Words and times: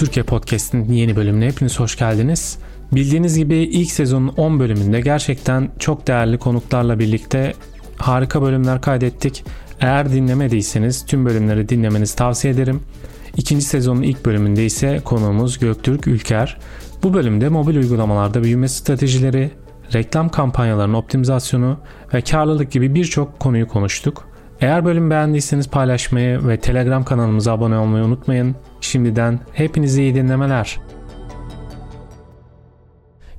Türkiye 0.00 0.24
Podcast'in 0.24 0.92
yeni 0.92 1.16
bölümüne 1.16 1.46
hepiniz 1.46 1.80
hoş 1.80 1.96
geldiniz. 1.96 2.58
Bildiğiniz 2.92 3.38
gibi 3.38 3.56
ilk 3.56 3.90
sezonun 3.90 4.28
10 4.28 4.60
bölümünde 4.60 5.00
gerçekten 5.00 5.70
çok 5.78 6.06
değerli 6.06 6.38
konuklarla 6.38 6.98
birlikte 6.98 7.54
harika 7.96 8.42
bölümler 8.42 8.80
kaydettik. 8.80 9.44
Eğer 9.80 10.12
dinlemediyseniz 10.12 11.06
tüm 11.06 11.26
bölümleri 11.26 11.68
dinlemenizi 11.68 12.16
tavsiye 12.16 12.54
ederim. 12.54 12.80
İkinci 13.36 13.64
sezonun 13.64 14.02
ilk 14.02 14.24
bölümünde 14.24 14.64
ise 14.64 15.00
konuğumuz 15.04 15.58
Göktürk 15.58 16.06
Ülker. 16.06 16.58
Bu 17.02 17.14
bölümde 17.14 17.48
mobil 17.48 17.76
uygulamalarda 17.76 18.42
büyüme 18.42 18.68
stratejileri, 18.68 19.50
reklam 19.94 20.28
kampanyalarının 20.28 20.94
optimizasyonu 20.94 21.78
ve 22.14 22.20
karlılık 22.20 22.70
gibi 22.72 22.94
birçok 22.94 23.40
konuyu 23.40 23.68
konuştuk. 23.68 24.29
Eğer 24.60 24.84
bölüm 24.84 25.10
beğendiyseniz 25.10 25.68
paylaşmayı 25.68 26.48
ve 26.48 26.60
Telegram 26.60 27.04
kanalımıza 27.04 27.52
abone 27.52 27.78
olmayı 27.78 28.04
unutmayın. 28.04 28.56
Şimdiden 28.80 29.40
hepinize 29.52 30.02
iyi 30.02 30.14
dinlemeler. 30.14 30.80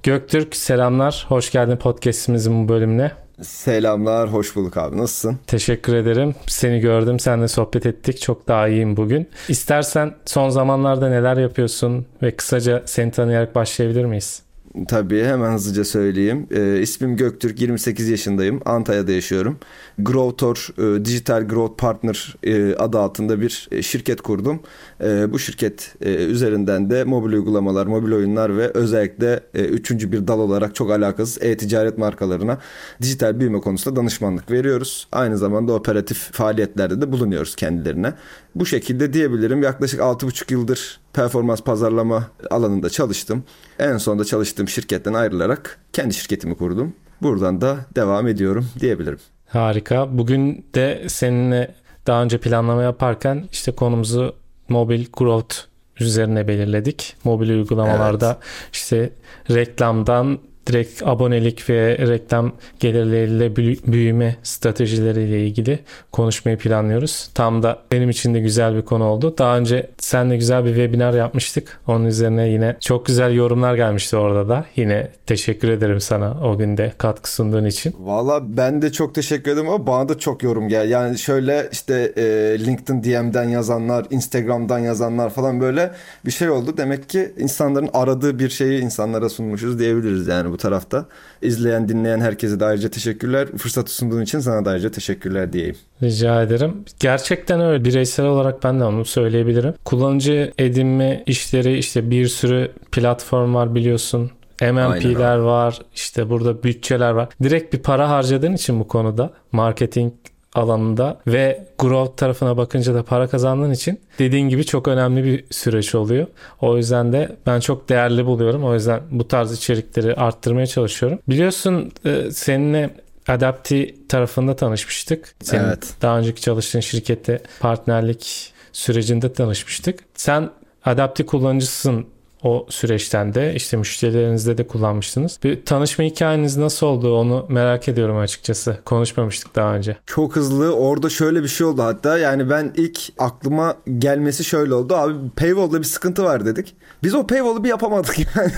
Göktürk 0.03 0.55
selamlar. 0.55 1.25
Hoş 1.27 1.51
geldin 1.51 1.77
podcastimizin 1.77 2.63
bu 2.63 2.69
bölümüne. 2.69 3.11
Selamlar, 3.41 4.33
hoş 4.33 4.55
bulduk 4.55 4.77
abi. 4.77 4.97
Nasılsın? 4.97 5.39
Teşekkür 5.47 5.95
ederim. 5.95 6.35
Seni 6.47 6.79
gördüm, 6.79 7.19
seninle 7.19 7.47
sohbet 7.47 7.85
ettik. 7.85 8.21
Çok 8.21 8.47
daha 8.47 8.67
iyiyim 8.67 8.97
bugün. 8.97 9.29
İstersen 9.49 10.13
son 10.25 10.49
zamanlarda 10.49 11.09
neler 11.09 11.37
yapıyorsun 11.37 12.05
ve 12.23 12.35
kısaca 12.35 12.83
seni 12.85 13.11
tanıyarak 13.11 13.55
başlayabilir 13.55 14.05
miyiz? 14.05 14.43
Tabii 14.87 15.23
hemen 15.23 15.53
hızlıca 15.53 15.85
söyleyeyim. 15.85 16.47
E, 16.51 16.81
ismim 16.81 17.15
Göktürk, 17.17 17.61
28 17.61 18.09
yaşındayım. 18.09 18.61
Antalya'da 18.65 19.11
yaşıyorum. 19.11 19.57
Growtor, 19.99 20.67
e, 20.77 21.05
Digital 21.05 21.47
Growth 21.47 21.77
Partner 21.77 22.35
e, 22.43 22.75
adı 22.75 22.99
altında 22.99 23.41
bir 23.41 23.67
e, 23.71 23.81
şirket 23.81 24.21
kurdum. 24.21 24.59
E, 25.03 25.33
bu 25.33 25.39
şirket 25.39 25.95
e, 26.01 26.13
üzerinden 26.13 26.89
de 26.89 27.03
mobil 27.03 27.33
uygulamalar, 27.33 27.87
mobil 27.87 28.11
oyunlar 28.11 28.57
ve 28.57 28.71
özellikle 28.73 29.39
e, 29.53 29.61
üçüncü 29.63 30.11
bir 30.11 30.27
dal 30.27 30.39
olarak 30.39 30.75
çok 30.75 30.91
alakasız 30.91 31.43
e-ticaret 31.43 31.97
markalarına 31.97 32.57
dijital 33.01 33.39
büyüme 33.39 33.59
konusunda 33.59 33.95
danışmanlık 33.95 34.51
veriyoruz. 34.51 35.07
Aynı 35.11 35.37
zamanda 35.37 35.73
operatif 35.73 36.17
faaliyetlerde 36.17 37.01
de 37.01 37.11
bulunuyoruz 37.11 37.55
kendilerine. 37.55 38.13
Bu 38.55 38.65
şekilde 38.65 39.13
diyebilirim. 39.13 39.63
Yaklaşık 39.63 39.99
6,5 39.99 40.53
yıldır 40.53 40.99
performans 41.13 41.61
pazarlama 41.61 42.27
alanında 42.51 42.89
çalıştım. 42.89 43.43
En 43.79 43.97
sonunda 43.97 44.25
çalıştığım 44.25 44.67
şirketten 44.67 45.13
ayrılarak 45.13 45.79
kendi 45.93 46.13
şirketimi 46.13 46.55
kurdum. 46.57 46.93
Buradan 47.21 47.61
da 47.61 47.77
devam 47.95 48.27
ediyorum 48.27 48.67
diyebilirim. 48.79 49.19
Harika. 49.47 50.17
Bugün 50.17 50.65
de 50.75 51.05
seninle 51.07 51.75
daha 52.07 52.23
önce 52.23 52.37
planlama 52.37 52.83
yaparken 52.83 53.47
işte 53.51 53.71
konumuzu 53.71 54.35
mobil 54.69 55.05
growth 55.13 55.55
üzerine 55.99 56.47
belirledik. 56.47 57.15
Mobil 57.23 57.49
uygulamalarda 57.49 58.27
evet. 58.27 58.69
işte 58.73 59.09
reklamdan 59.49 60.39
direkt 60.67 61.03
abonelik 61.03 61.69
ve 61.69 61.97
reklam 61.97 62.51
gelirleriyle 62.79 63.55
büyüme 63.91 64.35
stratejileriyle 64.43 65.45
ilgili 65.45 65.79
konuşmayı 66.11 66.57
planlıyoruz. 66.57 67.29
Tam 67.33 67.63
da 67.63 67.79
benim 67.91 68.09
için 68.09 68.33
de 68.33 68.39
güzel 68.39 68.75
bir 68.75 68.81
konu 68.81 69.03
oldu. 69.03 69.35
Daha 69.37 69.57
önce 69.57 69.89
seninle 69.97 70.37
güzel 70.37 70.65
bir 70.65 70.69
webinar 70.69 71.13
yapmıştık. 71.13 71.79
Onun 71.87 72.05
üzerine 72.05 72.49
yine 72.49 72.77
çok 72.79 73.05
güzel 73.05 73.33
yorumlar 73.33 73.75
gelmişti 73.75 74.17
orada 74.17 74.49
da. 74.49 74.65
Yine 74.75 75.11
teşekkür 75.25 75.69
ederim 75.69 75.99
sana 76.01 76.37
o 76.43 76.57
günde 76.57 76.93
katkı 76.97 77.33
sunduğun 77.33 77.65
için. 77.65 77.95
Valla 77.99 78.57
ben 78.57 78.81
de 78.81 78.91
çok 78.91 79.15
teşekkür 79.15 79.51
ederim 79.51 79.69
ama 79.69 79.87
bana 79.87 80.09
da 80.09 80.19
çok 80.19 80.43
yorum 80.43 80.67
geldi. 80.67 80.89
Yani 80.89 81.17
şöyle 81.17 81.69
işte 81.71 82.13
e, 82.17 82.23
LinkedIn 82.65 83.03
DM'den 83.03 83.49
yazanlar, 83.49 84.05
Instagram'dan 84.09 84.79
yazanlar 84.79 85.29
falan 85.29 85.61
böyle 85.61 85.91
bir 86.25 86.31
şey 86.31 86.49
oldu. 86.49 86.77
Demek 86.77 87.09
ki 87.09 87.31
insanların 87.37 87.89
aradığı 87.93 88.39
bir 88.39 88.49
şeyi 88.49 88.81
insanlara 88.81 89.29
sunmuşuz 89.29 89.79
diyebiliriz 89.79 90.27
yani 90.27 90.51
bu 90.51 90.57
tarafta. 90.61 91.05
İzleyen, 91.41 91.89
dinleyen 91.89 92.19
herkese 92.19 92.59
de 92.59 92.65
ayrıca 92.65 92.89
teşekkürler. 92.89 93.47
Fırsatı 93.57 93.95
sunduğun 93.95 94.21
için 94.21 94.39
sana 94.39 94.65
da 94.65 94.69
ayrıca 94.69 94.91
teşekkürler 94.91 95.53
diyeyim. 95.53 95.75
Rica 96.03 96.41
ederim. 96.41 96.85
Gerçekten 96.99 97.61
öyle. 97.61 97.85
Bireysel 97.85 98.25
olarak 98.25 98.63
ben 98.63 98.79
de 98.79 98.83
onu 98.83 99.05
söyleyebilirim. 99.05 99.73
Kullanıcı 99.85 100.53
edinme 100.57 101.23
işleri 101.25 101.77
işte 101.77 102.11
bir 102.11 102.27
sürü 102.27 102.71
platform 102.91 103.53
var 103.55 103.75
biliyorsun. 103.75 104.31
MMP'ler 104.61 105.37
var. 105.37 105.81
işte 105.95 106.29
burada 106.29 106.63
bütçeler 106.63 107.11
var. 107.11 107.29
Direkt 107.43 107.73
bir 107.73 107.79
para 107.79 108.09
harcadığın 108.09 108.53
için 108.53 108.79
bu 108.79 108.87
konuda 108.87 109.33
marketing 109.51 110.13
alanında 110.55 111.19
ve 111.27 111.67
growth 111.79 112.17
tarafına 112.17 112.57
bakınca 112.57 112.93
da 112.93 113.03
para 113.03 113.27
kazandığın 113.27 113.71
için 113.71 113.99
dediğin 114.19 114.49
gibi 114.49 114.65
çok 114.65 114.87
önemli 114.87 115.23
bir 115.23 115.43
süreç 115.51 115.95
oluyor. 115.95 116.27
O 116.61 116.77
yüzden 116.77 117.13
de 117.13 117.35
ben 117.45 117.59
çok 117.59 117.89
değerli 117.89 118.25
buluyorum. 118.25 118.63
O 118.63 118.73
yüzden 118.73 119.01
bu 119.11 119.27
tarz 119.27 119.53
içerikleri 119.53 120.15
arttırmaya 120.15 120.67
çalışıyorum. 120.67 121.19
Biliyorsun 121.29 121.91
e, 122.05 122.31
seninle 122.31 122.89
Adapti 123.27 123.95
tarafında 124.09 124.55
tanışmıştık. 124.55 125.35
Senin 125.41 125.63
evet. 125.63 125.93
daha 126.01 126.19
önceki 126.19 126.41
çalıştığın 126.41 126.79
şirkette 126.79 127.41
partnerlik 127.59 128.53
sürecinde 128.71 129.33
tanışmıştık. 129.33 129.99
Sen 130.13 130.49
Adapti 130.85 131.25
kullanıcısın 131.25 132.07
o 132.43 132.65
süreçten 132.69 133.33
de 133.33 133.55
işte 133.55 133.77
müşterilerinizde 133.77 134.57
de 134.57 134.67
kullanmıştınız. 134.67 135.39
Bir 135.43 135.65
tanışma 135.65 136.05
hikayeniz 136.05 136.57
nasıl 136.57 136.87
oldu 136.87 137.15
onu 137.17 137.45
merak 137.49 137.89
ediyorum 137.89 138.17
açıkçası. 138.17 138.77
Konuşmamıştık 138.85 139.55
daha 139.55 139.75
önce. 139.75 139.97
Çok 140.05 140.35
hızlı. 140.35 140.75
Orada 140.75 141.09
şöyle 141.09 141.43
bir 141.43 141.47
şey 141.47 141.67
oldu 141.67 141.83
hatta. 141.83 142.17
Yani 142.17 142.49
ben 142.49 142.73
ilk 142.75 142.99
aklıma 143.17 143.75
gelmesi 143.97 144.43
şöyle 144.43 144.73
oldu. 144.73 144.95
Abi 144.95 145.13
paywall'da 145.35 145.79
bir 145.79 145.83
sıkıntı 145.83 146.23
var 146.23 146.45
dedik. 146.45 146.75
Biz 147.03 147.15
o 147.15 147.27
paywall'u 147.27 147.63
bir 147.63 147.69
yapamadık 147.69 148.19
yani. 148.35 148.51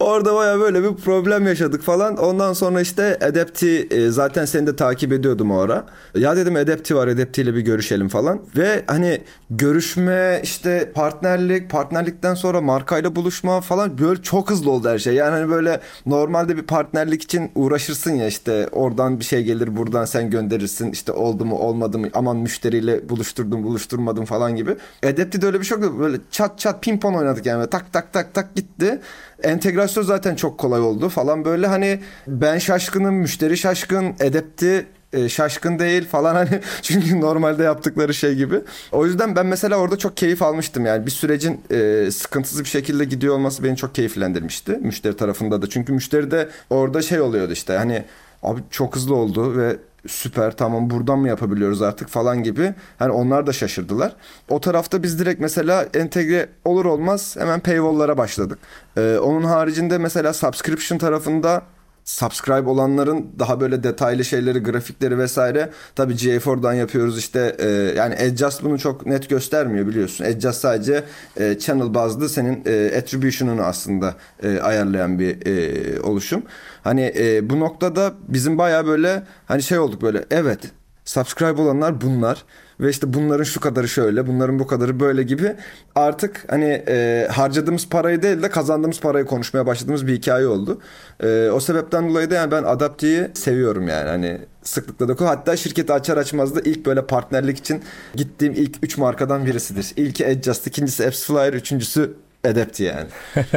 Orada 0.00 0.34
baya 0.34 0.60
böyle 0.60 0.82
bir 0.82 0.96
problem 0.96 1.46
yaşadık 1.46 1.82
falan. 1.82 2.16
Ondan 2.16 2.52
sonra 2.52 2.80
işte 2.80 3.18
Adapti 3.22 3.88
e, 3.90 4.10
zaten 4.10 4.44
seni 4.44 4.66
de 4.66 4.76
takip 4.76 5.12
ediyordum 5.12 5.50
o 5.50 5.58
ara. 5.58 5.86
Ya 6.14 6.36
dedim 6.36 6.56
Adapti 6.56 6.96
var 6.96 7.08
Adapti 7.08 7.42
ile 7.42 7.54
bir 7.54 7.60
görüşelim 7.60 8.08
falan. 8.08 8.40
Ve 8.56 8.84
hani 8.86 9.20
görüşme 9.50 10.40
işte 10.42 10.92
partnerlik 10.94 11.70
partnerlikten 11.70 12.34
sonra 12.34 12.60
markayla 12.60 13.03
ile 13.04 13.16
buluşma 13.16 13.60
falan 13.60 13.98
böyle 13.98 14.22
çok 14.22 14.50
hızlı 14.50 14.70
oldu 14.70 14.88
her 14.88 14.98
şey. 14.98 15.14
Yani 15.14 15.30
hani 15.30 15.48
böyle 15.50 15.80
normalde 16.06 16.56
bir 16.56 16.62
partnerlik 16.62 17.22
için 17.22 17.50
uğraşırsın 17.54 18.12
ya 18.12 18.26
işte 18.26 18.68
oradan 18.72 19.20
bir 19.20 19.24
şey 19.24 19.42
gelir 19.44 19.76
buradan 19.76 20.04
sen 20.04 20.30
gönderirsin 20.30 20.92
işte 20.92 21.12
oldu 21.12 21.44
mu 21.44 21.58
olmadı 21.58 21.98
mı 21.98 22.08
aman 22.14 22.36
müşteriyle 22.36 23.08
buluşturdum 23.08 23.64
buluşturmadım 23.64 24.24
falan 24.24 24.56
gibi. 24.56 24.76
Adaptive'de 25.04 25.46
öyle 25.46 25.60
bir 25.60 25.64
şey 25.64 25.78
yoktu. 25.78 25.98
Böyle 26.00 26.16
çat 26.30 26.58
çat 26.58 26.82
pimpon 26.82 27.14
oynadık 27.14 27.46
yani. 27.46 27.70
tak 27.70 27.92
tak 27.92 28.12
tak 28.12 28.34
tak 28.34 28.54
gitti. 28.54 29.00
Entegrasyon 29.42 30.04
zaten 30.04 30.34
çok 30.34 30.58
kolay 30.58 30.80
oldu 30.80 31.08
falan 31.08 31.44
böyle 31.44 31.66
hani 31.66 32.00
ben 32.26 32.58
şaşkınım, 32.58 33.14
müşteri 33.14 33.56
şaşkın, 33.56 34.14
Adapti 34.20 34.86
e, 35.14 35.28
şaşkın 35.28 35.78
değil 35.78 36.08
falan 36.08 36.34
hani 36.34 36.60
çünkü 36.82 37.20
normalde 37.20 37.62
yaptıkları 37.62 38.14
şey 38.14 38.34
gibi. 38.34 38.60
O 38.92 39.06
yüzden 39.06 39.36
ben 39.36 39.46
mesela 39.46 39.76
orada 39.76 39.98
çok 39.98 40.16
keyif 40.16 40.42
almıştım 40.42 40.86
yani 40.86 41.06
bir 41.06 41.10
sürecin 41.10 41.60
e, 41.70 42.10
sıkıntısız 42.10 42.60
bir 42.60 42.68
şekilde 42.68 43.04
gidiyor 43.04 43.34
olması 43.34 43.64
beni 43.64 43.76
çok 43.76 43.94
keyiflendirmişti 43.94 44.72
müşteri 44.72 45.16
tarafında 45.16 45.62
da. 45.62 45.68
Çünkü 45.68 45.92
müşteri 45.92 46.30
de 46.30 46.48
orada 46.70 47.02
şey 47.02 47.20
oluyordu 47.20 47.52
işte 47.52 47.76
hani 47.76 48.04
abi 48.42 48.60
çok 48.70 48.96
hızlı 48.96 49.14
oldu 49.14 49.56
ve 49.56 49.76
süper 50.06 50.56
tamam 50.56 50.90
buradan 50.90 51.18
mı 51.18 51.28
yapabiliyoruz 51.28 51.82
artık 51.82 52.08
falan 52.08 52.42
gibi. 52.42 52.74
Hani 52.98 53.12
onlar 53.12 53.46
da 53.46 53.52
şaşırdılar. 53.52 54.16
O 54.48 54.60
tarafta 54.60 55.02
biz 55.02 55.18
direkt 55.18 55.40
mesela 55.40 55.86
entegre 55.94 56.48
olur 56.64 56.84
olmaz 56.84 57.36
hemen 57.38 57.60
paywall'lara 57.60 58.18
başladık. 58.18 58.58
Ee, 58.96 59.18
onun 59.22 59.44
haricinde 59.44 59.98
mesela 59.98 60.32
subscription 60.32 60.98
tarafında 60.98 61.62
subscribe 62.04 62.68
olanların 62.68 63.26
daha 63.38 63.60
böyle 63.60 63.82
detaylı 63.82 64.24
şeyleri, 64.24 64.58
grafikleri 64.58 65.18
vesaire 65.18 65.70
tabii 65.94 66.14
GA4'dan 66.14 66.72
yapıyoruz 66.72 67.18
işte 67.18 67.56
e, 67.58 67.68
yani 67.96 68.14
Adjust 68.14 68.62
bunu 68.62 68.78
çok 68.78 69.06
net 69.06 69.30
göstermiyor 69.30 69.86
biliyorsun. 69.86 70.24
Adjust 70.24 70.60
sadece 70.60 71.04
e, 71.36 71.58
channel 71.58 71.94
bazlı 71.94 72.28
senin 72.28 72.62
e, 72.66 72.98
attribution'unu 72.98 73.62
aslında 73.62 74.14
e, 74.42 74.58
ayarlayan 74.58 75.18
bir 75.18 75.46
e, 75.46 76.00
oluşum. 76.00 76.42
Hani 76.82 77.12
e, 77.18 77.50
bu 77.50 77.60
noktada 77.60 78.12
bizim 78.28 78.58
baya 78.58 78.86
böyle 78.86 79.22
hani 79.46 79.62
şey 79.62 79.78
olduk 79.78 80.02
böyle 80.02 80.24
evet 80.30 80.60
subscribe 81.04 81.62
olanlar 81.62 82.00
bunlar 82.00 82.44
ve 82.80 82.90
işte 82.90 83.14
bunların 83.14 83.44
şu 83.44 83.60
kadarı 83.60 83.88
şöyle, 83.88 84.26
bunların 84.26 84.58
bu 84.58 84.66
kadarı 84.66 85.00
böyle 85.00 85.22
gibi 85.22 85.56
artık 85.94 86.44
hani 86.48 86.84
e, 86.88 87.28
harcadığımız 87.30 87.88
parayı 87.88 88.22
değil 88.22 88.42
de 88.42 88.50
kazandığımız 88.50 89.00
parayı 89.00 89.26
konuşmaya 89.26 89.66
başladığımız 89.66 90.06
bir 90.06 90.16
hikaye 90.16 90.46
oldu. 90.46 90.80
E, 91.22 91.50
o 91.50 91.60
sebepten 91.60 92.08
dolayı 92.08 92.30
da 92.30 92.34
yani 92.34 92.50
ben 92.50 92.62
Adapti'yi 92.62 93.28
seviyorum 93.34 93.88
yani 93.88 94.08
hani 94.08 94.40
sıklıkla 94.62 95.08
da 95.08 95.28
hatta 95.28 95.56
şirketi 95.56 95.92
açar 95.92 96.16
açmaz 96.16 96.56
da 96.56 96.60
ilk 96.60 96.86
böyle 96.86 97.06
partnerlik 97.06 97.58
için 97.58 97.82
gittiğim 98.14 98.52
ilk 98.52 98.76
3 98.82 98.98
markadan 98.98 99.46
birisidir. 99.46 99.92
İlki 99.96 100.26
Adjust, 100.26 100.66
ikincisi 100.66 101.06
Apps 101.06 101.26
Flyer, 101.26 101.52
üçüncüsü 101.52 102.14
Adapti 102.44 102.82
yani. 102.82 103.06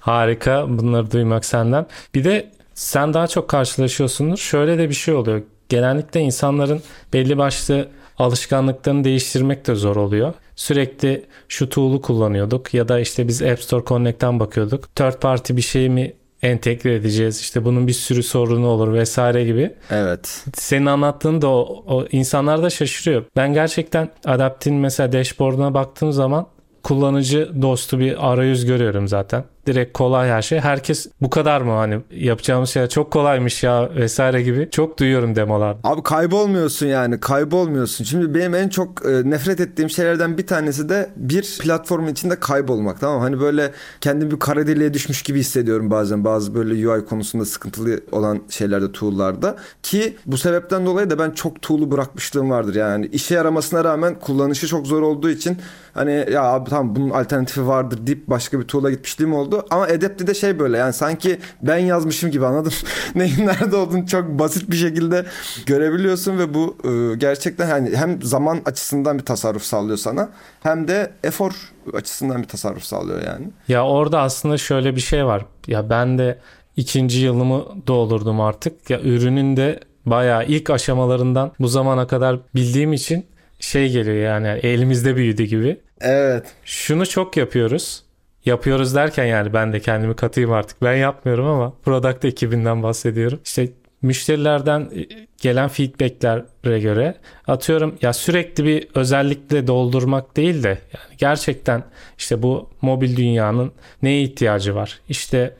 Harika 0.00 0.68
bunları 0.68 1.10
duymak 1.10 1.44
senden. 1.44 1.86
Bir 2.14 2.24
de 2.24 2.50
sen 2.74 3.14
daha 3.14 3.26
çok 3.26 3.48
karşılaşıyorsundur. 3.48 4.36
Şöyle 4.36 4.78
de 4.78 4.88
bir 4.88 4.94
şey 4.94 5.14
oluyor. 5.14 5.42
Genellikle 5.68 6.20
insanların 6.20 6.82
belli 7.12 7.38
başlı 7.38 7.88
alışkanlıklarını 8.20 9.04
değiştirmek 9.04 9.66
de 9.66 9.74
zor 9.74 9.96
oluyor. 9.96 10.34
sürekli 10.56 11.24
şu 11.48 11.68
tool'u 11.68 12.00
kullanıyorduk 12.00 12.74
ya 12.74 12.88
da 12.88 13.00
işte 13.00 13.28
biz 13.28 13.42
App 13.42 13.62
Store 13.62 13.84
Connect'ten 13.84 14.40
bakıyorduk. 14.40 14.96
Third 14.96 15.20
party 15.20 15.56
bir 15.56 15.62
şey 15.62 15.88
mi 15.88 16.12
entegre 16.42 16.94
edeceğiz. 16.94 17.40
İşte 17.40 17.64
bunun 17.64 17.86
bir 17.86 17.92
sürü 17.92 18.22
sorunu 18.22 18.66
olur 18.66 18.92
vesaire 18.92 19.44
gibi. 19.44 19.74
Evet. 19.90 20.44
Senin 20.54 20.86
anlattığın 20.86 21.42
da 21.42 21.48
o, 21.48 21.84
o 21.86 22.06
insanlar 22.12 22.62
da 22.62 22.70
şaşırıyor. 22.70 23.24
Ben 23.36 23.54
gerçekten 23.54 24.08
Adapt'in 24.24 24.74
mesela 24.74 25.12
dashboard'una 25.12 25.74
baktığım 25.74 26.12
zaman 26.12 26.46
kullanıcı 26.82 27.62
dostu 27.62 27.98
bir 27.98 28.32
arayüz 28.32 28.66
görüyorum 28.66 29.08
zaten 29.08 29.44
direkt 29.66 29.92
kolay 29.92 30.28
her 30.28 30.42
şey. 30.42 30.60
Herkes 30.60 31.06
bu 31.20 31.30
kadar 31.30 31.60
mı 31.60 31.72
hani 31.72 32.00
yapacağımız 32.10 32.70
şey 32.70 32.86
çok 32.86 33.10
kolaymış 33.10 33.62
ya 33.62 33.90
vesaire 33.94 34.42
gibi 34.42 34.68
çok 34.70 34.98
duyuyorum 34.98 35.36
demolar. 35.36 35.76
Abi 35.84 36.02
kaybolmuyorsun 36.02 36.86
yani 36.86 37.20
kaybolmuyorsun. 37.20 38.04
Şimdi 38.04 38.34
benim 38.34 38.54
en 38.54 38.68
çok 38.68 39.06
e, 39.06 39.30
nefret 39.30 39.60
ettiğim 39.60 39.90
şeylerden 39.90 40.38
bir 40.38 40.46
tanesi 40.46 40.88
de 40.88 41.10
bir 41.16 41.58
platformun 41.60 42.08
içinde 42.08 42.40
kaybolmak 42.40 43.00
tamam 43.00 43.20
Hani 43.20 43.40
böyle 43.40 43.72
kendimi 44.00 44.30
bir 44.30 44.38
kara 44.38 44.66
deliğe 44.66 44.94
düşmüş 44.94 45.22
gibi 45.22 45.38
hissediyorum 45.38 45.90
bazen 45.90 46.24
bazı 46.24 46.54
böyle 46.54 46.88
UI 46.88 47.04
konusunda 47.04 47.44
sıkıntılı 47.44 48.00
olan 48.12 48.40
şeylerde 48.48 48.92
tool'larda 48.92 49.56
ki 49.82 50.16
bu 50.26 50.38
sebepten 50.38 50.86
dolayı 50.86 51.10
da 51.10 51.18
ben 51.18 51.30
çok 51.30 51.62
tool'u 51.62 51.90
bırakmışlığım 51.90 52.50
vardır 52.50 52.74
yani 52.74 53.06
işe 53.06 53.34
yaramasına 53.34 53.84
rağmen 53.84 54.20
kullanışı 54.20 54.66
çok 54.66 54.86
zor 54.86 55.02
olduğu 55.02 55.30
için 55.30 55.58
hani 55.94 56.26
ya 56.32 56.42
abi 56.42 56.70
tamam 56.70 56.96
bunun 56.96 57.10
alternatifi 57.10 57.66
vardır 57.66 58.06
deyip 58.06 58.28
başka 58.28 58.60
bir 58.60 58.64
tool'a 58.64 58.90
gitmişliğim 58.90 59.34
oldu 59.34 59.49
ama 59.70 59.84
Adapt'te 59.84 60.26
de 60.26 60.34
şey 60.34 60.58
böyle 60.58 60.78
yani 60.78 60.92
sanki 60.92 61.38
ben 61.62 61.76
yazmışım 61.78 62.30
gibi 62.30 62.46
anladım. 62.46 62.72
Neyin 63.14 63.46
nerede 63.46 63.76
olduğunu 63.76 64.06
çok 64.06 64.24
basit 64.28 64.70
bir 64.70 64.76
şekilde 64.76 65.26
görebiliyorsun 65.66 66.38
ve 66.38 66.54
bu 66.54 66.76
e, 66.84 67.16
gerçekten 67.16 67.66
hani 67.66 67.96
hem 67.96 68.22
zaman 68.22 68.60
açısından 68.64 69.18
bir 69.18 69.24
tasarruf 69.24 69.62
sağlıyor 69.62 69.96
sana 69.98 70.28
hem 70.62 70.88
de 70.88 71.10
efor 71.24 71.52
açısından 71.94 72.42
bir 72.42 72.48
tasarruf 72.48 72.82
sağlıyor 72.82 73.22
yani. 73.26 73.46
Ya 73.68 73.86
orada 73.86 74.20
aslında 74.20 74.58
şöyle 74.58 74.96
bir 74.96 75.00
şey 75.00 75.26
var. 75.26 75.46
Ya 75.66 75.90
ben 75.90 76.18
de 76.18 76.38
ikinci 76.76 77.20
yılımı 77.20 77.64
doldurdum 77.86 78.40
artık. 78.40 78.90
Ya 78.90 79.00
ürünün 79.00 79.56
de 79.56 79.80
bayağı 80.06 80.46
ilk 80.46 80.70
aşamalarından 80.70 81.52
bu 81.60 81.68
zamana 81.68 82.06
kadar 82.06 82.40
bildiğim 82.54 82.92
için 82.92 83.26
şey 83.60 83.92
geliyor 83.92 84.16
yani 84.16 84.48
elimizde 84.48 85.16
büyüdü 85.16 85.44
gibi. 85.44 85.80
Evet. 86.00 86.46
Şunu 86.64 87.06
çok 87.06 87.36
yapıyoruz 87.36 88.02
yapıyoruz 88.44 88.94
derken 88.94 89.24
yani 89.24 89.52
ben 89.52 89.72
de 89.72 89.80
kendimi 89.80 90.16
katayım 90.16 90.52
artık. 90.52 90.82
Ben 90.82 90.94
yapmıyorum 90.94 91.46
ama 91.46 91.72
product 91.84 92.24
ekibinden 92.24 92.82
bahsediyorum. 92.82 93.40
İşte 93.44 93.68
müşterilerden 94.02 94.80
e, 94.80 95.26
gelen 95.40 95.68
feedbacklere 95.68 96.80
göre 96.80 97.14
atıyorum 97.46 97.94
ya 98.02 98.12
sürekli 98.12 98.64
bir 98.64 98.88
özellikle 98.94 99.66
doldurmak 99.66 100.36
değil 100.36 100.62
de 100.62 100.68
yani 100.68 101.16
gerçekten 101.18 101.84
işte 102.18 102.42
bu 102.42 102.70
mobil 102.82 103.16
dünyanın 103.16 103.72
neye 104.02 104.22
ihtiyacı 104.22 104.74
var? 104.74 105.00
İşte 105.08 105.56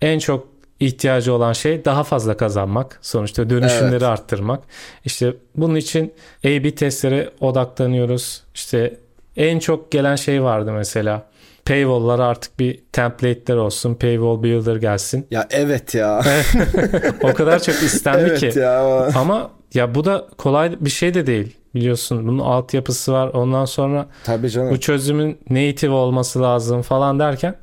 en 0.00 0.18
çok 0.18 0.54
ihtiyacı 0.80 1.32
olan 1.32 1.52
şey 1.52 1.84
daha 1.84 2.04
fazla 2.04 2.36
kazanmak. 2.36 2.98
Sonuçta 3.02 3.50
dönüşümleri 3.50 3.92
evet. 3.92 4.02
arttırmak. 4.02 4.64
İşte 5.04 5.34
bunun 5.56 5.74
için 5.74 6.14
A-B 6.44 6.74
testlere 6.74 7.30
odaklanıyoruz. 7.40 8.42
İşte 8.54 8.96
en 9.36 9.58
çok 9.58 9.90
gelen 9.90 10.16
şey 10.16 10.42
vardı 10.42 10.72
mesela 10.72 11.26
paywall'lar 11.66 12.18
artık 12.18 12.58
bir 12.58 12.80
template'ler 12.92 13.56
olsun. 13.56 13.94
Paywall 13.94 14.42
builder 14.42 14.76
gelsin. 14.76 15.26
Ya 15.30 15.46
evet 15.50 15.94
ya. 15.94 16.22
o 17.22 17.34
kadar 17.34 17.62
çok 17.62 17.74
istendi 17.74 18.18
evet 18.20 18.40
ki. 18.40 18.58
Ya. 18.58 19.08
Ama 19.14 19.50
ya 19.74 19.94
bu 19.94 20.04
da 20.04 20.26
kolay 20.38 20.76
bir 20.80 20.90
şey 20.90 21.14
de 21.14 21.26
değil. 21.26 21.56
Biliyorsun 21.74 22.26
bunun 22.28 22.38
altyapısı 22.38 23.12
var. 23.12 23.28
Ondan 23.28 23.64
sonra 23.64 24.06
Tabii 24.24 24.50
canım. 24.50 24.70
bu 24.70 24.80
çözümün 24.80 25.38
native 25.50 25.92
olması 25.92 26.42
lazım 26.42 26.82
falan 26.82 27.18
derken 27.18 27.54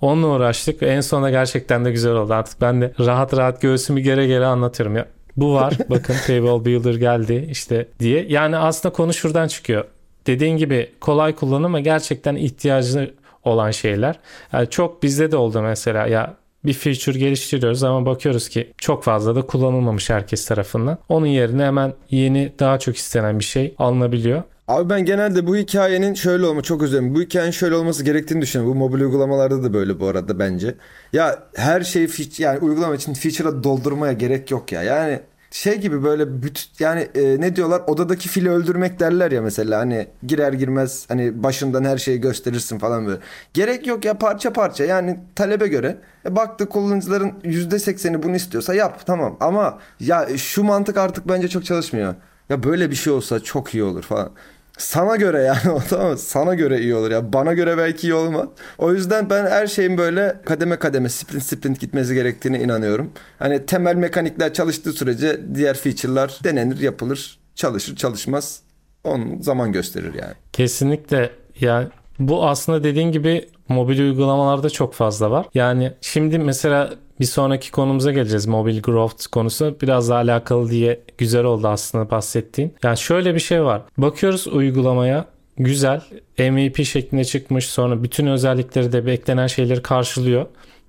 onunla 0.00 0.26
uğraştık. 0.26 0.82
En 0.82 1.00
sonunda 1.00 1.30
gerçekten 1.30 1.84
de 1.84 1.90
güzel 1.90 2.12
oldu. 2.12 2.34
Artık 2.34 2.60
ben 2.60 2.80
de 2.80 2.92
rahat 3.00 3.36
rahat 3.36 3.60
göğsümü 3.60 4.00
gere 4.00 4.26
gere 4.26 4.46
anlatıyorum. 4.46 4.96
Ya 4.96 5.06
bu 5.36 5.54
var. 5.54 5.74
Bakın 5.90 6.14
Paywall 6.26 6.64
Builder 6.64 6.94
geldi 6.94 7.48
işte 7.50 7.88
diye. 7.98 8.26
Yani 8.28 8.56
aslında 8.56 8.92
konu 8.92 9.14
şuradan 9.14 9.48
çıkıyor. 9.48 9.84
Dediğin 10.26 10.56
gibi 10.56 10.90
kolay 11.00 11.34
kullanım 11.34 11.64
ama 11.64 11.80
gerçekten 11.80 12.36
ihtiyacını 12.36 13.10
olan 13.44 13.70
şeyler. 13.70 14.18
Yani 14.52 14.70
çok 14.70 15.02
bizde 15.02 15.32
de 15.32 15.36
oldu 15.36 15.62
mesela 15.62 16.06
ya 16.06 16.34
bir 16.64 16.72
feature 16.72 17.18
geliştiriyoruz 17.18 17.82
ama 17.82 18.06
bakıyoruz 18.06 18.48
ki 18.48 18.72
çok 18.78 19.04
fazla 19.04 19.36
da 19.36 19.42
kullanılmamış 19.42 20.10
herkes 20.10 20.46
tarafından. 20.46 20.98
Onun 21.08 21.26
yerine 21.26 21.64
hemen 21.64 21.92
yeni 22.10 22.52
daha 22.58 22.78
çok 22.78 22.96
istenen 22.96 23.38
bir 23.38 23.44
şey 23.44 23.74
alınabiliyor. 23.78 24.42
Abi 24.68 24.90
ben 24.90 25.04
genelde 25.04 25.46
bu 25.46 25.56
hikayenin 25.56 26.14
şöyle 26.14 26.46
olma 26.46 26.62
çok 26.62 26.82
özledim. 26.82 27.14
Bu 27.14 27.20
hikayenin 27.20 27.50
şöyle 27.50 27.74
olması 27.74 28.04
gerektiğini 28.04 28.42
düşünüyorum. 28.42 28.74
Bu 28.74 28.78
mobil 28.78 29.00
uygulamalarda 29.00 29.62
da 29.62 29.72
böyle 29.74 30.00
bu 30.00 30.06
arada 30.06 30.38
bence. 30.38 30.74
Ya 31.12 31.38
her 31.54 31.80
şeyi 31.80 32.08
yani 32.38 32.58
uygulama 32.58 32.94
için 32.94 33.14
feature'a 33.14 33.64
doldurmaya 33.64 34.12
gerek 34.12 34.50
yok 34.50 34.72
ya. 34.72 34.82
Yani 34.82 35.20
şey 35.52 35.78
gibi 35.80 36.02
böyle 36.04 36.42
bütün 36.42 36.64
yani 36.78 37.08
e, 37.14 37.40
ne 37.40 37.56
diyorlar 37.56 37.82
odadaki 37.86 38.28
fili 38.28 38.50
öldürmek 38.50 39.00
derler 39.00 39.32
ya 39.32 39.42
mesela 39.42 39.78
hani 39.78 40.08
girer 40.26 40.52
girmez 40.52 41.04
hani 41.08 41.42
başından 41.42 41.84
her 41.84 41.98
şeyi 41.98 42.20
gösterirsin 42.20 42.78
falan 42.78 43.06
böyle. 43.06 43.20
Gerek 43.54 43.86
yok 43.86 44.04
ya 44.04 44.18
parça 44.18 44.52
parça 44.52 44.84
yani 44.84 45.20
talebe 45.34 45.68
göre 45.68 45.98
e, 46.26 46.36
baktı 46.36 46.68
kullanıcıların 46.68 47.30
%80'i 47.44 48.22
bunu 48.22 48.36
istiyorsa 48.36 48.74
yap 48.74 49.06
tamam 49.06 49.36
ama 49.40 49.78
ya 50.00 50.28
şu 50.36 50.64
mantık 50.64 50.96
artık 50.96 51.28
bence 51.28 51.48
çok 51.48 51.64
çalışmıyor. 51.64 52.14
Ya 52.48 52.62
böyle 52.62 52.90
bir 52.90 52.94
şey 52.96 53.12
olsa 53.12 53.40
çok 53.40 53.74
iyi 53.74 53.84
olur 53.84 54.02
falan. 54.02 54.30
Sana 54.78 55.16
göre 55.16 55.42
yani 55.42 55.80
tamam 55.88 56.16
Sana 56.18 56.54
göre 56.54 56.80
iyi 56.80 56.94
olur 56.94 57.10
ya. 57.10 57.32
Bana 57.32 57.52
göre 57.52 57.78
belki 57.78 58.06
iyi 58.06 58.14
olmaz. 58.14 58.48
O 58.78 58.92
yüzden 58.92 59.30
ben 59.30 59.46
her 59.46 59.66
şeyin 59.66 59.98
böyle 59.98 60.36
kademe 60.44 60.76
kademe 60.76 61.08
sprint 61.08 61.42
sprint 61.42 61.80
gitmesi 61.80 62.14
gerektiğine 62.14 62.60
inanıyorum. 62.60 63.10
Hani 63.38 63.66
temel 63.66 63.96
mekanikler 63.96 64.52
çalıştığı 64.54 64.92
sürece 64.92 65.40
diğer 65.54 65.76
feature'lar 65.76 66.38
denenir, 66.44 66.80
yapılır, 66.80 67.38
çalışır, 67.54 67.96
çalışmaz. 67.96 68.60
Onun 69.04 69.40
zaman 69.40 69.72
gösterir 69.72 70.14
yani. 70.14 70.34
Kesinlikle 70.52 71.30
ya 71.60 71.90
bu 72.18 72.46
aslında 72.46 72.84
dediğin 72.84 73.12
gibi 73.12 73.48
mobil 73.68 74.00
uygulamalarda 74.00 74.70
çok 74.70 74.94
fazla 74.94 75.30
var. 75.30 75.46
Yani 75.54 75.92
şimdi 76.00 76.38
mesela 76.38 76.90
bir 77.20 77.26
sonraki 77.26 77.70
konumuza 77.70 78.12
geleceğiz. 78.12 78.46
Mobil 78.46 78.82
growth 78.82 79.26
konusu 79.26 79.76
biraz 79.82 80.08
daha 80.08 80.18
alakalı 80.18 80.70
diye 80.70 81.00
güzel 81.18 81.44
oldu 81.44 81.68
aslında 81.68 82.10
bahsettiğin. 82.10 82.74
Yani 82.82 82.98
şöyle 82.98 83.34
bir 83.34 83.40
şey 83.40 83.64
var. 83.64 83.82
Bakıyoruz 83.98 84.46
uygulamaya 84.46 85.24
güzel 85.58 86.00
MVP 86.38 86.84
şeklinde 86.84 87.24
çıkmış 87.24 87.66
sonra 87.66 88.02
bütün 88.02 88.26
özellikleri 88.26 88.92
de 88.92 89.06
beklenen 89.06 89.46
şeyleri 89.46 89.82
karşılıyor. 89.82 90.46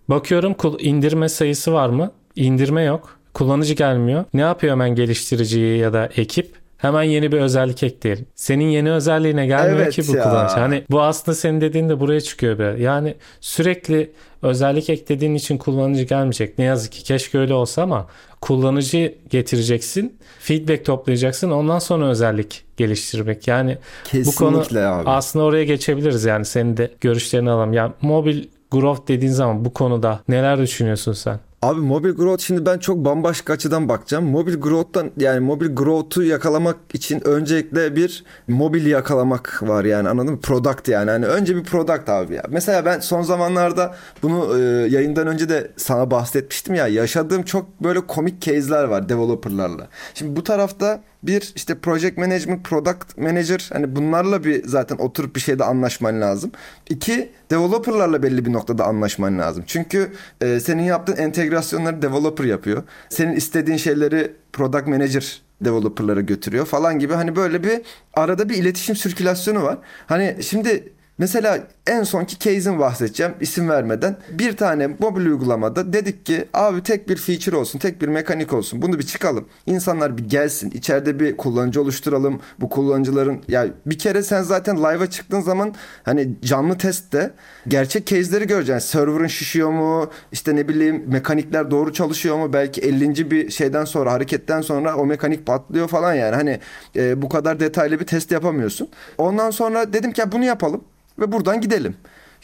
Bakıyorum 0.09 0.55
indirme 0.79 1.29
sayısı 1.29 1.73
var 1.73 1.89
mı? 1.89 2.11
İndirme 2.35 2.83
yok. 2.83 3.19
Kullanıcı 3.33 3.73
gelmiyor. 3.73 4.25
Ne 4.33 4.41
yapıyor 4.41 4.71
hemen 4.71 4.95
geliştiriciyi 4.95 5.77
ya 5.77 5.93
da 5.93 6.09
ekip? 6.17 6.62
Hemen 6.83 7.03
yeni 7.03 7.31
bir 7.31 7.37
özellik 7.37 7.83
ekleyelim. 7.83 8.25
Senin 8.35 8.65
yeni 8.65 8.91
özelliğine 8.91 9.45
gelmiyor 9.45 9.79
evet 9.79 9.93
ki 9.93 10.03
bu 10.07 10.15
ya. 10.15 10.23
kullanıcı. 10.23 10.55
Hani 10.55 10.83
bu 10.91 11.01
aslında 11.01 11.35
senin 11.35 11.61
dediğin 11.61 11.89
de 11.89 11.99
buraya 11.99 12.21
çıkıyor 12.21 12.59
be. 12.59 12.75
Yani 12.79 13.15
sürekli 13.41 14.11
özellik 14.41 14.89
eklediğin 14.89 15.35
için 15.35 15.57
kullanıcı 15.57 16.03
gelmeyecek. 16.03 16.57
Ne 16.57 16.65
yazık 16.65 16.91
ki 16.91 17.03
keşke 17.03 17.37
öyle 17.37 17.53
olsa 17.53 17.81
ama 17.81 18.07
kullanıcı 18.41 19.15
getireceksin. 19.29 20.17
Feedback 20.39 20.85
toplayacaksın. 20.85 21.51
Ondan 21.51 21.79
sonra 21.79 22.05
özellik 22.05 22.63
geliştirmek. 22.77 23.47
Yani 23.47 23.77
Kesinlikle 24.03 24.31
bu 24.31 24.35
konu 24.35 24.79
abi. 24.79 25.09
aslında 25.09 25.45
oraya 25.45 25.63
geçebiliriz. 25.63 26.25
Yani 26.25 26.45
senin 26.45 26.77
de 26.77 26.91
görüşlerini 27.01 27.51
alalım. 27.51 27.73
Yani 27.73 27.91
mobil 28.01 28.43
growth 28.71 29.07
dediğin 29.07 29.31
zaman 29.31 29.65
bu 29.65 29.73
konuda 29.73 30.19
neler 30.27 30.59
düşünüyorsun 30.59 31.13
sen? 31.13 31.39
Abi 31.63 31.81
mobil 31.81 32.09
growth 32.09 32.43
şimdi 32.43 32.65
ben 32.65 32.77
çok 32.77 32.97
bambaşka 32.97 33.53
açıdan 33.53 33.89
bakacağım. 33.89 34.25
Mobil 34.25 34.55
growth'tan 34.55 35.11
yani 35.17 35.39
mobil 35.39 35.75
growth'u 35.75 36.23
yakalamak 36.23 36.75
için 36.93 37.27
öncelikle 37.27 37.95
bir 37.95 38.23
mobil 38.47 38.85
yakalamak 38.85 39.59
var 39.63 39.85
yani 39.85 40.09
anladın 40.09 40.33
mı? 40.33 40.39
Product 40.41 40.87
yani. 40.87 41.11
Hani 41.11 41.25
önce 41.25 41.55
bir 41.55 41.63
product 41.63 42.09
abi 42.09 42.33
ya. 42.33 42.43
Mesela 42.49 42.85
ben 42.85 42.99
son 42.99 43.21
zamanlarda 43.21 43.95
bunu 44.23 44.59
e, 44.59 44.61
yayından 44.89 45.27
önce 45.27 45.49
de 45.49 45.71
sana 45.77 46.11
bahsetmiştim 46.11 46.75
ya. 46.75 46.87
Yaşadığım 46.87 47.43
çok 47.43 47.83
böyle 47.83 47.99
komik 48.07 48.41
case'ler 48.41 48.83
var 48.83 49.09
developer'larla. 49.09 49.87
Şimdi 50.13 50.35
bu 50.35 50.43
tarafta 50.43 51.01
bir 51.23 51.53
işte 51.55 51.75
project 51.79 52.17
management, 52.17 52.63
product 52.63 53.17
manager 53.17 53.69
hani 53.73 53.95
bunlarla 53.95 54.43
bir 54.43 54.67
zaten 54.67 54.97
oturup 54.97 55.35
bir 55.35 55.41
şeyde 55.41 55.63
anlaşman 55.63 56.21
lazım. 56.21 56.51
İki 56.89 57.31
developerlarla 57.51 58.23
belli 58.23 58.45
bir 58.45 58.53
noktada 58.53 58.85
anlaşman 58.85 59.39
lazım. 59.39 59.63
Çünkü 59.67 60.11
e, 60.41 60.59
senin 60.59 60.83
yaptığın 60.83 61.17
entegrasyonları 61.17 62.01
developer 62.01 62.45
yapıyor. 62.45 62.83
Senin 63.09 63.35
istediğin 63.35 63.77
şeyleri 63.77 64.33
product 64.53 64.87
manager 64.87 65.41
developerlara 65.61 66.21
götürüyor 66.21 66.65
falan 66.65 66.99
gibi 66.99 67.13
hani 67.13 67.35
böyle 67.35 67.63
bir 67.63 67.81
arada 68.13 68.49
bir 68.49 68.55
iletişim 68.55 68.95
sirkülasyonu 68.95 69.63
var. 69.63 69.77
Hani 70.07 70.37
şimdi 70.41 70.93
Mesela 71.17 71.67
en 71.87 72.03
sonki 72.03 72.39
case'in 72.39 72.79
bahsedeceğim 72.79 73.33
isim 73.41 73.69
vermeden. 73.69 74.17
Bir 74.31 74.57
tane 74.57 74.87
mobil 74.87 75.25
uygulamada 75.25 75.93
dedik 75.93 76.25
ki 76.25 76.45
abi 76.53 76.83
tek 76.83 77.09
bir 77.09 77.17
feature 77.17 77.55
olsun, 77.55 77.79
tek 77.79 78.01
bir 78.01 78.07
mekanik 78.07 78.53
olsun. 78.53 78.81
Bunu 78.81 78.99
bir 78.99 79.03
çıkalım. 79.03 79.47
İnsanlar 79.65 80.17
bir 80.17 80.29
gelsin. 80.29 80.71
içeride 80.71 81.19
bir 81.19 81.37
kullanıcı 81.37 81.81
oluşturalım. 81.81 82.41
Bu 82.59 82.69
kullanıcıların 82.69 83.41
ya 83.47 83.67
bir 83.85 83.99
kere 83.99 84.23
sen 84.23 84.41
zaten 84.41 84.77
live'a 84.77 85.09
çıktığın 85.09 85.41
zaman 85.41 85.73
hani 86.03 86.35
canlı 86.41 86.77
testte 86.77 87.33
gerçek 87.67 88.07
case'leri 88.07 88.47
göreceksin. 88.47 88.89
Server'ın 88.89 89.27
şişiyor 89.27 89.69
mu? 89.69 90.09
İşte 90.31 90.55
ne 90.55 90.67
bileyim 90.67 91.03
mekanikler 91.07 91.71
doğru 91.71 91.93
çalışıyor 91.93 92.37
mu? 92.37 92.53
Belki 92.53 92.81
50. 92.81 93.31
bir 93.31 93.49
şeyden 93.49 93.85
sonra 93.85 94.11
hareketten 94.11 94.61
sonra 94.61 94.95
o 94.95 95.05
mekanik 95.05 95.45
patlıyor 95.45 95.87
falan 95.87 96.13
yani. 96.13 96.35
Hani 96.35 96.59
e, 96.95 97.21
bu 97.21 97.29
kadar 97.29 97.59
detaylı 97.59 97.99
bir 97.99 98.05
test 98.05 98.31
yapamıyorsun. 98.31 98.89
Ondan 99.17 99.51
sonra 99.51 99.93
dedim 99.93 100.11
ki 100.11 100.21
ya 100.21 100.31
bunu 100.31 100.45
yapalım 100.45 100.81
ve 101.19 101.31
buradan 101.31 101.61
gidelim. 101.61 101.95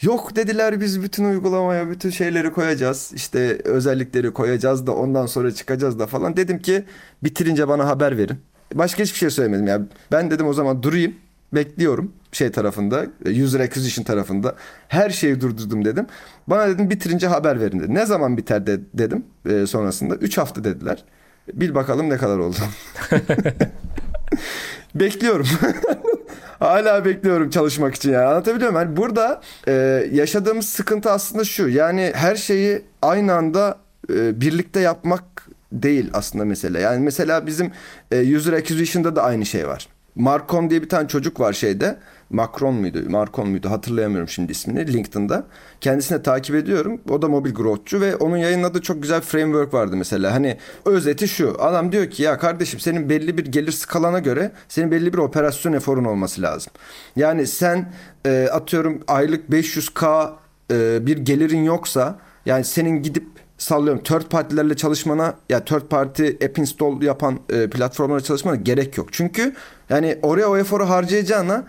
Yok 0.02 0.36
dediler 0.36 0.80
biz 0.80 1.02
bütün 1.02 1.24
uygulamaya 1.24 1.90
bütün 1.90 2.10
şeyleri 2.10 2.52
koyacağız. 2.52 3.12
İşte 3.14 3.58
özellikleri 3.64 4.32
koyacağız 4.32 4.86
da 4.86 4.92
ondan 4.92 5.26
sonra 5.26 5.54
çıkacağız 5.54 5.98
da 5.98 6.06
falan. 6.06 6.36
Dedim 6.36 6.58
ki 6.58 6.84
bitirince 7.22 7.68
bana 7.68 7.86
haber 7.86 8.18
verin. 8.18 8.38
Başka 8.74 9.02
hiçbir 9.02 9.18
şey 9.18 9.30
söylemedim 9.30 9.66
ya. 9.66 9.80
Ben 10.12 10.30
dedim 10.30 10.46
o 10.46 10.52
zaman 10.52 10.82
durayım. 10.82 11.14
Bekliyorum 11.52 12.12
şey 12.32 12.50
tarafında, 12.50 13.06
user 13.44 13.60
acquisition 13.60 14.04
tarafında. 14.04 14.54
Her 14.88 15.10
şeyi 15.10 15.40
durdurdum 15.40 15.84
dedim. 15.84 16.06
Bana 16.46 16.68
dedim 16.68 16.90
bitirince 16.90 17.26
haber 17.26 17.60
verin 17.60 17.80
dedi. 17.80 17.94
Ne 17.94 18.06
zaman 18.06 18.36
biter 18.36 18.66
de, 18.66 18.80
dedim 18.94 19.24
e, 19.46 19.66
sonrasında. 19.66 20.14
3 20.14 20.38
hafta 20.38 20.64
dediler. 20.64 21.04
Bil 21.54 21.74
bakalım 21.74 22.10
ne 22.10 22.16
kadar 22.16 22.38
oldu. 22.38 22.56
Bekliyorum. 24.94 25.46
Hala 26.58 27.04
bekliyorum 27.04 27.50
çalışmak 27.50 27.94
için 27.94 28.12
yani. 28.12 28.24
Anlatabiliyor 28.24 28.70
muyum? 28.70 28.86
Yani 28.86 28.96
burada 28.96 29.40
e, 29.68 29.72
yaşadığımız 30.12 30.68
sıkıntı 30.68 31.10
aslında 31.10 31.44
şu. 31.44 31.68
Yani 31.68 32.12
her 32.14 32.36
şeyi 32.36 32.82
aynı 33.02 33.34
anda 33.34 33.78
e, 34.14 34.40
birlikte 34.40 34.80
yapmak 34.80 35.24
değil 35.72 36.10
aslında 36.12 36.44
mesele. 36.44 36.80
Yani 36.80 37.00
mesela 37.04 37.46
bizim 37.46 37.72
e, 38.12 38.36
user 38.36 38.52
acquisition'da 38.52 39.16
da 39.16 39.22
aynı 39.22 39.46
şey 39.46 39.68
var. 39.68 39.88
Marcon 40.14 40.70
diye 40.70 40.82
bir 40.82 40.88
tane 40.88 41.08
çocuk 41.08 41.40
var 41.40 41.52
şeyde. 41.52 41.98
Macron 42.30 42.74
muydu? 42.74 43.02
Marcon 43.08 43.48
muydu? 43.48 43.70
Hatırlayamıyorum 43.70 44.28
şimdi 44.28 44.52
ismini. 44.52 44.92
LinkedIn'da. 44.92 45.44
Kendisini 45.80 46.22
takip 46.22 46.56
ediyorum. 46.56 47.00
O 47.10 47.22
da 47.22 47.28
mobil 47.28 47.54
growthçu 47.54 48.00
ve 48.00 48.16
onun 48.16 48.36
yayınladığı 48.36 48.82
çok 48.82 49.02
güzel 49.02 49.20
framework 49.20 49.74
vardı 49.74 49.96
mesela. 49.96 50.34
Hani 50.34 50.56
özeti 50.84 51.28
şu. 51.28 51.56
Adam 51.58 51.92
diyor 51.92 52.10
ki 52.10 52.22
ya 52.22 52.38
kardeşim 52.38 52.80
senin 52.80 53.08
belli 53.08 53.38
bir 53.38 53.46
gelir 53.46 53.72
skalana 53.72 54.18
göre 54.18 54.52
senin 54.68 54.90
belli 54.90 55.12
bir 55.12 55.18
operasyon 55.18 55.72
eforun 55.72 56.04
olması 56.04 56.42
lazım. 56.42 56.72
Yani 57.16 57.46
sen 57.46 57.92
e, 58.26 58.48
atıyorum 58.52 59.00
aylık 59.08 59.48
500k 59.48 60.30
e, 60.70 61.06
bir 61.06 61.16
gelirin 61.16 61.64
yoksa 61.64 62.18
yani 62.46 62.64
senin 62.64 63.02
gidip 63.02 63.26
sallıyorum 63.58 64.02
third 64.02 64.22
partilerle 64.22 64.76
çalışmana 64.76 65.34
ya 65.48 65.64
third 65.64 65.82
party 65.82 66.26
app 66.28 66.58
install 66.58 67.02
yapan 67.02 67.40
e, 67.50 67.70
platformlara 67.70 68.20
çalışmana 68.20 68.56
gerek 68.56 68.98
yok. 68.98 69.08
Çünkü 69.12 69.54
yani 69.90 70.18
oraya 70.22 70.48
o 70.48 70.56
eforu 70.56 70.88
harcayacağına 70.88 71.64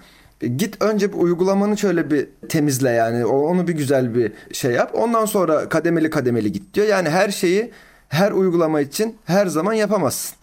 git 0.57 0.81
önce 0.81 1.13
bir 1.13 1.17
uygulamanı 1.17 1.77
şöyle 1.77 2.11
bir 2.11 2.27
temizle 2.49 2.89
yani 2.89 3.25
onu 3.25 3.67
bir 3.67 3.73
güzel 3.73 4.15
bir 4.15 4.31
şey 4.51 4.71
yap. 4.71 4.91
Ondan 4.93 5.25
sonra 5.25 5.69
kademeli 5.69 6.09
kademeli 6.09 6.51
git 6.51 6.73
diyor. 6.73 6.87
Yani 6.87 7.09
her 7.09 7.29
şeyi 7.29 7.71
her 8.09 8.31
uygulama 8.31 8.81
için 8.81 9.17
her 9.25 9.47
zaman 9.47 9.73
yapamazsın. 9.73 10.37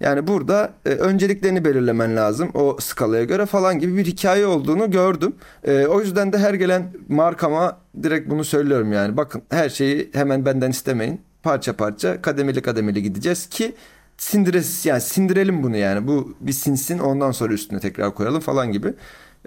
Yani 0.00 0.26
burada 0.26 0.72
e, 0.86 0.88
önceliklerini 0.88 1.64
belirlemen 1.64 2.16
lazım 2.16 2.50
o 2.54 2.76
skalaya 2.80 3.24
göre 3.24 3.46
falan 3.46 3.78
gibi 3.78 3.96
bir 3.96 4.04
hikaye 4.04 4.46
olduğunu 4.46 4.90
gördüm. 4.90 5.34
E, 5.64 5.86
o 5.86 6.00
yüzden 6.00 6.32
de 6.32 6.38
her 6.38 6.54
gelen 6.54 6.92
markama 7.08 7.78
direkt 8.02 8.30
bunu 8.30 8.44
söylüyorum 8.44 8.92
yani. 8.92 9.16
Bakın 9.16 9.42
her 9.50 9.68
şeyi 9.68 10.10
hemen 10.12 10.44
benden 10.44 10.70
istemeyin. 10.70 11.20
Parça 11.42 11.72
parça 11.76 12.22
kademeli 12.22 12.62
kademeli 12.62 13.02
gideceğiz 13.02 13.48
ki 13.48 13.74
sindires 14.18 14.86
yani 14.86 15.00
sindirelim 15.00 15.62
bunu 15.62 15.76
yani. 15.76 16.06
Bu 16.06 16.34
bir 16.40 16.52
sinsin 16.52 16.98
ondan 16.98 17.30
sonra 17.30 17.52
üstüne 17.52 17.80
tekrar 17.80 18.14
koyalım 18.14 18.40
falan 18.40 18.72
gibi. 18.72 18.94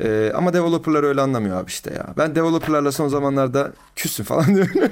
Ee, 0.03 0.31
ama 0.35 0.53
developerlar 0.53 1.03
öyle 1.03 1.21
anlamıyor 1.21 1.57
abi 1.57 1.69
işte 1.69 1.93
ya. 1.93 2.07
Ben 2.17 2.35
developerlarla 2.35 2.91
son 2.91 3.07
zamanlarda 3.07 3.73
küsüm 3.95 4.25
falan 4.25 4.45
diyorum. 4.55 4.73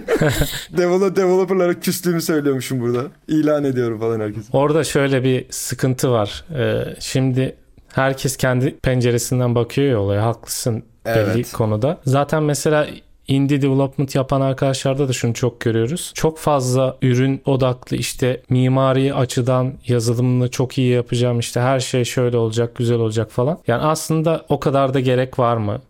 Develop, 0.77 1.15
developerlara 1.15 1.79
küstüğümü 1.79 2.22
söylüyormuşum 2.22 2.81
burada. 2.81 3.03
İlan 3.27 3.63
ediyorum 3.63 4.00
falan 4.00 4.19
herkes. 4.19 4.46
Orada 4.53 4.84
şöyle 4.84 5.24
bir 5.24 5.46
sıkıntı 5.50 6.12
var. 6.12 6.46
Ee, 6.55 6.96
şimdi 7.00 7.55
herkes 7.93 8.38
kendi 8.38 8.77
penceresinden 8.79 9.55
bakıyor 9.55 9.88
ya 9.88 10.00
olaya. 10.00 10.25
Haklısın 10.25 10.84
belli 11.05 11.31
evet. 11.34 11.51
konuda. 11.51 11.98
Zaten 12.05 12.43
mesela 12.43 12.88
indie 13.27 13.62
development 13.62 14.15
yapan 14.15 14.41
arkadaşlarda 14.41 15.07
da 15.07 15.13
şunu 15.13 15.34
çok 15.34 15.62
görüyoruz. 15.62 16.12
Çok 16.15 16.38
fazla 16.38 16.98
ürün 17.01 17.41
odaklı 17.46 17.98
işte 17.98 18.41
mimari 18.50 19.13
açıdan 19.13 19.74
yazılımını 19.88 20.51
çok 20.51 20.77
iyi 20.77 20.91
yapacağım 20.91 21.39
işte 21.39 21.60
her 21.60 21.79
şey 21.79 22.03
şöyle 22.03 22.38
olacak 22.38 22.75
güzel 22.75 22.98
olacak 23.00 23.31
falan. 23.31 23.60
Yani 23.67 23.81
aslında 23.81 24.46
o 24.50 24.60
kadar 24.60 24.93
da 24.93 25.00
gerek 25.00 25.39
var 25.39 25.57
mı? 25.57 25.81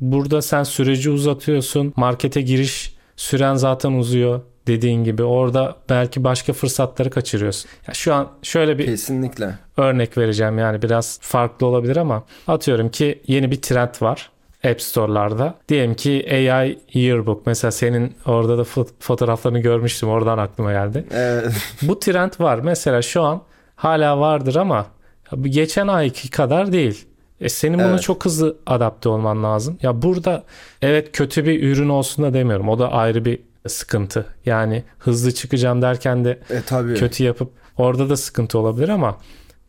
Burada 0.00 0.42
sen 0.42 0.62
süreci 0.62 1.10
uzatıyorsun. 1.10 1.92
Markete 1.96 2.40
giriş 2.40 2.94
süren 3.16 3.54
zaten 3.54 3.92
uzuyor 3.92 4.40
dediğin 4.66 5.04
gibi 5.04 5.22
orada 5.22 5.76
belki 5.88 6.24
başka 6.24 6.52
fırsatları 6.52 7.10
kaçırıyorsun. 7.10 7.70
Ya 7.88 7.94
şu 7.94 8.14
an 8.14 8.28
şöyle 8.42 8.78
bir 8.78 8.84
kesinlikle 8.84 9.54
örnek 9.76 10.18
vereceğim 10.18 10.58
yani 10.58 10.82
biraz 10.82 11.18
farklı 11.22 11.66
olabilir 11.66 11.96
ama 11.96 12.24
atıyorum 12.48 12.88
ki 12.88 13.22
yeni 13.26 13.50
bir 13.50 13.62
trend 13.62 13.94
var. 14.00 14.30
App 14.64 14.82
Store'larda. 14.82 15.54
Diyelim 15.68 15.94
ki 15.94 16.26
AI 16.30 16.78
Yearbook. 16.92 17.46
Mesela 17.46 17.70
senin 17.70 18.14
orada 18.26 18.58
da 18.58 18.64
fotoğraflarını 19.00 19.58
görmüştüm. 19.58 20.08
Oradan 20.08 20.38
aklıma 20.38 20.72
geldi. 20.72 21.04
Evet. 21.10 21.52
Bu 21.82 22.00
trend 22.00 22.32
var. 22.40 22.58
Mesela 22.58 23.02
şu 23.02 23.22
an 23.22 23.42
hala 23.76 24.20
vardır 24.20 24.56
ama 24.56 24.86
geçen 25.42 25.88
ayki 25.88 26.30
kadar 26.30 26.72
değil. 26.72 27.06
E 27.40 27.48
senin 27.48 27.78
evet. 27.78 27.90
buna 27.90 27.98
çok 27.98 28.24
hızlı 28.24 28.56
adapte 28.66 29.08
olman 29.08 29.44
lazım. 29.44 29.78
Ya 29.82 30.02
burada 30.02 30.44
evet 30.82 31.12
kötü 31.12 31.44
bir 31.44 31.62
ürün 31.62 31.88
olsun 31.88 32.24
da 32.24 32.34
demiyorum. 32.34 32.68
O 32.68 32.78
da 32.78 32.92
ayrı 32.92 33.24
bir 33.24 33.38
sıkıntı. 33.68 34.26
Yani 34.46 34.82
hızlı 34.98 35.32
çıkacağım 35.34 35.82
derken 35.82 36.24
de 36.24 36.38
e, 36.50 36.62
tabii. 36.66 36.94
kötü 36.94 37.24
yapıp 37.24 37.50
orada 37.78 38.08
da 38.10 38.16
sıkıntı 38.16 38.58
olabilir 38.58 38.88
ama 38.88 39.18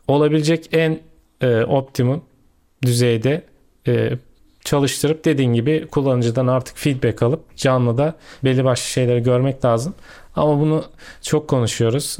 olabilecek 0.08 0.70
en 0.72 1.00
e, 1.42 1.64
optimum 1.64 2.22
düzeyde 2.82 3.44
e, 3.88 4.12
çalıştırıp 4.64 5.26
dediğin 5.26 5.54
gibi 5.54 5.88
kullanıcıdan 5.92 6.48
artık 6.48 6.78
feedback 6.78 7.24
alıp 7.24 7.58
canlı 7.58 7.98
da 7.98 8.16
belli 8.44 8.64
başlı 8.66 8.86
şeyleri 8.86 9.24
görmek 9.24 9.66
lazım. 9.66 9.96
Ama 10.36 10.60
bunu 10.60 10.84
çok 11.22 11.48
konuşuyoruz. 11.48 12.18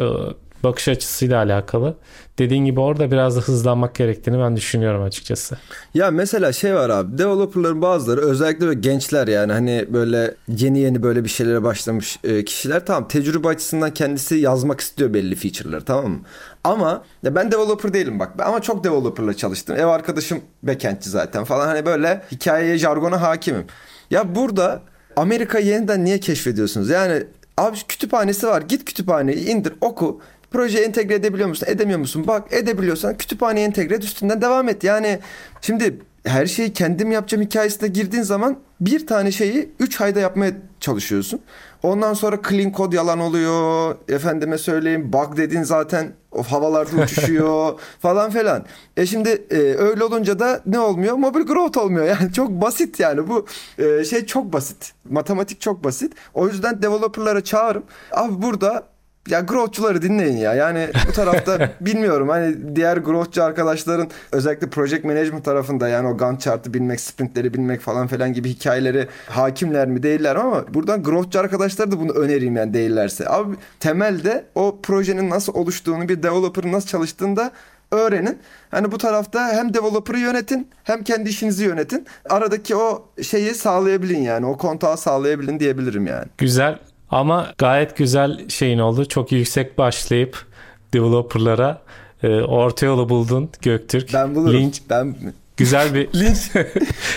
Bakış 0.64 0.88
açısıyla 0.88 1.38
alakalı. 1.38 1.98
Dediğin 2.40 2.66
gibi 2.66 2.80
orada 2.80 3.12
biraz 3.12 3.38
da 3.38 3.42
hızlanmak 3.42 3.96
gerektiğini 3.96 4.40
ben 4.40 4.56
düşünüyorum 4.56 5.04
açıkçası. 5.04 5.58
Ya 5.94 6.12
mesela 6.12 6.54
şey 6.54 6.76
var 6.76 6.90
abi 6.90 7.18
developerların 7.18 7.82
bazıları 7.82 8.22
özellikle 8.22 8.66
böyle 8.66 8.80
gençler 8.80 9.28
yani 9.28 9.52
hani 9.52 9.86
böyle 9.90 10.36
yeni 10.48 10.80
yeni 10.80 11.04
böyle 11.04 11.24
bir 11.24 11.30
şeylere 11.30 11.64
başlamış 11.64 12.20
e, 12.24 12.46
kişiler 12.46 12.86
tamam 12.86 13.08
tecrübe 13.08 13.48
açısından 13.48 13.94
kendisi 13.94 14.36
yazmak 14.36 14.82
istiyor 14.82 15.14
belli 15.14 15.36
feature'ları 15.36 15.86
tamam 15.86 16.12
mı? 16.12 16.20
Ama 16.64 17.04
ya 17.24 17.36
ben 17.36 17.52
developer 17.52 17.94
değilim 17.94 18.20
bak 18.20 18.32
ama 18.40 18.62
çok 18.62 18.84
developer'la 18.84 19.34
çalıştım. 19.34 19.76
Ev 19.76 19.86
arkadaşım 19.86 20.42
backendçi 20.64 21.10
zaten 21.10 21.44
falan 21.44 21.68
hani 21.68 21.86
böyle 21.86 22.22
hikayeye 22.32 22.78
jargona 22.78 23.22
hakimim. 23.22 23.66
Ya 24.12 24.36
burada 24.36 24.82
Amerika 25.16 25.60
yeniden 25.60 26.06
niye 26.06 26.20
keşfediyorsunuz? 26.20 26.90
Yani 26.90 27.24
Abi 27.58 27.78
kütüphanesi 27.88 28.48
var. 28.48 28.62
Git 28.62 28.86
kütüphaneyi 28.86 29.46
indir 29.46 29.74
oku. 29.82 30.22
Projeye 30.54 30.86
entegre 30.86 31.14
edebiliyor 31.14 31.50
musun? 31.50 31.68
Edemiyor 31.70 32.00
musun? 32.00 32.28
Bak 32.28 32.54
edebiliyorsan 32.54 33.18
kütüphaneye 33.18 33.66
entegre 33.66 33.96
et 33.96 34.04
üstünden 34.04 34.42
devam 34.42 34.70
et. 34.70 34.84
Yani 34.84 35.20
şimdi 35.62 36.00
her 36.26 36.46
şeyi 36.46 36.74
kendim 36.74 37.12
yapacağım 37.12 37.44
hikayesine 37.44 37.90
girdiğin 37.90 38.24
zaman 38.24 38.58
bir 38.82 39.08
tane 39.08 39.32
şeyi 39.32 39.72
3 39.80 40.02
ayda 40.02 40.20
yapmaya 40.20 40.52
çalışıyorsun. 40.80 41.42
Ondan 41.84 42.14
sonra 42.14 42.40
clean 42.50 42.72
kod 42.72 42.94
yalan 42.94 43.20
oluyor. 43.20 43.96
Efendime 44.10 44.58
söyleyeyim 44.58 45.14
bug 45.14 45.38
dediğin 45.38 45.64
zaten 45.64 46.14
o 46.32 46.44
havalarda 46.44 47.02
uçuşuyor 47.04 47.80
falan 48.00 48.32
filan. 48.32 48.66
E 48.98 49.06
şimdi 49.06 49.30
e, 49.50 49.56
öyle 49.58 50.04
olunca 50.04 50.40
da 50.40 50.62
ne 50.66 50.80
olmuyor? 50.80 51.16
Mobil 51.16 51.42
growth 51.42 51.78
olmuyor. 51.78 52.06
Yani 52.22 52.34
çok 52.34 52.50
basit 52.50 53.00
yani 53.00 53.28
bu 53.28 53.46
e, 53.80 54.04
şey 54.04 54.26
çok 54.26 54.54
basit. 54.54 54.94
Matematik 55.10 55.62
çok 55.62 55.84
basit. 55.84 56.14
O 56.34 56.48
yüzden 56.48 56.82
developerlara 56.82 57.44
çağırım. 57.44 57.84
Abi 58.12 58.42
burada 58.42 58.93
ya 59.30 59.40
growthçuları 59.40 60.02
dinleyin 60.02 60.38
ya. 60.38 60.54
Yani 60.54 60.90
bu 61.08 61.12
tarafta 61.12 61.70
bilmiyorum 61.82 62.30
hani 62.30 62.76
diğer 62.76 62.98
growthçu 62.98 63.44
arkadaşların 63.44 64.08
özellikle 64.32 64.70
project 64.70 65.06
management 65.06 65.46
tarafında 65.46 65.88
yani 65.88 66.08
o 66.08 66.18
Gantt 66.18 66.42
chart'ı 66.42 66.74
bilmek, 66.74 67.02
sprintleri 67.02 67.54
bilmek 67.54 67.82
falan 67.82 68.08
filan 68.08 68.34
gibi 68.34 68.50
hikayeleri 68.50 69.08
hakimler 69.26 69.88
mi 69.88 70.04
değiller 70.04 70.36
ama 70.36 70.74
buradan 70.74 71.04
growthçu 71.04 71.40
arkadaşlar 71.40 71.92
da 71.92 72.00
bunu 72.00 72.12
önereyim 72.12 72.56
yani 72.56 72.74
değillerse. 72.74 73.30
Abi 73.30 73.56
temelde 73.80 74.46
o 74.56 74.80
projenin 74.84 75.30
nasıl 75.30 75.54
oluştuğunu 75.54 76.10
bir 76.10 76.24
developer'ın 76.24 76.72
nasıl 76.72 76.88
çalıştığında 76.88 77.52
öğrenin. 77.92 78.40
Hani 78.72 78.92
bu 78.92 78.98
tarafta 78.98 79.54
hem 79.54 79.74
developer'ı 79.74 80.20
yönetin 80.20 80.68
hem 80.84 81.04
kendi 81.04 81.30
işinizi 81.30 81.64
yönetin. 81.64 82.06
Aradaki 82.30 82.76
o 82.76 83.06
şeyi 83.22 83.54
sağlayabilin 83.54 84.22
yani. 84.22 84.46
O 84.46 84.58
kontağı 84.58 84.98
sağlayabilin 84.98 85.60
diyebilirim 85.60 86.08
yani. 86.08 86.26
Güzel 86.38 86.80
ama 87.10 87.54
gayet 87.58 87.98
güzel 87.98 88.50
şeyin 88.50 88.80
oldu. 88.80 89.06
Çok 89.06 89.32
yüksek 89.32 89.78
başlayıp 89.78 90.46
developer'lara 90.94 91.82
e, 92.24 92.28
orta 92.42 92.86
yolu 92.86 93.10
buldun 93.10 93.50
Göktürk. 93.62 94.14
Ben 94.14 94.36
bulurum. 94.36 94.54
Linç, 94.60 94.82
ben 94.90 95.16
güzel 95.58 95.94
bir 95.94 96.14
linç 96.20 96.38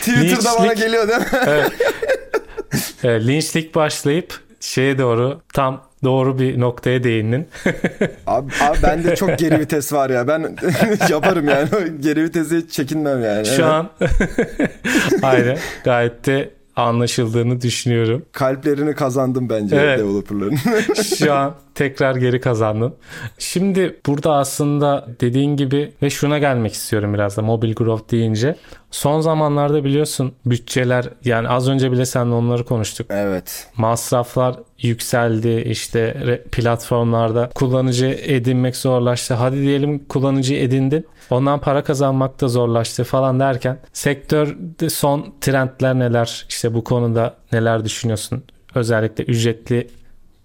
Twitter'da 0.01 0.61
bana 0.61 0.73
geliyor 0.73 1.09
değil 1.09 1.19
mi? 1.19 1.27
evet. 1.47 1.73
e, 3.05 3.27
linçlik 3.27 3.75
başlayıp 3.75 4.41
şeye 4.61 4.99
doğru 4.99 5.41
tam 5.53 5.87
doğru 6.05 6.39
bir 6.39 6.61
noktaya 6.61 7.05
değindin. 7.05 7.49
abi, 8.27 8.53
abi 8.61 8.79
bende 8.83 9.17
çok 9.17 9.39
geri 9.39 9.61
vites 9.61 9.93
var 9.93 10.11
ya. 10.11 10.29
Ben 10.29 10.41
yaparım 11.11 11.49
yani. 11.49 11.69
Geri 12.01 12.25
vitesi 12.25 12.69
çekinmem 12.69 13.25
yani. 13.25 13.47
Şu 13.47 13.67
an 13.67 13.91
aynen 15.23 15.59
gayet 15.85 16.27
de 16.27 16.51
anlaşıldığını 16.77 17.61
düşünüyorum. 17.61 18.25
Kalplerini 18.33 18.95
kazandım 18.95 19.49
bence 19.49 19.77
evet. 19.77 19.99
developerların. 19.99 20.59
Şu 21.19 21.35
an 21.35 21.55
tekrar 21.75 22.17
geri 22.17 22.41
kazandın. 22.41 22.95
Şimdi 23.39 24.01
burada 24.07 24.35
aslında 24.35 25.09
dediğin 25.21 25.57
gibi 25.57 25.93
ve 26.03 26.11
şuna 26.11 26.39
gelmek 26.39 26.73
istiyorum 26.73 27.15
biraz 27.15 27.37
da 27.37 27.43
mobil 27.43 27.75
growth 27.75 28.13
deyince. 28.13 28.57
Son 28.91 29.21
zamanlarda 29.21 29.85
biliyorsun 29.85 30.33
bütçeler 30.47 31.09
yani 31.25 31.49
az 31.49 31.69
önce 31.69 31.93
bile 31.93 32.07
seninle 32.07 32.35
onları 32.35 32.65
konuştuk. 32.65 33.07
Evet. 33.11 33.69
Masraflar 33.77 34.57
yükseldi 34.83 35.63
işte 35.67 36.43
platformlarda 36.53 37.51
kullanıcı 37.55 38.07
edinmek 38.07 38.77
zorlaştı. 38.77 39.35
Hadi 39.35 39.63
diyelim 39.63 40.05
kullanıcı 40.05 40.55
edindin. 40.55 41.07
Ondan 41.31 41.61
para 41.61 41.85
kazanmak 41.85 42.41
da 42.41 42.49
zorlaştı 42.49 43.05
falan 43.05 43.41
derken 43.41 43.79
sektörde 43.93 44.91
son 44.91 45.35
trendler 45.41 45.99
neler? 45.99 46.47
İşte 46.49 46.75
bu 46.75 46.85
konuda 46.85 47.35
neler 47.53 47.85
düşünüyorsun? 47.85 48.45
Özellikle 48.75 49.25
ücretli 49.25 49.89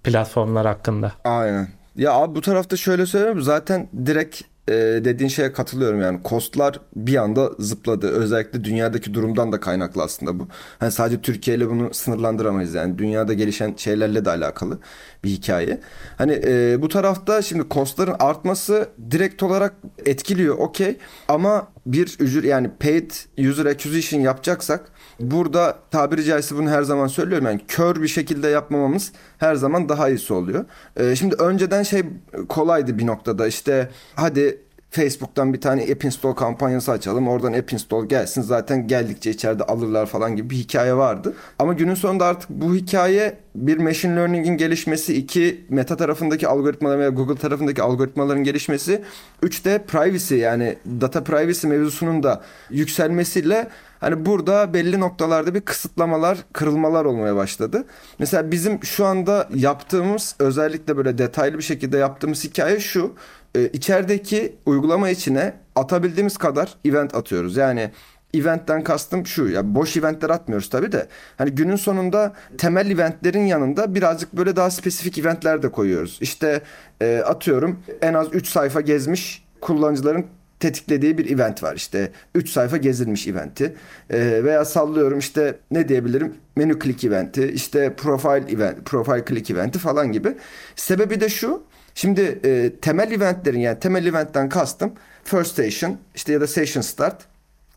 platformlar 0.04 0.68
hakkında. 0.68 1.12
Aynen. 1.24 1.68
Ya 1.96 2.14
abi 2.14 2.36
bu 2.36 2.42
tarafta 2.42 2.78
şöyle 2.78 3.06
söyleyeyim 3.06 3.42
zaten 3.42 3.90
direkt 4.06 4.42
e, 4.68 4.74
dediğin 4.74 5.30
şeye 5.30 5.52
katılıyorum 5.54 6.02
yani 6.02 6.24
kostlar 6.24 6.80
bir 6.96 7.16
anda 7.16 7.52
zıpladı. 7.60 8.08
Özellikle 8.08 8.64
dünyadaki 8.64 9.14
durumdan 9.14 9.52
da 9.52 9.60
kaynaklı 9.60 10.04
aslında 10.04 10.40
bu. 10.40 10.48
Hani 10.80 10.92
sadece 10.92 11.22
Türkiye 11.22 11.58
ile 11.58 11.70
bunu 11.70 11.94
sınırlandıramayız 11.94 12.74
yani 12.74 12.98
dünyada 12.98 13.34
gelişen 13.34 13.74
şeylerle 13.78 14.26
de 14.26 14.30
alakalı 14.30 14.80
bir 15.24 15.30
hikaye. 15.30 15.82
Hani 16.18 16.42
e, 16.46 16.82
bu 16.82 16.88
tarafta 16.88 17.42
şimdi 17.42 17.70
kostların 17.70 18.16
artması 18.20 18.90
direkt 19.12 19.44
olarak 19.44 19.74
etkiliyor 20.06 20.58
okey 20.58 20.98
ama 21.28 21.68
bir 21.86 22.18
ücret 22.20 22.46
yani 22.46 22.72
paid 22.80 23.12
user 23.38 23.66
acquisition 23.66 24.22
yapacaksak 24.22 24.92
burada 25.20 25.78
tabiri 25.92 26.24
caizse 26.24 26.56
bunu 26.56 26.70
her 26.70 26.84
zaman 26.84 27.08
söylüyorum 27.08 27.46
yani 27.46 27.62
kör 27.68 28.02
bir 28.02 28.08
şekilde 28.08 28.48
yapmamamız 28.48 29.12
her 29.38 29.56
zaman 29.56 29.90
daha 29.90 30.10
iyisi 30.10 30.34
oluyor. 30.34 30.66
Ee, 30.98 31.16
şimdi 31.16 31.36
önceden 31.36 31.84
şey 31.84 32.04
kolaydı 32.50 32.98
bir 32.98 33.08
noktada 33.08 33.48
işte 33.48 33.90
hadi 34.16 34.62
Facebook'tan 34.92 35.54
bir 35.54 35.62
tane 35.62 35.82
app 35.84 36.06
install 36.06 36.34
kampanyası 36.34 36.92
açalım. 36.92 37.28
Oradan 37.28 37.54
app 37.54 37.74
install 37.74 38.06
gelsin. 38.06 38.42
Zaten 38.42 38.88
geldikçe 38.88 39.30
içeride 39.30 39.64
alırlar 39.64 40.06
falan 40.06 40.36
gibi 40.36 40.50
bir 40.50 40.56
hikaye 40.56 40.96
vardı. 40.96 41.34
Ama 41.60 41.74
günün 41.74 41.96
sonunda 41.96 42.26
artık 42.26 42.50
bu 42.50 42.76
hikaye 42.76 43.38
bir 43.56 43.78
machine 43.78 44.16
learning'in 44.16 44.58
gelişmesi, 44.58 45.16
iki 45.16 45.66
meta 45.70 45.98
tarafındaki 45.98 46.48
algoritmalar 46.48 47.00
veya 47.00 47.10
Google 47.10 47.36
tarafındaki 47.36 47.82
algoritmaların 47.82 48.44
gelişmesi, 48.44 49.02
üç 49.42 49.66
de 49.66 49.84
privacy 49.88 50.36
yani 50.36 50.78
data 51.02 51.24
privacy 51.24 51.68
mevzusunun 51.68 52.24
da 52.24 52.42
yükselmesiyle 52.70 53.68
Hani 54.02 54.26
burada 54.26 54.74
belli 54.74 55.00
noktalarda 55.00 55.56
bir 55.56 55.62
kısıtlamalar, 55.62 56.38
kırılmalar 56.54 57.06
olmaya 57.06 57.36
başladı. 57.36 57.86
Mesela 58.20 58.52
bizim 58.52 58.84
şu 58.84 59.06
anda 59.06 59.50
yaptığımız 59.56 60.36
özellikle 60.40 60.98
böyle 60.98 61.18
detaylı 61.18 61.58
bir 61.58 61.64
şekilde 61.64 61.98
yaptığımız 61.98 62.44
hikaye 62.44 62.80
şu. 62.80 63.14
E, 63.56 63.68
içerideki 63.68 64.56
uygulama 64.66 65.10
içine 65.10 65.54
atabildiğimiz 65.76 66.38
kadar 66.38 66.76
event 66.86 67.16
atıyoruz. 67.16 67.58
Yani 67.58 67.92
eventten 68.34 68.84
kastım 68.84 69.28
şu 69.28 69.48
ya 69.48 69.76
boş 69.76 69.98
eventler 69.98 70.30
atmıyoruz 70.30 70.70
tabi 70.70 70.92
de 70.92 71.08
hani 71.38 71.52
günün 71.52 71.76
sonunda 71.76 72.34
temel 72.58 72.92
eventlerin 72.92 73.46
yanında 73.46 73.96
birazcık 73.96 74.34
böyle 74.34 74.56
daha 74.56 74.72
spesifik 74.72 75.18
eventler 75.18 75.64
de 75.64 75.72
koyuyoruz. 75.72 76.18
İşte 76.22 76.62
e, 77.02 77.18
atıyorum 77.26 77.80
en 78.02 78.14
az 78.14 78.28
3 78.34 78.48
sayfa 78.48 78.82
gezmiş 78.82 79.46
kullanıcıların 79.62 80.26
tetiklediği 80.60 81.18
bir 81.18 81.30
event 81.30 81.64
var. 81.64 81.76
İşte 81.76 82.12
3 82.36 82.50
sayfa 82.50 82.78
gezilmiş 82.78 83.28
eventi 83.28 83.76
e, 84.10 84.44
veya 84.44 84.66
sallıyorum 84.66 85.20
işte 85.20 85.56
ne 85.72 85.88
diyebilirim 85.88 86.34
menü 86.56 86.80
click 86.80 87.04
eventi 87.04 87.52
işte 87.52 87.94
profile 87.94 88.52
event 88.52 88.86
profile 88.86 89.26
click 89.28 89.52
eventi 89.52 89.80
falan 89.80 90.12
gibi. 90.12 90.38
Sebebi 90.76 91.20
de 91.20 91.30
şu 91.30 91.64
Şimdi 91.96 92.40
e, 92.44 92.76
temel 92.82 93.12
eventlerin 93.12 93.60
yani 93.60 93.80
temel 93.80 94.06
eventten 94.06 94.50
kastım 94.50 94.94
first 95.24 95.52
station 95.52 95.98
işte 96.16 96.34
ya 96.34 96.42
da 96.42 96.48
session 96.48 96.82
start 96.82 97.32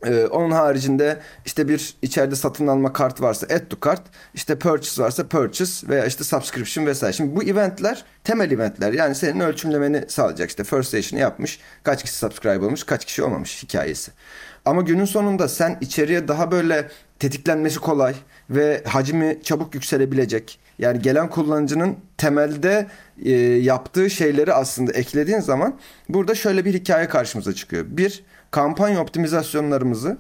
ee, 0.07 0.27
onun 0.27 0.51
haricinde 0.51 1.19
işte 1.47 1.69
bir 1.69 1.97
içeride 2.03 2.37
satın 2.37 2.67
alma 2.67 2.93
kart 2.93 3.21
varsa 3.21 3.47
add 3.47 3.69
to 3.71 3.77
cart, 3.85 4.03
işte 4.35 4.59
purchase 4.59 5.03
varsa 5.03 5.29
purchase 5.29 5.89
veya 5.89 6.07
işte 6.07 6.25
subscription 6.25 6.87
vesaire. 6.87 7.13
Şimdi 7.13 7.37
bu 7.37 7.43
eventler 7.43 8.05
temel 8.25 8.51
eventler 8.51 8.93
yani 8.93 9.15
senin 9.15 9.41
ölçümlemeni 9.41 10.05
sağlayacak. 10.09 10.49
işte 10.49 10.65
first 10.65 10.89
station 10.89 11.21
yapmış, 11.21 11.61
kaç 11.83 12.03
kişi 12.03 12.15
subscribe 12.15 12.65
olmuş, 12.65 12.85
kaç 12.85 13.05
kişi 13.05 13.23
olmamış 13.23 13.63
hikayesi. 13.63 14.13
Ama 14.65 14.83
günün 14.83 15.05
sonunda 15.05 15.49
sen 15.49 15.79
içeriye 15.81 16.29
daha 16.29 16.51
böyle 16.51 16.89
tetiklenmesi 17.19 17.79
kolay 17.79 18.15
ve 18.51 18.83
hacmi 18.87 19.39
çabuk 19.43 19.75
yükselebilecek. 19.75 20.59
Yani 20.79 21.03
gelen 21.03 21.31
kullanıcının 21.31 21.97
temelde 22.19 22.87
e, 23.25 23.31
yaptığı 23.41 24.11
şeyleri 24.11 24.53
aslında 24.53 24.93
eklediğin 24.93 25.41
zaman 25.41 25.79
burada 26.09 26.35
şöyle 26.35 26.65
bir 26.65 26.75
hikaye 26.75 27.09
karşımıza 27.09 27.53
çıkıyor. 27.53 27.85
Bir, 27.89 28.25
kampanya 28.51 29.01
optimizasyonlarımızı 29.01 30.19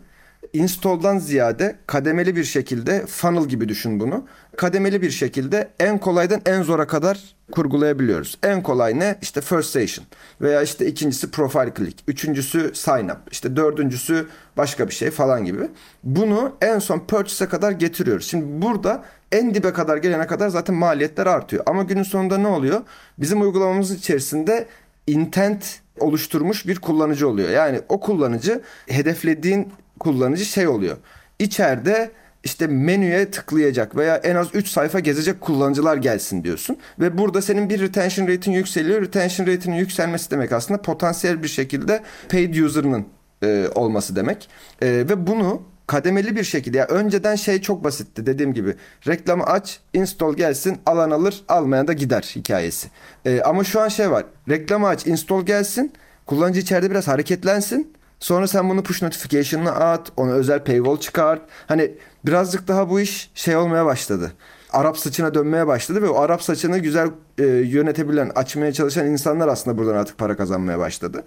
install'dan 0.53 1.19
ziyade 1.19 1.77
kademeli 1.87 2.37
bir 2.37 2.45
şekilde 2.45 3.07
funnel 3.07 3.45
gibi 3.45 3.69
düşün 3.69 4.01
bunu. 4.01 4.27
Kademeli 4.57 5.03
bir 5.03 5.11
şekilde 5.11 5.69
en 5.81 5.99
kolaydan 5.99 6.40
en 6.47 6.62
zora 6.62 6.87
kadar 6.87 7.21
kurgulayabiliyoruz. 7.53 8.38
En 8.43 8.62
kolay 8.62 8.99
ne? 8.99 9.19
İşte 9.23 9.40
first 9.40 9.69
station 9.71 10.07
veya 10.40 10.62
işte 10.62 10.87
ikincisi 10.87 11.31
profile 11.31 11.73
click, 11.77 11.99
üçüncüsü 12.09 12.71
sign 12.75 13.05
up, 13.05 13.19
işte 13.31 13.57
dördüncüsü 13.57 14.27
başka 14.57 14.88
bir 14.88 14.95
şey 14.95 15.11
falan 15.11 15.45
gibi. 15.45 15.69
Bunu 16.05 16.57
en 16.61 16.79
son 16.79 16.99
purchase'e 16.99 17.49
kadar 17.49 17.73
getiriyoruz. 17.73 18.27
Şimdi 18.27 18.62
burada 18.62 19.05
en 19.35 19.55
dibe 19.55 19.73
kadar 19.73 19.97
gelene 19.97 20.27
kadar 20.27 20.49
zaten 20.49 20.75
maliyetler 20.75 21.27
artıyor. 21.27 21.62
Ama 21.66 21.83
günün 21.83 22.03
sonunda 22.03 22.38
ne 22.38 22.49
oluyor? 22.49 22.83
Bizim 23.18 23.42
uygulamamızın 23.42 23.97
içerisinde 23.97 24.66
intent 25.07 25.81
oluşturmuş 26.01 26.66
bir 26.66 26.79
kullanıcı 26.79 27.29
oluyor. 27.29 27.51
Yani 27.51 27.81
o 27.88 28.01
kullanıcı 28.01 28.61
hedeflediğin 28.87 29.73
kullanıcı 30.01 30.44
şey 30.44 30.68
oluyor. 30.68 30.97
İçeride 31.38 32.11
işte 32.44 32.66
menüye 32.66 33.31
tıklayacak 33.31 33.97
veya 33.97 34.16
en 34.16 34.37
az 34.37 34.49
3 34.55 34.68
sayfa 34.68 35.01
gezecek 35.01 35.40
kullanıcılar 35.40 35.97
gelsin 35.97 36.44
diyorsun. 36.44 36.77
Ve 37.01 37.18
burada 37.18 37.42
senin 37.42 37.70
bir 37.70 37.81
retention 37.81 38.29
rate'in 38.29 38.55
yükseliyor. 38.55 39.03
Retention 39.03 39.47
rate'inin 39.47 39.77
yükselmesi 39.77 40.31
demek 40.31 40.53
aslında 40.53 40.83
potansiyel 40.83 41.42
bir 41.42 41.49
şekilde 41.49 42.03
paid 42.31 42.55
user'ının 42.55 43.07
e, 43.42 43.68
olması 43.75 44.16
demek. 44.16 44.49
E, 44.83 44.87
ve 44.88 45.27
bunu 45.27 45.62
kademeli 45.87 46.37
bir 46.37 46.44
şekilde 46.44 46.79
ya 46.79 46.87
önceden 46.87 47.35
şey 47.35 47.61
çok 47.61 47.85
basitti 47.85 48.27
dediğim 48.27 48.55
gibi 48.55 48.75
reklamı 49.07 49.44
aç 49.44 49.81
install 49.92 50.35
gelsin 50.35 50.79
alan 50.87 51.11
alır 51.11 51.44
almayan 51.49 51.88
da 51.88 51.92
gider 51.92 52.33
hikayesi. 52.37 52.88
Ee, 53.25 53.40
ama 53.40 53.64
şu 53.64 53.81
an 53.81 53.88
şey 53.88 54.11
var 54.11 54.25
reklamı 54.49 54.88
aç 54.88 55.07
install 55.07 55.42
gelsin 55.42 55.92
kullanıcı 56.27 56.61
içeride 56.61 56.90
biraz 56.90 57.09
hareketlensin 57.09 57.92
sonra 58.20 58.49
sen 58.49 58.70
bunu 58.70 58.83
push 58.83 59.03
notification'ına 59.03 59.70
at 59.73 60.12
ona 60.16 60.33
özel 60.33 60.64
paywall 60.64 61.01
çıkart 61.01 61.42
hani 61.66 61.94
birazcık 62.27 62.68
daha 62.68 62.90
bu 62.90 63.01
iş 63.01 63.31
şey 63.35 63.57
olmaya 63.57 63.87
başladı. 63.87 64.33
Arap 64.73 64.99
saçına 64.99 65.35
dönmeye 65.35 65.66
başladı 65.66 66.03
ve 66.03 66.09
o 66.09 66.20
Arap 66.20 66.42
saçını 66.42 66.79
güzel 66.79 67.09
e, 67.38 67.44
yönetebilen, 67.44 68.33
açmaya 68.35 68.73
çalışan 68.73 69.07
insanlar 69.07 69.49
aslında 69.49 69.79
buradan 69.79 69.94
artık 69.94 70.18
para 70.18 70.37
kazanmaya 70.37 70.79
başladı. 70.79 71.25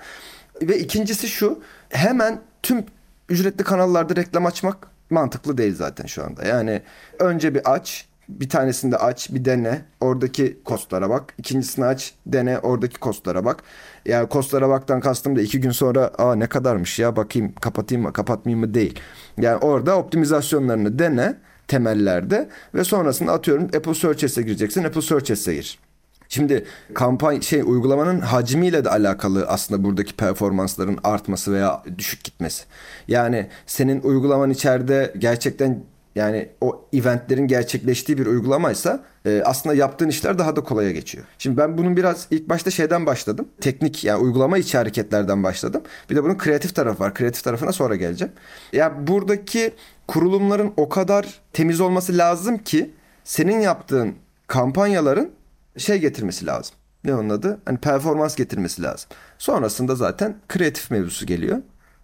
Ve 0.62 0.80
ikincisi 0.80 1.28
şu, 1.28 1.60
hemen 1.90 2.42
tüm 2.64 2.86
ücretli 3.30 3.64
kanallarda 3.64 4.16
reklam 4.16 4.46
açmak 4.46 4.88
mantıklı 5.10 5.58
değil 5.58 5.76
zaten 5.76 6.06
şu 6.06 6.24
anda. 6.24 6.44
Yani 6.46 6.82
önce 7.20 7.56
bir 7.56 7.74
aç, 7.74 8.08
bir 8.30 8.50
tanesini 8.50 8.92
de 8.92 8.98
aç, 8.98 9.30
bir 9.34 9.46
dene. 9.46 9.82
Oradaki 10.02 10.60
kostlara 10.66 11.10
bak. 11.10 11.34
İkincisini 11.38 11.86
aç, 11.86 12.14
dene. 12.26 12.60
Oradaki 12.60 13.00
kostlara 13.00 13.46
bak. 13.46 13.64
Yani 14.06 14.30
kostlara 14.30 14.70
baktan 14.70 15.00
kastım 15.00 15.36
da 15.36 15.42
iki 15.42 15.62
gün 15.62 15.72
sonra 15.72 16.12
aa 16.18 16.36
ne 16.36 16.48
kadarmış 16.48 17.00
ya 17.00 17.16
bakayım 17.16 17.54
kapatayım 17.62 18.04
mı 18.04 18.14
kapatmayayım 18.14 18.68
mı 18.68 18.74
değil. 18.74 19.00
Yani 19.38 19.58
orada 19.58 19.98
optimizasyonlarını 19.98 21.00
dene 21.00 21.36
temellerde 21.68 22.50
ve 22.76 22.84
sonrasında 22.84 23.32
atıyorum 23.32 23.64
Apple 23.64 23.94
Search 23.94 24.36
gireceksin. 24.36 24.84
Apple 24.84 25.02
Search 25.02 25.46
gir. 25.46 25.87
Şimdi 26.30 26.66
kampanya 26.94 27.42
şey 27.42 27.62
uygulamanın 27.62 28.20
hacmiyle 28.20 28.86
de 28.86 28.90
alakalı 28.90 29.46
aslında 29.48 29.84
buradaki 29.84 30.16
performansların 30.16 30.98
artması 31.04 31.54
veya 31.54 31.84
düşük 31.98 32.24
gitmesi. 32.24 32.64
Yani 33.08 33.48
senin 33.66 34.02
uygulaman 34.02 34.50
içeride 34.50 35.14
gerçekten 35.18 35.84
yani 36.18 36.50
o 36.62 36.86
eventlerin 36.94 37.48
gerçekleştiği 37.48 38.18
bir 38.18 38.26
uygulamaysa 38.26 39.04
e, 39.26 39.42
aslında 39.46 39.76
yaptığın 39.76 40.10
işler 40.10 40.40
daha 40.40 40.56
da 40.56 40.64
kolaya 40.64 40.92
geçiyor. 40.92 41.26
Şimdi 41.40 41.58
ben 41.58 41.78
bunun 41.78 41.98
biraz 41.98 42.28
ilk 42.32 42.50
başta 42.50 42.72
şeyden 42.72 43.06
başladım. 43.06 43.48
Teknik 43.62 44.04
yani 44.04 44.24
uygulama 44.24 44.58
içi 44.58 44.78
hareketlerden 44.78 45.44
başladım. 45.44 45.82
Bir 46.10 46.16
de 46.16 46.24
bunun 46.24 46.38
kreatif 46.38 46.76
tarafı 46.76 47.04
var. 47.04 47.14
Kreatif 47.14 47.44
tarafına 47.44 47.72
sonra 47.72 47.96
geleceğim. 47.96 48.34
Ya 48.74 49.08
buradaki 49.08 49.74
kurulumların 50.08 50.74
o 50.78 50.90
kadar 50.90 51.42
temiz 51.54 51.82
olması 51.82 52.18
lazım 52.18 52.58
ki 52.58 52.92
senin 53.24 53.60
yaptığın 53.60 54.16
kampanyaların 54.48 55.37
şey 55.78 55.98
getirmesi 55.98 56.46
lazım. 56.46 56.76
Ne 57.04 57.16
onun 57.16 57.30
adı? 57.30 57.60
Hani 57.66 57.78
performans 57.78 58.36
getirmesi 58.36 58.84
lazım. 58.84 59.10
Sonrasında 59.38 59.96
zaten 59.96 60.38
kreatif 60.50 60.92
mevzusu 60.92 61.26
geliyor. 61.26 61.58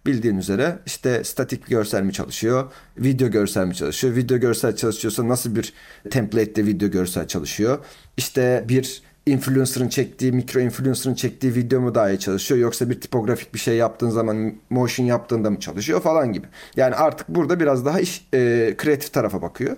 Bildiğin 0.06 0.38
üzere 0.38 0.78
işte 0.86 1.24
statik 1.24 1.66
görsel 1.66 2.02
mi 2.02 2.12
çalışıyor, 2.12 2.72
video 2.98 3.28
görsel 3.30 3.66
mi 3.66 3.74
çalışıyor? 3.74 4.16
Video 4.16 4.38
görsel 4.38 4.76
çalışıyorsa 4.76 5.28
nasıl 5.28 5.56
bir 5.56 5.72
template'de 6.10 6.66
video 6.66 6.90
görsel 6.90 7.28
çalışıyor? 7.28 7.78
İşte 8.16 8.64
bir 8.68 9.02
influencer'ın 9.26 9.88
çektiği, 9.88 10.32
mikro 10.32 10.60
influencer'ın 10.60 11.14
çektiği 11.14 11.54
video 11.54 11.80
mu 11.80 11.94
daha 11.94 12.10
iyi 12.10 12.18
çalışıyor 12.18 12.60
yoksa 12.60 12.90
bir 12.90 13.00
tipografik 13.00 13.54
bir 13.54 13.58
şey 13.58 13.76
yaptığın 13.76 14.10
zaman 14.10 14.54
motion 14.70 15.06
yaptığında 15.06 15.50
mı 15.50 15.60
çalışıyor 15.60 16.00
falan 16.00 16.32
gibi. 16.32 16.46
Yani 16.76 16.94
artık 16.94 17.28
burada 17.28 17.60
biraz 17.60 17.84
daha 17.84 18.00
iş 18.00 18.26
e, 18.34 18.74
kreatif 18.78 19.12
tarafa 19.12 19.42
bakıyor. 19.42 19.76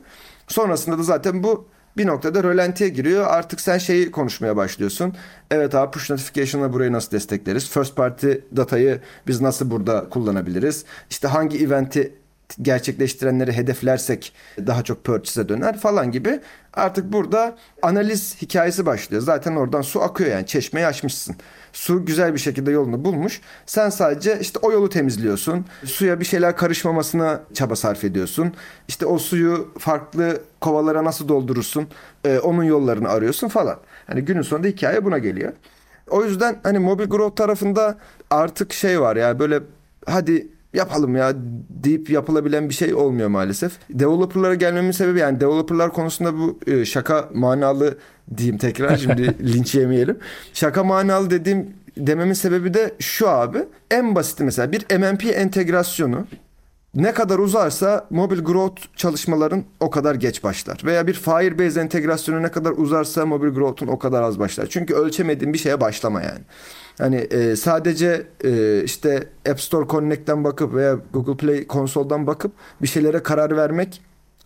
Sonrasında 0.49 0.99
da 0.99 1.03
zaten 1.03 1.43
bu 1.43 1.69
bir 1.97 2.07
noktada 2.07 2.43
rölantiye 2.43 2.89
giriyor. 2.89 3.27
Artık 3.27 3.61
sen 3.61 3.79
şeyi 3.79 4.11
konuşmaya 4.11 4.57
başlıyorsun. 4.57 5.15
Evet 5.51 5.75
abi 5.75 5.91
push 5.91 6.11
notification'la 6.11 6.73
burayı 6.73 6.93
nasıl 6.93 7.11
destekleriz? 7.11 7.71
First 7.71 7.97
party 7.97 8.33
datayı 8.57 9.01
biz 9.27 9.41
nasıl 9.41 9.71
burada 9.71 10.09
kullanabiliriz? 10.11 10.85
İşte 11.11 11.29
hangi 11.29 11.65
eventi 11.65 12.15
gerçekleştirenleri 12.63 13.53
hedeflersek 13.53 14.33
daha 14.67 14.83
çok 14.83 15.05
purchase'e 15.05 15.49
döner 15.49 15.79
falan 15.79 16.11
gibi. 16.13 16.41
Artık 16.75 17.13
burada 17.13 17.57
analiz 17.83 18.43
hikayesi 18.43 18.87
başlıyor. 18.87 19.23
Zaten 19.23 19.57
oradan 19.57 19.83
su 19.83 20.03
akıyor 20.03 20.31
yani 20.31 20.47
çeşmeyi 20.47 20.87
açmışsın. 20.87 21.37
Su 21.77 22.05
güzel 22.05 22.35
bir 22.35 22.39
şekilde 22.39 22.71
yolunu 22.71 23.05
bulmuş. 23.05 23.41
Sen 23.67 23.91
sadece 23.91 24.39
işte 24.41 24.59
o 24.63 24.73
yolu 24.73 24.89
temizliyorsun. 24.89 25.65
Suya 25.85 26.21
bir 26.21 26.25
şeyler 26.25 26.57
karışmamasına 26.57 27.41
çaba 27.55 27.77
sarf 27.77 28.05
ediyorsun. 28.05 28.53
İşte 28.89 29.07
o 29.07 29.19
suyu 29.19 29.69
farklı 29.79 30.41
kovalara 30.61 31.05
nasıl 31.05 31.29
doldurursun? 31.29 31.89
Ee, 32.25 32.39
onun 32.39 32.65
yollarını 32.65 33.09
arıyorsun 33.09 33.49
falan. 33.49 33.79
Hani 34.07 34.21
günün 34.21 34.43
sonunda 34.43 34.69
hikaye 34.69 35.05
buna 35.05 35.19
geliyor. 35.19 35.53
O 36.11 36.25
yüzden 36.25 36.61
hani 36.63 36.79
mobil 36.79 37.05
growth 37.05 37.37
tarafında 37.37 37.99
artık 38.31 38.73
şey 38.73 39.01
var 39.01 39.17
ya 39.17 39.39
böyle 39.39 39.61
hadi 40.07 40.49
yapalım 40.75 41.17
ya 41.17 41.33
deyip 41.71 42.11
yapılabilen 42.11 42.69
bir 42.69 42.75
şey 42.75 42.95
olmuyor 42.95 43.29
maalesef. 43.29 43.73
Developer'lara 43.91 44.55
gelmemin 44.55 44.91
sebebi 44.91 45.19
yani 45.19 45.41
developer'lar 45.41 45.93
konusunda 45.93 46.39
bu 46.39 46.59
e, 46.67 46.85
şaka 46.85 47.29
manalı 47.35 47.99
diyeyim 48.37 48.59
tekrar 48.59 48.97
şimdi 48.97 49.35
linç 49.55 49.75
yemeyelim. 49.75 50.19
Şaka 50.53 50.85
manalı 50.85 51.31
dediğim 51.31 51.67
dememin 51.97 52.33
sebebi 52.33 52.75
de 52.75 52.95
şu 52.99 53.29
abi. 53.29 53.59
En 53.91 54.15
basiti 54.15 54.45
mesela 54.45 54.73
bir 54.73 54.99
MMP 54.99 55.25
entegrasyonu 55.25 56.27
ne 56.95 57.15
kadar 57.15 57.39
uzarsa 57.39 58.07
mobil 58.11 58.41
growth 58.41 58.83
çalışmaların 58.97 59.65
o 59.81 59.91
kadar 59.91 60.15
geç 60.15 60.45
başlar. 60.45 60.81
Veya 60.85 61.07
bir 61.07 61.15
Firebase 61.15 61.81
entegrasyonu 61.81 62.43
ne 62.43 62.51
kadar 62.51 62.73
uzarsa 62.73 63.27
mobil 63.27 63.49
growth'un 63.49 63.87
o 63.87 63.99
kadar 63.99 64.23
az 64.23 64.39
başlar. 64.39 64.67
Çünkü 64.67 64.95
ölçemediğin 64.95 65.53
bir 65.53 65.59
şeye 65.59 65.81
başlama 65.81 66.23
yani. 66.23 66.41
Hani 66.99 67.17
e, 67.17 67.57
sadece 67.57 68.27
e, 68.45 68.83
işte 68.85 69.29
App 69.51 69.61
Store 69.61 69.89
Connect'ten 69.89 70.45
bakıp 70.45 70.75
veya 70.75 70.99
Google 71.13 71.37
Play 71.37 71.67
konsoldan 71.67 72.27
bakıp 72.27 72.53
bir 72.83 72.89
şeylere 72.89 73.23
karar 73.23 73.57
vermek 73.57 74.03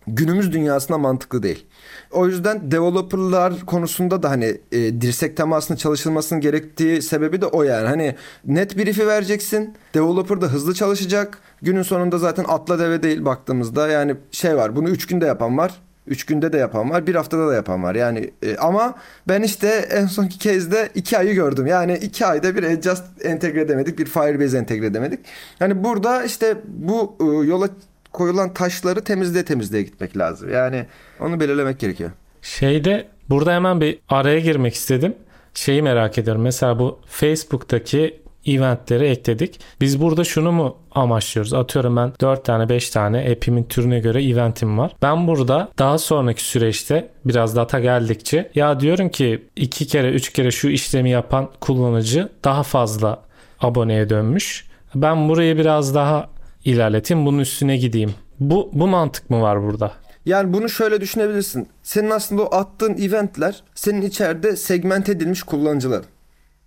günümüz 0.07 0.51
dünyasında 0.51 0.97
mantıklı 0.97 1.43
değil. 1.43 1.65
O 2.11 2.27
yüzden 2.27 2.71
developerlar 2.71 3.65
konusunda 3.65 4.23
da 4.23 4.29
hani 4.29 4.57
e, 4.71 5.01
dirsek 5.01 5.37
temasının 5.37 5.77
çalışılmasının 5.77 6.41
gerektiği 6.41 7.01
sebebi 7.01 7.41
de 7.41 7.45
o 7.45 7.63
yani. 7.63 7.87
Hani 7.87 8.15
net 8.45 8.77
brief'i 8.77 9.07
vereceksin. 9.07 9.75
Developer 9.93 10.41
da 10.41 10.47
hızlı 10.47 10.73
çalışacak. 10.73 11.37
Günün 11.61 11.83
sonunda 11.83 12.17
zaten 12.17 12.45
atla 12.47 12.79
deve 12.79 13.03
değil 13.03 13.25
baktığımızda. 13.25 13.87
Yani 13.87 14.15
şey 14.31 14.55
var 14.55 14.75
bunu 14.75 14.89
3 14.89 15.07
günde 15.07 15.25
yapan 15.25 15.57
var. 15.57 15.81
3 16.07 16.25
günde 16.25 16.53
de 16.53 16.57
yapan 16.57 16.89
var. 16.89 17.07
Bir 17.07 17.15
haftada 17.15 17.47
da 17.47 17.53
yapan 17.53 17.83
var. 17.83 17.95
Yani 17.95 18.31
e, 18.43 18.57
ama 18.57 18.95
ben 19.27 19.41
işte 19.41 19.67
en 19.67 20.05
sonki 20.05 20.39
kezde 20.39 20.89
2 20.95 21.17
ayı 21.17 21.33
gördüm. 21.33 21.67
Yani 21.67 21.97
2 21.97 22.25
ayda 22.25 22.55
bir 22.55 22.63
Adjust 22.63 23.03
entegre 23.23 23.61
edemedik. 23.61 23.99
Bir 23.99 24.05
Firebase 24.05 24.57
entegre 24.57 24.85
edemedik. 24.85 25.19
Yani 25.59 25.83
burada 25.83 26.23
işte 26.23 26.57
bu 26.67 27.15
e, 27.19 27.47
yola 27.47 27.69
koyulan 28.11 28.53
taşları 28.53 29.03
temizle 29.03 29.45
temizleye 29.45 29.83
gitmek 29.83 30.17
lazım. 30.17 30.53
Yani 30.53 30.85
onu 31.19 31.39
belirlemek 31.39 31.79
gerekiyor. 31.79 32.11
Şeyde 32.41 33.07
burada 33.29 33.53
hemen 33.53 33.81
bir 33.81 33.99
araya 34.09 34.39
girmek 34.39 34.73
istedim. 34.73 35.15
Şeyi 35.53 35.81
merak 35.81 36.17
ediyorum. 36.17 36.41
Mesela 36.41 36.79
bu 36.79 36.99
Facebook'taki 37.05 38.21
eventleri 38.45 39.05
ekledik. 39.05 39.59
Biz 39.81 40.01
burada 40.01 40.23
şunu 40.23 40.51
mu 40.51 40.77
amaçlıyoruz? 40.91 41.53
Atıyorum 41.53 41.95
ben 41.95 42.13
4 42.21 42.45
tane 42.45 42.69
5 42.69 42.89
tane 42.89 43.31
app'imin 43.31 43.63
türüne 43.63 43.99
göre 43.99 44.23
eventim 44.23 44.77
var. 44.77 44.91
Ben 45.01 45.27
burada 45.27 45.69
daha 45.77 45.97
sonraki 45.97 46.43
süreçte 46.43 47.09
biraz 47.25 47.55
data 47.55 47.79
geldikçe 47.79 48.51
ya 48.55 48.79
diyorum 48.79 49.09
ki 49.09 49.47
2 49.55 49.87
kere 49.87 50.09
3 50.11 50.33
kere 50.33 50.51
şu 50.51 50.69
işlemi 50.69 51.09
yapan 51.09 51.49
kullanıcı 51.59 52.29
daha 52.43 52.63
fazla 52.63 53.21
aboneye 53.59 54.09
dönmüş. 54.09 54.65
Ben 54.95 55.29
burayı 55.29 55.57
biraz 55.57 55.95
daha 55.95 56.29
ilerleteyim 56.65 57.25
bunun 57.25 57.39
üstüne 57.39 57.77
gideyim. 57.77 58.13
Bu, 58.39 58.69
bu 58.73 58.87
mantık 58.87 59.29
mı 59.29 59.41
var 59.41 59.63
burada? 59.63 59.91
Yani 60.25 60.53
bunu 60.53 60.69
şöyle 60.69 61.01
düşünebilirsin. 61.01 61.67
Senin 61.83 62.09
aslında 62.09 62.43
o 62.43 62.55
attığın 62.55 62.97
eventler 62.97 63.63
senin 63.75 64.01
içeride 64.01 64.55
segment 64.55 65.09
edilmiş 65.09 65.43
kullanıcılar 65.43 66.01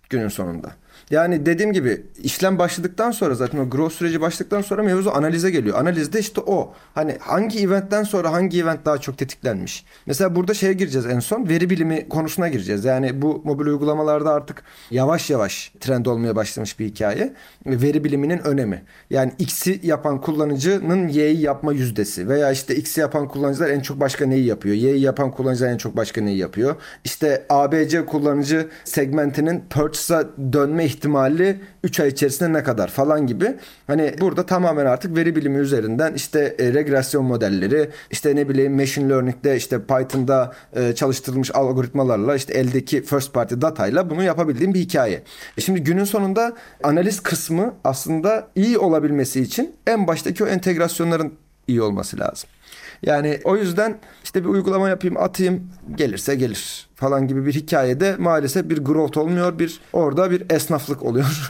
günün 0.09 0.27
sonunda. 0.27 0.71
Yani 1.09 1.45
dediğim 1.45 1.73
gibi 1.73 2.05
işlem 2.23 2.59
başladıktan 2.59 3.11
sonra 3.11 3.35
zaten 3.35 3.57
o 3.57 3.69
growth 3.69 3.93
süreci 3.93 4.21
başladıktan 4.21 4.61
sonra 4.61 4.83
mevzu 4.83 5.09
analize 5.09 5.51
geliyor. 5.51 5.79
Analizde 5.79 6.19
işte 6.19 6.41
o. 6.41 6.73
Hani 6.95 7.17
hangi 7.19 7.59
eventten 7.59 8.03
sonra 8.03 8.31
hangi 8.31 8.61
event 8.61 8.85
daha 8.85 8.97
çok 8.97 9.17
tetiklenmiş. 9.17 9.85
Mesela 10.05 10.35
burada 10.35 10.53
şeye 10.53 10.73
gireceğiz 10.73 11.07
en 11.07 11.19
son. 11.19 11.49
Veri 11.49 11.69
bilimi 11.69 12.09
konusuna 12.09 12.47
gireceğiz. 12.47 12.85
Yani 12.85 13.21
bu 13.21 13.41
mobil 13.45 13.65
uygulamalarda 13.65 14.31
artık 14.31 14.63
yavaş 14.91 15.29
yavaş 15.29 15.71
trend 15.79 16.05
olmaya 16.05 16.35
başlamış 16.35 16.79
bir 16.79 16.85
hikaye. 16.85 17.33
Veri 17.65 18.03
biliminin 18.03 18.39
önemi. 18.39 18.83
Yani 19.09 19.31
X'i 19.39 19.79
yapan 19.83 20.21
kullanıcının 20.21 21.07
Y'yi 21.07 21.41
yapma 21.41 21.73
yüzdesi 21.73 22.29
veya 22.29 22.51
işte 22.51 22.75
X'i 22.75 22.99
yapan 23.01 23.27
kullanıcılar 23.27 23.69
en 23.69 23.79
çok 23.79 23.99
başka 23.99 24.25
neyi 24.25 24.45
yapıyor? 24.45 24.75
Y'yi 24.75 25.01
yapan 25.01 25.31
kullanıcılar 25.31 25.69
en 25.69 25.77
çok 25.77 25.97
başka 25.97 26.21
neyi 26.21 26.37
yapıyor? 26.37 26.75
İşte 27.03 27.45
ABC 27.49 28.05
kullanıcı 28.05 28.67
segmentinin 28.83 29.63
purchase'a 29.69 30.23
dönme 30.53 30.85
ihtimali 30.95 31.59
3 31.83 31.99
ay 31.99 32.07
içerisinde 32.07 32.53
ne 32.53 32.63
kadar 32.63 32.87
falan 32.87 33.27
gibi. 33.27 33.55
Hani 33.87 34.15
burada 34.21 34.45
tamamen 34.45 34.85
artık 34.85 35.15
veri 35.15 35.35
bilimi 35.35 35.57
üzerinden 35.57 36.13
işte 36.13 36.55
e, 36.59 36.73
regresyon 36.73 37.25
modelleri, 37.25 37.89
işte 38.11 38.35
ne 38.35 38.49
bileyim 38.49 38.75
machine 38.75 39.09
learning'de 39.09 39.55
işte 39.55 39.81
Python'da 39.81 40.53
e, 40.75 40.95
çalıştırılmış 40.95 41.55
algoritmalarla 41.55 42.35
işte 42.35 42.53
eldeki 42.53 43.03
first 43.03 43.33
party 43.33 43.55
datayla 43.61 44.09
bunu 44.09 44.23
yapabildiğim 44.23 44.73
bir 44.73 44.79
hikaye. 44.79 45.23
E 45.57 45.61
şimdi 45.61 45.83
günün 45.83 46.03
sonunda 46.03 46.53
analiz 46.83 47.19
kısmı 47.19 47.73
aslında 47.83 48.47
iyi 48.55 48.77
olabilmesi 48.77 49.41
için 49.41 49.75
en 49.87 50.07
baştaki 50.07 50.43
o 50.43 50.47
entegrasyonların 50.47 51.33
iyi 51.67 51.81
olması 51.81 52.19
lazım. 52.19 52.49
Yani 53.05 53.39
o 53.43 53.55
yüzden 53.55 53.97
işte 54.23 54.43
bir 54.43 54.49
uygulama 54.49 54.89
yapayım 54.89 55.17
atayım 55.17 55.71
gelirse 55.95 56.35
gelir 56.35 56.87
falan 56.95 57.27
gibi 57.27 57.45
bir 57.45 57.53
hikayede 57.53 58.15
maalesef 58.19 58.69
bir 58.69 58.77
growth 58.77 59.17
olmuyor 59.17 59.59
bir 59.59 59.79
orada 59.93 60.31
bir 60.31 60.43
esnaflık 60.49 61.03
oluyor. 61.03 61.49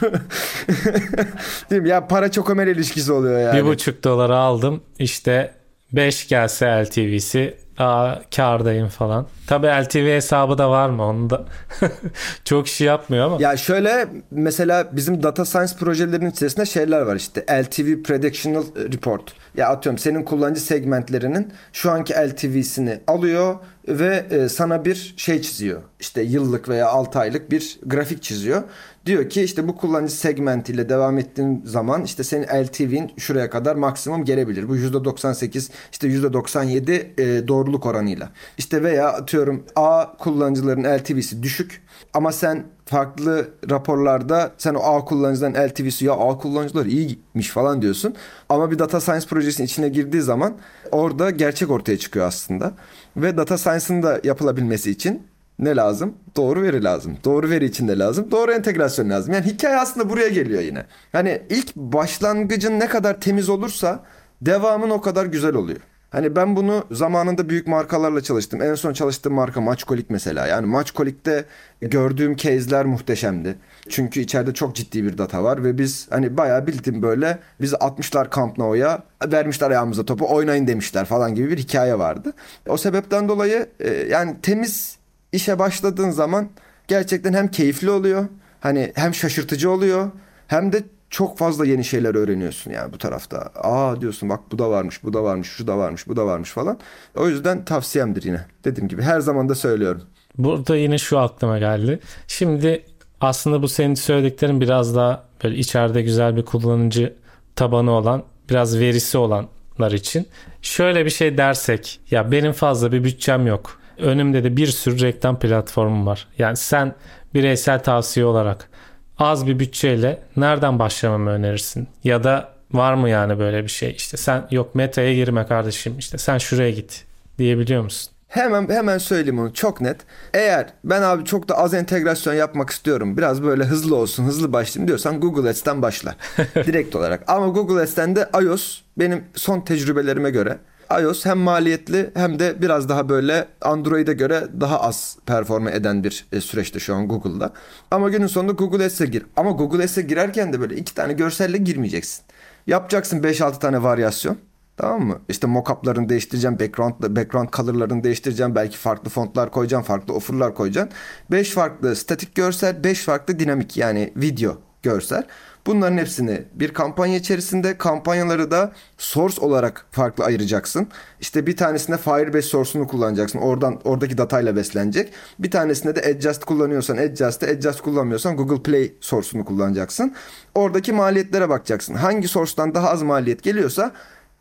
Değil 1.70 1.82
mi? 1.82 1.88
Ya 1.88 2.06
para 2.06 2.30
çok 2.30 2.50
ömel 2.50 2.66
ilişkisi 2.66 3.12
oluyor 3.12 3.40
yani. 3.40 3.58
Bir 3.58 3.66
buçuk 3.66 4.04
dolara 4.04 4.36
aldım 4.36 4.82
işte 4.98 5.54
5 5.92 6.28
gelse 6.28 6.84
LTV'si 6.84 7.66
Aa, 7.78 8.14
kardayım 8.36 8.88
falan. 8.88 9.26
Tabii 9.46 9.66
LTV 9.66 10.14
hesabı 10.16 10.58
da 10.58 10.70
var 10.70 10.88
mı? 10.88 11.04
Onu 11.04 11.30
da 11.30 11.44
çok 12.44 12.68
şey 12.68 12.86
yapmıyor 12.86 13.26
ama. 13.26 13.36
Ya 13.40 13.56
şöyle 13.56 14.06
mesela 14.30 14.88
bizim 14.92 15.22
data 15.22 15.44
science 15.44 15.72
projelerinin 15.80 16.30
içerisinde 16.30 16.66
şeyler 16.66 17.00
var 17.00 17.16
işte 17.16 17.40
LTV 17.62 18.02
Predictional 18.02 18.64
Report. 18.76 19.22
Ya 19.56 19.68
atıyorum 19.68 19.98
senin 19.98 20.22
kullanıcı 20.22 20.60
segmentlerinin 20.60 21.52
şu 21.72 21.90
anki 21.90 22.14
LTV'sini 22.14 23.00
alıyor 23.06 23.56
ve 23.88 24.26
e, 24.30 24.48
sana 24.48 24.84
bir 24.84 25.14
şey 25.16 25.42
çiziyor. 25.42 25.82
İşte 26.00 26.22
yıllık 26.22 26.68
veya 26.68 26.88
6 26.88 27.18
aylık 27.18 27.50
bir 27.50 27.78
grafik 27.86 28.22
çiziyor. 28.22 28.62
Diyor 29.06 29.30
ki 29.30 29.42
işte 29.42 29.68
bu 29.68 29.76
kullanıcı 29.76 30.14
segmentiyle 30.14 30.88
devam 30.88 31.18
ettiğin 31.18 31.62
zaman 31.64 32.04
işte 32.04 32.24
senin 32.24 32.46
LTV'in 32.46 33.12
şuraya 33.18 33.50
kadar 33.50 33.76
maksimum 33.76 34.24
gelebilir. 34.24 34.68
Bu 34.68 34.76
%98 34.76 35.70
işte 35.92 36.08
%97 36.08 36.92
e, 36.92 37.48
doğru 37.48 37.66
doğruluk 37.66 37.86
oranıyla. 37.86 38.30
İşte 38.58 38.82
veya 38.82 39.08
atıyorum 39.08 39.64
A 39.76 40.16
kullanıcıların 40.18 40.98
LTV'si 40.98 41.42
düşük 41.42 41.82
ama 42.14 42.32
sen 42.32 42.64
farklı 42.86 43.48
raporlarda 43.70 44.52
sen 44.58 44.74
o 44.74 44.80
A 44.80 45.04
kullanıcıların 45.04 45.68
LTV'si 45.68 46.04
ya 46.04 46.12
A 46.12 46.38
kullanıcılar 46.38 46.86
iyiymiş 46.86 47.50
falan 47.50 47.82
diyorsun. 47.82 48.14
Ama 48.48 48.70
bir 48.70 48.78
data 48.78 49.00
science 49.00 49.26
projesinin 49.26 49.66
içine 49.66 49.88
girdiği 49.88 50.22
zaman 50.22 50.54
orada 50.92 51.30
gerçek 51.30 51.70
ortaya 51.70 51.98
çıkıyor 51.98 52.26
aslında. 52.26 52.72
Ve 53.16 53.36
data 53.36 53.58
science'ın 53.58 54.02
da 54.02 54.20
yapılabilmesi 54.24 54.90
için 54.90 55.22
ne 55.58 55.76
lazım? 55.76 56.14
Doğru 56.36 56.62
veri 56.62 56.84
lazım. 56.84 57.16
Doğru 57.24 57.50
veri 57.50 57.64
için 57.64 57.88
de 57.88 57.98
lazım. 57.98 58.30
Doğru 58.30 58.52
entegrasyon 58.52 59.10
lazım. 59.10 59.34
Yani 59.34 59.46
hikaye 59.46 59.76
aslında 59.76 60.10
buraya 60.10 60.28
geliyor 60.28 60.62
yine. 60.62 60.84
Hani 61.12 61.42
ilk 61.50 61.76
başlangıcın 61.76 62.80
ne 62.80 62.88
kadar 62.88 63.20
temiz 63.20 63.48
olursa 63.48 64.04
devamın 64.42 64.90
o 64.90 65.00
kadar 65.00 65.26
güzel 65.26 65.54
oluyor. 65.54 65.80
Hani 66.16 66.36
ben 66.36 66.56
bunu 66.56 66.84
zamanında 66.90 67.48
büyük 67.48 67.66
markalarla 67.66 68.20
çalıştım. 68.20 68.62
En 68.62 68.74
son 68.74 68.92
çalıştığım 68.92 69.34
marka 69.34 69.60
Maçkolik 69.60 70.10
mesela. 70.10 70.46
Yani 70.46 70.66
Maçkolik'te 70.66 71.44
gördüğüm 71.80 72.36
case'ler 72.36 72.86
muhteşemdi. 72.86 73.58
Çünkü 73.88 74.20
içeride 74.20 74.54
çok 74.54 74.76
ciddi 74.76 75.04
bir 75.04 75.18
data 75.18 75.44
var 75.44 75.64
ve 75.64 75.78
biz 75.78 76.06
hani 76.10 76.36
bayağı 76.36 76.66
bildim 76.66 77.02
böyle 77.02 77.38
biz 77.60 77.72
60'lar 77.72 78.36
Camp 78.36 78.58
Nou'ya 78.58 79.02
vermişler 79.32 79.70
ayağımıza 79.70 80.04
topu 80.04 80.34
oynayın 80.34 80.66
demişler 80.66 81.04
falan 81.04 81.34
gibi 81.34 81.50
bir 81.50 81.58
hikaye 81.58 81.98
vardı. 81.98 82.32
O 82.68 82.76
sebepten 82.76 83.28
dolayı 83.28 83.66
e, 83.80 83.90
yani 83.90 84.36
temiz 84.42 84.98
işe 85.32 85.58
başladığın 85.58 86.10
zaman 86.10 86.48
gerçekten 86.88 87.32
hem 87.32 87.48
keyifli 87.48 87.90
oluyor. 87.90 88.28
Hani 88.60 88.92
hem 88.94 89.14
şaşırtıcı 89.14 89.70
oluyor 89.70 90.10
hem 90.48 90.72
de 90.72 90.82
çok 91.10 91.38
fazla 91.38 91.66
yeni 91.66 91.84
şeyler 91.84 92.14
öğreniyorsun 92.14 92.70
yani 92.70 92.92
bu 92.92 92.98
tarafta. 92.98 93.50
Aa 93.54 94.00
diyorsun 94.00 94.28
bak 94.28 94.40
bu 94.52 94.58
da 94.58 94.70
varmış, 94.70 95.04
bu 95.04 95.12
da 95.12 95.22
varmış, 95.22 95.48
şu 95.48 95.66
da 95.66 95.78
varmış, 95.78 96.08
bu 96.08 96.16
da 96.16 96.26
varmış 96.26 96.50
falan. 96.50 96.78
O 97.16 97.28
yüzden 97.28 97.64
tavsiyemdir 97.64 98.22
yine. 98.22 98.40
Dediğim 98.64 98.88
gibi 98.88 99.02
her 99.02 99.20
zaman 99.20 99.48
da 99.48 99.54
söylüyorum. 99.54 100.02
Burada 100.38 100.76
yine 100.76 100.98
şu 100.98 101.18
aklıma 101.18 101.58
geldi. 101.58 102.00
Şimdi 102.26 102.84
aslında 103.20 103.62
bu 103.62 103.68
senin 103.68 103.94
söylediklerin 103.94 104.60
biraz 104.60 104.96
daha 104.96 105.24
böyle 105.44 105.56
içeride 105.56 106.02
güzel 106.02 106.36
bir 106.36 106.44
kullanıcı 106.44 107.14
tabanı 107.56 107.90
olan, 107.90 108.22
biraz 108.50 108.78
verisi 108.78 109.18
olanlar 109.18 109.92
için. 109.92 110.28
Şöyle 110.62 111.04
bir 111.04 111.10
şey 111.10 111.38
dersek, 111.38 112.00
ya 112.10 112.32
benim 112.32 112.52
fazla 112.52 112.92
bir 112.92 113.04
bütçem 113.04 113.46
yok. 113.46 113.80
Önümde 113.98 114.44
de 114.44 114.56
bir 114.56 114.66
sürü 114.66 115.00
reklam 115.00 115.38
platformu 115.38 116.06
var. 116.06 116.28
Yani 116.38 116.56
sen 116.56 116.94
bireysel 117.34 117.82
tavsiye 117.82 118.26
olarak 118.26 118.70
az 119.18 119.46
bir 119.46 119.58
bütçeyle 119.58 120.22
nereden 120.36 120.78
başlamamı 120.78 121.30
önerirsin? 121.30 121.88
Ya 122.04 122.24
da 122.24 122.48
var 122.72 122.94
mı 122.94 123.08
yani 123.08 123.38
böyle 123.38 123.62
bir 123.62 123.68
şey? 123.68 123.90
İşte 123.90 124.16
sen 124.16 124.46
yok 124.50 124.74
meta'ya 124.74 125.14
girme 125.14 125.46
kardeşim. 125.46 125.98
İşte 125.98 126.18
sen 126.18 126.38
şuraya 126.38 126.70
git 126.70 127.04
diyebiliyor 127.38 127.82
musun? 127.82 128.12
Hemen 128.28 128.68
hemen 128.68 128.98
söyleyeyim 128.98 129.38
onu 129.38 129.54
çok 129.54 129.80
net. 129.80 129.96
Eğer 130.34 130.66
ben 130.84 131.02
abi 131.02 131.24
çok 131.24 131.48
da 131.48 131.58
az 131.58 131.74
entegrasyon 131.74 132.34
yapmak 132.34 132.70
istiyorum. 132.70 133.16
Biraz 133.16 133.42
böyle 133.42 133.64
hızlı 133.64 133.96
olsun, 133.96 134.24
hızlı 134.24 134.52
başlayayım 134.52 134.88
diyorsan 134.88 135.20
Google 135.20 135.50
Ads'ten 135.50 135.82
başla. 135.82 136.14
Direkt 136.54 136.96
olarak. 136.96 137.22
Ama 137.26 137.48
Google 137.48 137.82
Ads'ten 137.82 138.16
de 138.16 138.28
iOS 138.42 138.80
benim 138.98 139.24
son 139.34 139.60
tecrübelerime 139.60 140.30
göre 140.30 140.58
iOS 141.00 141.26
hem 141.26 141.38
maliyetli 141.38 142.10
hem 142.14 142.38
de 142.38 142.62
biraz 142.62 142.88
daha 142.88 143.08
böyle 143.08 143.48
Android'e 143.62 144.12
göre 144.12 144.46
daha 144.60 144.80
az 144.80 145.18
performa 145.26 145.70
eden 145.70 146.04
bir 146.04 146.26
e, 146.32 146.40
süreçte 146.40 146.78
şu 146.78 146.94
an 146.94 147.08
Google'da. 147.08 147.52
Ama 147.90 148.08
günün 148.08 148.26
sonunda 148.26 148.52
Google 148.52 148.84
Ads'e 148.84 149.06
gir. 149.06 149.26
Ama 149.36 149.50
Google 149.50 149.84
Ads'e 149.84 150.02
girerken 150.02 150.52
de 150.52 150.60
böyle 150.60 150.76
iki 150.76 150.94
tane 150.94 151.12
görselle 151.12 151.56
girmeyeceksin. 151.58 152.24
Yapacaksın 152.66 153.22
5-6 153.22 153.58
tane 153.58 153.82
varyasyon. 153.82 154.38
Tamam 154.76 155.02
mı? 155.02 155.18
İşte 155.28 155.46
mockup'larını 155.46 156.08
değiştireceğim, 156.08 156.58
background, 156.58 156.94
background 157.16 157.48
color'larını 157.52 158.04
değiştireceğim. 158.04 158.54
Belki 158.54 158.76
farklı 158.76 159.10
fontlar 159.10 159.50
koyacağım, 159.50 159.84
farklı 159.84 160.14
offer'lar 160.14 160.54
koyacağım. 160.54 160.88
5 161.30 161.50
farklı 161.50 161.96
statik 161.96 162.34
görsel, 162.34 162.84
5 162.84 163.02
farklı 163.02 163.38
dinamik 163.38 163.76
yani 163.76 164.12
video 164.16 164.58
görsel. 164.82 165.24
Bunların 165.66 165.98
hepsini 165.98 166.42
bir 166.54 166.74
kampanya 166.74 167.16
içerisinde 167.16 167.78
kampanyaları 167.78 168.50
da 168.50 168.72
source 168.98 169.40
olarak 169.40 169.86
farklı 169.90 170.24
ayıracaksın. 170.24 170.88
İşte 171.20 171.46
bir 171.46 171.56
tanesinde 171.56 171.98
Firebase 171.98 172.48
source'unu 172.48 172.86
kullanacaksın. 172.88 173.38
Oradan 173.38 173.80
oradaki 173.84 174.18
datayla 174.18 174.56
beslenecek. 174.56 175.12
Bir 175.38 175.50
tanesinde 175.50 175.96
de 175.96 176.00
Adjust 176.00 176.44
kullanıyorsan 176.44 176.96
Adjust'ı, 176.96 177.46
Adjust 177.46 177.80
kullanmıyorsan 177.80 178.36
Google 178.36 178.62
Play 178.62 178.92
source'unu 179.00 179.44
kullanacaksın. 179.44 180.14
Oradaki 180.54 180.92
maliyetlere 180.92 181.48
bakacaksın. 181.48 181.94
Hangi 181.94 182.28
source'tan 182.28 182.74
daha 182.74 182.90
az 182.90 183.02
maliyet 183.02 183.42
geliyorsa 183.42 183.92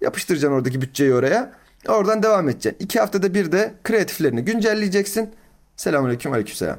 yapıştıracaksın 0.01 0.55
oradaki 0.57 0.81
bütçeyi 0.81 1.13
oraya. 1.13 1.51
Oradan 1.87 2.23
devam 2.23 2.49
edeceksin. 2.49 2.85
İki 2.85 2.99
haftada 2.99 3.33
bir 3.33 3.51
de 3.51 3.73
kreatiflerini 3.83 4.41
güncelleyeceksin. 4.41 5.29
Selamünaleyküm, 5.75 6.33
aleykümselam. 6.33 6.77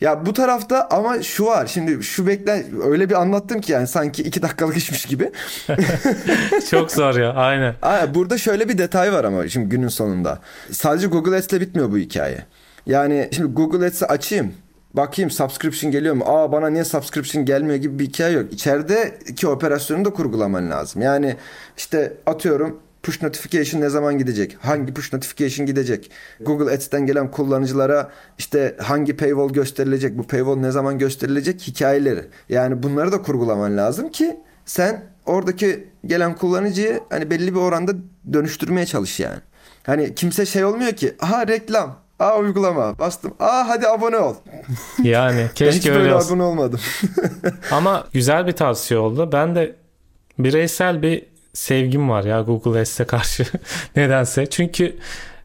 Ya 0.00 0.26
bu 0.26 0.32
tarafta 0.32 0.88
ama 0.90 1.22
şu 1.22 1.46
var. 1.46 1.66
Şimdi 1.66 2.02
şu 2.02 2.26
beklen 2.26 2.64
öyle 2.84 3.10
bir 3.10 3.14
anlattım 3.14 3.60
ki 3.60 3.72
yani 3.72 3.86
sanki 3.86 4.22
iki 4.22 4.42
dakikalık 4.42 4.76
işmiş 4.76 5.04
gibi. 5.04 5.32
Çok 6.70 6.92
zor 6.92 7.14
ya 7.14 7.32
aynen. 7.32 7.74
Aa, 7.82 8.14
burada 8.14 8.38
şöyle 8.38 8.68
bir 8.68 8.78
detay 8.78 9.12
var 9.12 9.24
ama 9.24 9.48
şimdi 9.48 9.68
günün 9.68 9.88
sonunda. 9.88 10.38
Sadece 10.70 11.06
Google 11.06 11.36
Ads'le 11.36 11.52
bitmiyor 11.60 11.92
bu 11.92 11.98
hikaye. 11.98 12.44
Yani 12.86 13.28
şimdi 13.32 13.52
Google 13.52 13.86
Ads'i 13.86 14.06
açayım. 14.06 14.52
Bakayım 14.94 15.30
subscription 15.30 15.92
geliyor 15.92 16.14
mu? 16.14 16.24
Aa 16.26 16.52
bana 16.52 16.68
niye 16.68 16.84
subscription 16.84 17.44
gelmiyor 17.44 17.76
gibi 17.76 17.98
bir 17.98 18.04
hikaye 18.04 18.32
yok. 18.34 18.52
İçerideki 18.52 19.48
operasyonu 19.48 20.04
da 20.04 20.10
kurgulaman 20.10 20.70
lazım. 20.70 21.02
Yani 21.02 21.36
işte 21.76 22.12
atıyorum 22.26 22.80
push 23.06 23.22
notification 23.22 23.80
ne 23.80 23.88
zaman 23.88 24.18
gidecek? 24.18 24.56
Hangi 24.60 24.94
push 24.94 25.12
notification 25.12 25.66
gidecek? 25.66 26.10
Google 26.40 26.72
Ads'ten 26.72 27.06
gelen 27.06 27.30
kullanıcılara 27.30 28.10
işte 28.38 28.76
hangi 28.80 29.16
paywall 29.16 29.48
gösterilecek? 29.48 30.18
Bu 30.18 30.26
paywall 30.26 30.56
ne 30.56 30.70
zaman 30.70 30.98
gösterilecek? 30.98 31.60
Hikayeleri. 31.60 32.24
Yani 32.48 32.82
bunları 32.82 33.12
da 33.12 33.22
kurgulaman 33.22 33.76
lazım 33.76 34.08
ki 34.08 34.36
sen 34.64 35.04
oradaki 35.26 35.88
gelen 36.06 36.36
kullanıcıyı 36.36 37.00
hani 37.10 37.30
belli 37.30 37.54
bir 37.54 37.60
oranda 37.60 37.92
dönüştürmeye 38.32 38.86
çalış 38.86 39.20
yani. 39.20 39.40
Hani 39.82 40.14
kimse 40.14 40.46
şey 40.46 40.64
olmuyor 40.64 40.92
ki 40.92 41.14
aha 41.20 41.46
reklam 41.46 41.96
Aa 42.18 42.38
uygulama 42.38 42.98
bastım. 42.98 43.34
Aa 43.40 43.68
hadi 43.68 43.88
abone 43.88 44.16
ol. 44.16 44.34
Yani 45.02 45.46
keşke 45.54 45.70
ben 45.70 45.78
hiç 45.78 45.86
öyle 45.86 46.14
olsun. 46.14 46.28
abone 46.28 46.42
olmadım. 46.42 46.80
Ama 47.70 48.06
güzel 48.12 48.46
bir 48.46 48.52
tavsiye 48.52 49.00
oldu. 49.00 49.32
Ben 49.32 49.54
de 49.54 49.76
bireysel 50.38 51.02
bir 51.02 51.35
sevgim 51.56 52.10
var 52.10 52.24
ya 52.24 52.40
Google 52.40 52.80
Ads'e 52.80 53.04
karşı 53.04 53.44
nedense. 53.96 54.46
Çünkü 54.46 54.96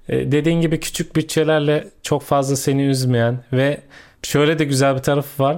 e, 0.09 0.31
dediğin 0.31 0.61
gibi 0.61 0.79
küçük 0.79 1.15
bütçelerle 1.15 1.87
çok 2.03 2.23
fazla 2.23 2.55
seni 2.55 2.83
üzmeyen 2.83 3.39
ve 3.53 3.77
şöyle 4.23 4.59
de 4.59 4.65
güzel 4.65 4.95
bir 4.95 5.01
tarafı 5.01 5.43
var. 5.43 5.57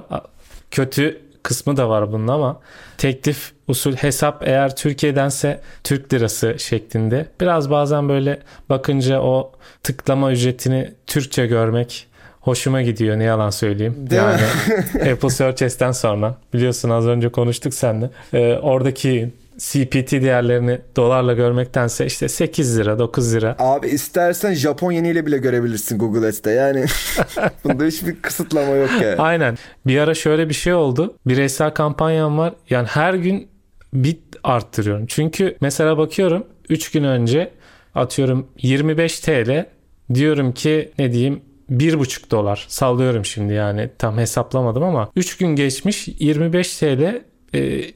Kötü 0.70 1.20
kısmı 1.42 1.76
da 1.76 1.88
var 1.88 2.12
bunun 2.12 2.28
ama 2.28 2.60
teklif 2.98 3.52
usul 3.68 3.92
hesap 3.92 4.48
eğer 4.48 4.76
Türkiye'dense 4.76 5.60
Türk 5.84 6.12
lirası 6.12 6.56
şeklinde. 6.58 7.26
Biraz 7.40 7.70
bazen 7.70 8.08
böyle 8.08 8.38
bakınca 8.68 9.20
o 9.20 9.52
tıklama 9.82 10.32
ücretini 10.32 10.94
Türkçe 11.06 11.46
görmek 11.46 12.06
hoşuma 12.40 12.82
gidiyor 12.82 13.18
ne 13.18 13.24
yalan 13.24 13.50
söyleyeyim. 13.50 13.94
Değil 14.10 14.22
yani 14.22 15.12
Apple 15.12 15.30
Search 15.30 15.68
S'ten 15.68 15.92
sonra 15.92 16.36
biliyorsun 16.54 16.90
az 16.90 17.06
önce 17.06 17.28
konuştuk 17.28 17.74
seninle. 17.74 18.10
Ee, 18.32 18.58
oradaki 18.62 19.30
CPT 19.58 20.12
değerlerini 20.12 20.80
dolarla 20.96 21.32
görmektense 21.32 22.06
işte 22.06 22.28
8 22.28 22.78
lira 22.78 22.98
9 22.98 23.34
lira. 23.34 23.56
Abi 23.58 23.88
istersen 23.88 24.54
Japon 24.54 24.92
yeniyle 24.92 25.26
bile 25.26 25.38
görebilirsin 25.38 25.98
Google 25.98 26.26
Ads'te 26.26 26.50
yani 26.50 26.84
bunda 27.64 27.84
hiçbir 27.84 28.22
kısıtlama 28.22 28.72
yok 28.76 28.90
yani. 29.02 29.16
Aynen 29.18 29.58
bir 29.86 29.98
ara 29.98 30.14
şöyle 30.14 30.48
bir 30.48 30.54
şey 30.54 30.74
oldu 30.74 31.14
bireysel 31.26 31.70
kampanyam 31.70 32.38
var 32.38 32.54
yani 32.70 32.86
her 32.86 33.14
gün 33.14 33.48
bit 33.94 34.22
arttırıyorum. 34.44 35.06
Çünkü 35.06 35.56
mesela 35.60 35.98
bakıyorum 35.98 36.46
3 36.68 36.90
gün 36.90 37.04
önce 37.04 37.50
atıyorum 37.94 38.46
25 38.62 39.20
TL 39.20 39.66
diyorum 40.14 40.52
ki 40.52 40.92
ne 40.98 41.12
diyeyim 41.12 41.42
1,5 41.70 42.30
dolar 42.30 42.64
sallıyorum 42.68 43.24
şimdi 43.24 43.52
yani 43.52 43.90
tam 43.98 44.18
hesaplamadım 44.18 44.82
ama 44.82 45.10
3 45.16 45.36
gün 45.36 45.48
geçmiş 45.48 46.08
25 46.08 46.78
TL 46.78 47.22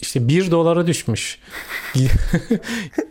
işte 0.00 0.28
1 0.28 0.50
dolara 0.50 0.86
düşmüş. 0.86 1.38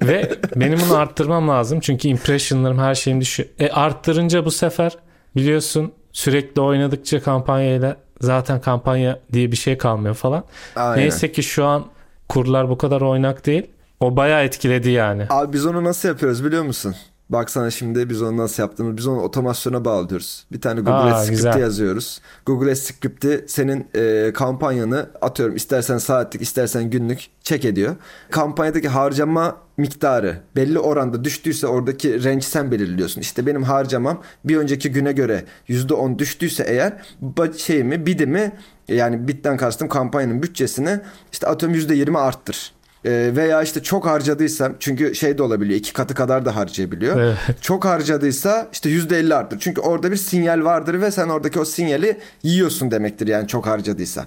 Ve 0.01 0.31
benim 0.55 0.79
bunu 0.79 0.97
arttırmam 0.97 1.47
lazım. 1.49 1.79
Çünkü 1.79 2.07
impressionlarım 2.07 2.79
her 2.79 2.95
şeyim 2.95 3.21
düşüyor. 3.21 3.49
E 3.59 3.69
arttırınca 3.69 4.45
bu 4.45 4.51
sefer 4.51 4.97
biliyorsun 5.35 5.91
sürekli 6.11 6.61
oynadıkça 6.61 7.21
kampanyayla 7.21 7.97
zaten 8.21 8.61
kampanya 8.61 9.19
diye 9.33 9.51
bir 9.51 9.57
şey 9.57 9.77
kalmıyor 9.77 10.15
falan. 10.15 10.43
Aynen. 10.75 11.03
Neyse 11.03 11.31
ki 11.31 11.43
şu 11.43 11.65
an 11.65 11.85
kurlar 12.29 12.69
bu 12.69 12.77
kadar 12.77 13.01
oynak 13.01 13.45
değil. 13.45 13.67
O 13.99 14.15
bayağı 14.15 14.43
etkiledi 14.43 14.89
yani. 14.89 15.25
Abi 15.29 15.53
biz 15.53 15.65
onu 15.65 15.83
nasıl 15.83 16.09
yapıyoruz 16.09 16.45
biliyor 16.45 16.63
musun? 16.63 16.95
Baksana 17.29 17.71
şimdi 17.71 18.09
biz 18.09 18.21
onu 18.21 18.37
nasıl 18.37 18.63
yaptığımız 18.63 18.97
biz 18.97 19.07
onu 19.07 19.21
otomasyona 19.21 19.85
bağlıyoruz. 19.85 20.45
Bir 20.51 20.61
tane 20.61 20.79
Google 20.79 20.93
Aa, 20.93 21.15
Ads 21.15 21.25
script'i 21.25 21.59
yazıyoruz. 21.59 22.21
Google 22.45 22.71
Ads 22.71 22.79
script'i 22.79 23.45
senin 23.47 23.87
e, 23.95 24.33
kampanyanı 24.33 25.09
atıyorum 25.21 25.55
istersen 25.55 25.97
saatlik 25.97 26.41
istersen 26.41 26.89
günlük 26.89 27.27
çek 27.43 27.65
ediyor. 27.65 27.95
Kampanyadaki 28.31 28.87
harcama 28.87 29.57
miktarı 29.77 30.41
belli 30.55 30.79
oranda 30.79 31.23
düştüyse 31.23 31.67
oradaki 31.67 32.23
range 32.23 32.41
sen 32.41 32.71
belirliyorsun. 32.71 33.21
İşte 33.21 33.45
benim 33.45 33.63
harcamam 33.63 34.21
bir 34.45 34.57
önceki 34.57 34.91
güne 34.91 35.11
göre 35.11 35.45
%10 35.69 36.19
düştüyse 36.19 36.63
eğer 36.63 36.93
şeyimi 37.57 38.05
bidimi 38.05 38.51
yani 38.87 39.27
bitten 39.27 39.57
kastım 39.57 39.87
kampanyanın 39.89 40.43
bütçesini 40.43 40.99
işte 41.31 41.47
atıyorum 41.47 41.79
%20 41.79 42.17
arttır. 42.17 42.76
Ee, 43.07 43.35
veya 43.35 43.61
işte 43.61 43.83
çok 43.83 44.05
harcadıysam 44.05 44.73
çünkü 44.79 45.15
şey 45.15 45.37
de 45.37 45.43
olabiliyor 45.43 45.79
iki 45.79 45.93
katı 45.93 46.13
kadar 46.13 46.45
da 46.45 46.55
harcayabiliyor. 46.55 47.21
Evet. 47.21 47.37
Çok 47.61 47.85
harcadıysa 47.85 48.67
işte 48.73 48.89
yüzde 48.89 49.19
elli 49.19 49.35
arttır. 49.35 49.59
Çünkü 49.59 49.81
orada 49.81 50.11
bir 50.11 50.15
sinyal 50.15 50.63
vardır 50.63 51.01
ve 51.01 51.11
sen 51.11 51.29
oradaki 51.29 51.59
o 51.59 51.65
sinyali 51.65 52.17
yiyorsun 52.43 52.91
demektir 52.91 53.27
yani 53.27 53.47
çok 53.47 53.67
harcadıysa. 53.67 54.25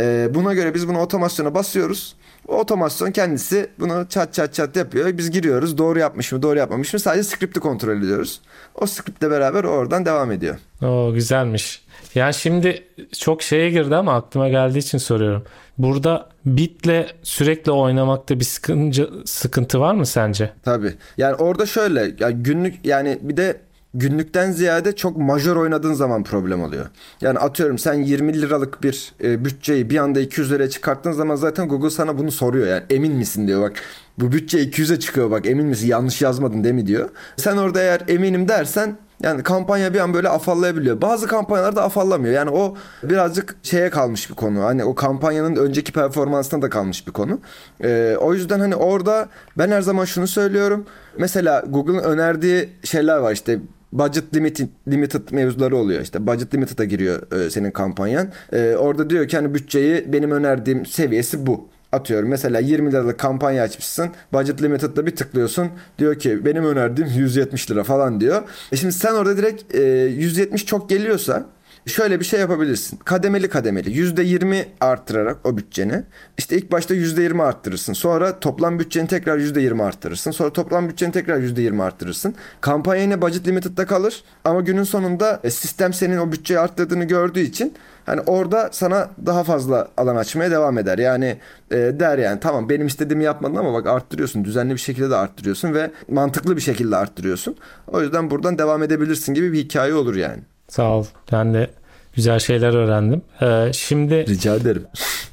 Ee, 0.00 0.28
buna 0.34 0.54
göre 0.54 0.74
biz 0.74 0.88
bunu 0.88 1.00
otomasyona 1.00 1.54
basıyoruz. 1.54 2.16
O 2.48 2.56
otomasyon 2.56 3.10
kendisi 3.10 3.70
bunu 3.78 4.06
çat 4.08 4.34
çat 4.34 4.54
çat 4.54 4.76
yapıyor. 4.76 5.18
Biz 5.18 5.30
giriyoruz 5.30 5.78
doğru 5.78 5.98
yapmış 5.98 6.32
mı 6.32 6.42
doğru 6.42 6.58
yapmamış 6.58 6.94
mı 6.94 7.00
sadece 7.00 7.22
script'i 7.22 7.60
kontrol 7.60 7.98
ediyoruz. 7.98 8.40
O 8.74 8.86
scriptle 8.86 9.30
beraber 9.30 9.64
oradan 9.64 10.04
devam 10.04 10.32
ediyor. 10.32 10.56
Oo 10.82 11.12
güzelmiş. 11.14 11.83
Yani 12.14 12.34
şimdi 12.34 12.84
çok 13.18 13.42
şeye 13.42 13.70
girdi 13.70 13.96
ama 13.96 14.14
aklıma 14.14 14.48
geldiği 14.48 14.78
için 14.78 14.98
soruyorum. 14.98 15.44
Burada 15.78 16.28
bitle 16.46 17.06
sürekli 17.22 17.72
oynamakta 17.72 18.40
bir 18.40 18.44
sıkıntı, 18.44 19.10
sıkıntı 19.24 19.80
var 19.80 19.94
mı 19.94 20.06
sence? 20.06 20.52
Tabii. 20.62 20.94
Yani 21.18 21.34
orada 21.34 21.66
şöyle 21.66 22.14
yani 22.18 22.34
günlük 22.42 22.86
yani 22.86 23.18
bir 23.22 23.36
de 23.36 23.60
günlükten 23.94 24.50
ziyade 24.50 24.96
çok 24.96 25.16
majör 25.16 25.56
oynadığın 25.56 25.92
zaman 25.92 26.24
problem 26.24 26.62
oluyor. 26.62 26.86
Yani 27.20 27.38
atıyorum 27.38 27.78
sen 27.78 27.94
20 27.94 28.42
liralık 28.42 28.82
bir 28.82 29.12
e, 29.22 29.44
bütçeyi 29.44 29.90
bir 29.90 29.96
anda 29.96 30.20
200 30.20 30.52
liraya 30.52 30.70
çıkarttığın 30.70 31.12
zaman 31.12 31.36
zaten 31.36 31.68
Google 31.68 31.90
sana 31.90 32.18
bunu 32.18 32.30
soruyor 32.30 32.66
yani 32.66 32.82
emin 32.90 33.12
misin 33.12 33.48
diyor 33.48 33.62
bak 33.62 33.72
bu 34.18 34.32
bütçe 34.32 34.58
200'e 34.58 34.98
çıkıyor 34.98 35.30
bak 35.30 35.46
emin 35.46 35.66
misin 35.66 35.88
yanlış 35.88 36.22
yazmadın 36.22 36.64
değil 36.64 36.74
mi 36.74 36.86
diyor. 36.86 37.08
Sen 37.36 37.56
orada 37.56 37.80
eğer 37.80 38.00
eminim 38.08 38.48
dersen 38.48 38.96
yani 39.24 39.42
kampanya 39.42 39.94
bir 39.94 40.00
an 40.00 40.14
böyle 40.14 40.28
afallayabiliyor. 40.28 41.00
Bazı 41.00 41.26
kampanyalar 41.26 41.76
da 41.76 41.82
afallamıyor. 41.82 42.34
Yani 42.34 42.50
o 42.50 42.74
birazcık 43.02 43.56
şeye 43.62 43.90
kalmış 43.90 44.30
bir 44.30 44.34
konu. 44.34 44.62
Hani 44.62 44.84
o 44.84 44.94
kampanyanın 44.94 45.56
önceki 45.56 45.92
performansına 45.92 46.62
da 46.62 46.70
kalmış 46.70 47.06
bir 47.06 47.12
konu. 47.12 47.40
Ee, 47.84 48.16
o 48.20 48.34
yüzden 48.34 48.60
hani 48.60 48.76
orada 48.76 49.28
ben 49.58 49.70
her 49.70 49.82
zaman 49.82 50.04
şunu 50.04 50.26
söylüyorum. 50.26 50.86
Mesela 51.18 51.64
Google'ın 51.68 51.98
önerdiği 51.98 52.68
şeyler 52.84 53.16
var 53.16 53.32
işte 53.32 53.58
budget 53.92 54.34
limited, 54.34 54.68
limited 54.88 55.22
mevzuları 55.30 55.76
oluyor. 55.76 56.02
İşte 56.02 56.26
budget 56.26 56.54
limited'a 56.54 56.84
giriyor 56.84 57.32
e, 57.32 57.50
senin 57.50 57.70
kampanyan. 57.70 58.28
E, 58.52 58.76
orada 58.78 59.10
diyor 59.10 59.28
ki 59.28 59.36
hani 59.36 59.54
bütçeyi 59.54 60.12
benim 60.12 60.30
önerdiğim 60.30 60.86
seviyesi 60.86 61.46
bu 61.46 61.68
atıyorum 61.94 62.28
mesela 62.28 62.60
20 62.60 62.92
liralık 62.92 63.18
kampanya 63.18 63.62
açmışsın. 63.62 64.10
Budget 64.32 64.62
limited'da 64.62 65.06
bir 65.06 65.16
tıklıyorsun. 65.16 65.68
Diyor 65.98 66.18
ki 66.18 66.44
benim 66.44 66.64
önerdiğim 66.64 67.10
170 67.10 67.70
lira 67.70 67.84
falan 67.84 68.20
diyor. 68.20 68.42
E 68.72 68.76
şimdi 68.76 68.92
sen 68.92 69.14
orada 69.14 69.36
direkt 69.36 69.74
e, 69.74 69.82
170 69.82 70.66
çok 70.66 70.90
geliyorsa 70.90 71.46
şöyle 71.86 72.20
bir 72.20 72.24
şey 72.24 72.40
yapabilirsin. 72.40 72.98
Kademeli 73.04 73.48
kademeli 73.48 73.90
%20 73.90 74.64
arttırarak 74.80 75.36
o 75.46 75.56
bütçeni. 75.56 76.02
İşte 76.38 76.56
ilk 76.56 76.72
başta 76.72 76.94
%20 76.94 77.42
arttırırsın. 77.42 77.92
Sonra 77.92 78.40
toplam 78.40 78.78
bütçeni 78.78 79.08
tekrar 79.08 79.38
%20 79.38 79.82
arttırırsın. 79.82 80.30
Sonra 80.30 80.52
toplam 80.52 80.88
bütçeni 80.88 81.12
tekrar 81.12 81.38
%20 81.38 81.82
arttırırsın. 81.82 82.34
Kampanya 82.60 83.02
yine 83.02 83.22
budget 83.22 83.46
limited'da 83.46 83.86
kalır. 83.86 84.24
Ama 84.44 84.60
günün 84.60 84.84
sonunda 84.84 85.40
e, 85.44 85.50
sistem 85.50 85.92
senin 85.92 86.18
o 86.18 86.32
bütçeyi 86.32 86.60
arttırdığını 86.60 87.04
gördüğü 87.04 87.40
için 87.40 87.74
Hani 88.06 88.20
orada 88.20 88.68
sana 88.72 89.10
daha 89.26 89.44
fazla 89.44 89.88
alan 89.96 90.16
açmaya 90.16 90.50
devam 90.50 90.78
eder. 90.78 90.98
Yani 90.98 91.38
e, 91.70 91.76
der 91.76 92.18
yani 92.18 92.40
tamam 92.40 92.68
benim 92.68 92.86
istediğimi 92.86 93.24
yapmadın 93.24 93.56
ama 93.56 93.72
bak 93.72 93.86
arttırıyorsun. 93.86 94.44
Düzenli 94.44 94.72
bir 94.72 94.78
şekilde 94.78 95.10
de 95.10 95.16
arttırıyorsun 95.16 95.74
ve 95.74 95.90
mantıklı 96.08 96.56
bir 96.56 96.60
şekilde 96.60 96.96
arttırıyorsun. 96.96 97.56
O 97.86 98.02
yüzden 98.02 98.30
buradan 98.30 98.58
devam 98.58 98.82
edebilirsin 98.82 99.34
gibi 99.34 99.52
bir 99.52 99.58
hikaye 99.58 99.94
olur 99.94 100.14
yani. 100.14 100.42
Sağ 100.68 100.90
ol. 100.90 101.04
Ben 101.32 101.54
de 101.54 101.70
güzel 102.14 102.38
şeyler 102.38 102.74
öğrendim. 102.74 103.22
Ee, 103.42 103.72
şimdi... 103.72 104.26
Rica 104.26 104.54
ederim. 104.54 104.86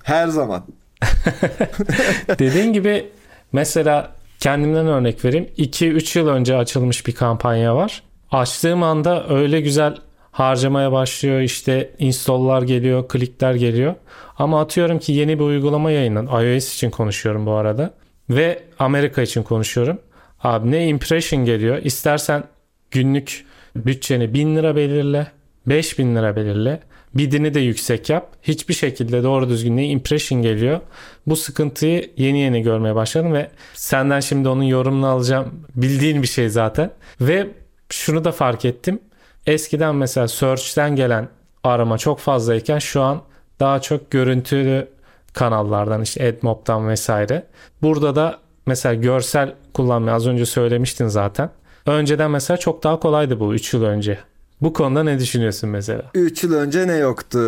Her 0.04 0.28
zaman. 0.28 0.64
Dediğin 2.40 2.74
gibi 2.74 3.10
mesela 3.52 4.12
kendimden 4.40 4.88
örnek 4.88 5.26
vereyim. 5.26 5.50
2-3 5.58 6.20
yıl 6.20 6.28
önce 6.28 6.56
açılmış 6.56 7.08
bir 7.08 7.16
kampanya 7.16 7.76
var. 7.76 8.04
Açtığım 8.32 8.84
anda 8.84 9.30
öyle 9.30 9.62
güzel 9.62 9.96
harcamaya 10.32 10.92
başlıyor 10.92 11.42
işte 11.42 11.92
install'lar 12.00 12.62
geliyor, 12.62 13.08
klikler 13.08 13.54
geliyor. 13.56 13.96
Ama 14.38 14.62
atıyorum 14.62 15.00
ki 15.00 15.14
yeni 15.14 15.40
bir 15.40 15.44
uygulama 15.44 15.92
yayınlan. 15.92 16.26
iOS 16.26 16.74
için 16.74 16.90
konuşuyorum 16.90 17.46
bu 17.46 17.52
arada. 17.52 17.94
Ve 18.30 18.64
Amerika 18.80 19.22
için 19.22 19.44
konuşuyorum. 19.44 20.00
Abi 20.44 20.72
ne 20.72 20.88
impression 20.88 21.46
geliyor. 21.46 21.78
İstersen 21.78 22.44
günlük 22.92 23.46
bütçeni 23.76 24.34
1000 24.34 24.56
lira 24.56 24.76
belirle. 24.76 25.28
5000 25.68 26.16
lira 26.16 26.36
belirle. 26.36 26.80
Bidini 27.16 27.54
de 27.54 27.60
yüksek 27.60 28.10
yap. 28.10 28.28
Hiçbir 28.44 28.74
şekilde 28.74 29.24
doğru 29.24 29.50
düzgün 29.50 29.78
ne 29.78 29.88
impression 29.88 30.42
geliyor. 30.42 30.80
Bu 31.28 31.36
sıkıntıyı 31.36 32.12
yeni 32.18 32.40
yeni 32.40 32.62
görmeye 32.62 32.96
başladım 32.96 33.34
ve 33.34 33.52
senden 33.74 34.20
şimdi 34.20 34.50
onun 34.50 34.64
yorumunu 34.64 35.08
alacağım. 35.08 35.66
Bildiğin 35.76 36.22
bir 36.22 36.28
şey 36.28 36.50
zaten. 36.50 36.92
Ve 37.22 37.48
şunu 37.90 38.24
da 38.24 38.32
fark 38.32 38.66
ettim. 38.66 39.00
Eskiden 39.46 39.96
mesela 39.96 40.28
search'ten 40.28 40.96
gelen 40.96 41.28
arama 41.64 41.98
çok 41.98 42.20
fazlayken 42.20 42.80
şu 42.80 43.02
an 43.02 43.22
daha 43.60 43.82
çok 43.82 44.12
görüntülü 44.12 44.88
kanallardan 45.34 46.02
işte 46.02 46.28
AdMob'dan 46.28 46.88
vesaire. 46.90 47.48
Burada 47.82 48.16
da 48.16 48.40
mesela 48.66 48.96
görsel 48.96 49.56
kullanmayı 49.74 50.16
az 50.16 50.28
önce 50.28 50.46
söylemiştin 50.46 51.08
zaten. 51.08 51.50
Önceden 51.86 52.32
mesela 52.32 52.58
çok 52.58 52.84
daha 52.84 53.00
kolaydı 53.00 53.40
bu 53.40 53.54
3 53.54 53.74
yıl 53.74 53.84
önce. 53.84 54.20
Bu 54.62 54.74
konuda 54.74 55.04
ne 55.04 55.20
düşünüyorsun 55.20 55.70
mesela? 55.70 56.04
3 56.14 56.44
yıl 56.44 56.54
önce 56.54 56.88
ne 56.88 56.96
yoktu? 56.96 57.40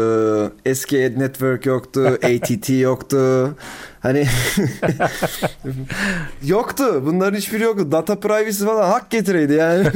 Eski 0.66 1.06
Ad 1.06 1.20
Network 1.20 1.66
yoktu, 1.66 2.18
ATT 2.24 2.70
yoktu. 2.70 3.50
Hani 4.00 4.26
yoktu. 6.44 7.04
Bunların 7.06 7.38
hiçbiri 7.38 7.64
yoktu. 7.64 7.92
Data 7.92 8.20
privacy 8.20 8.64
falan 8.66 8.90
hak 8.92 9.10
getireydi 9.10 9.54
yani. 9.54 9.88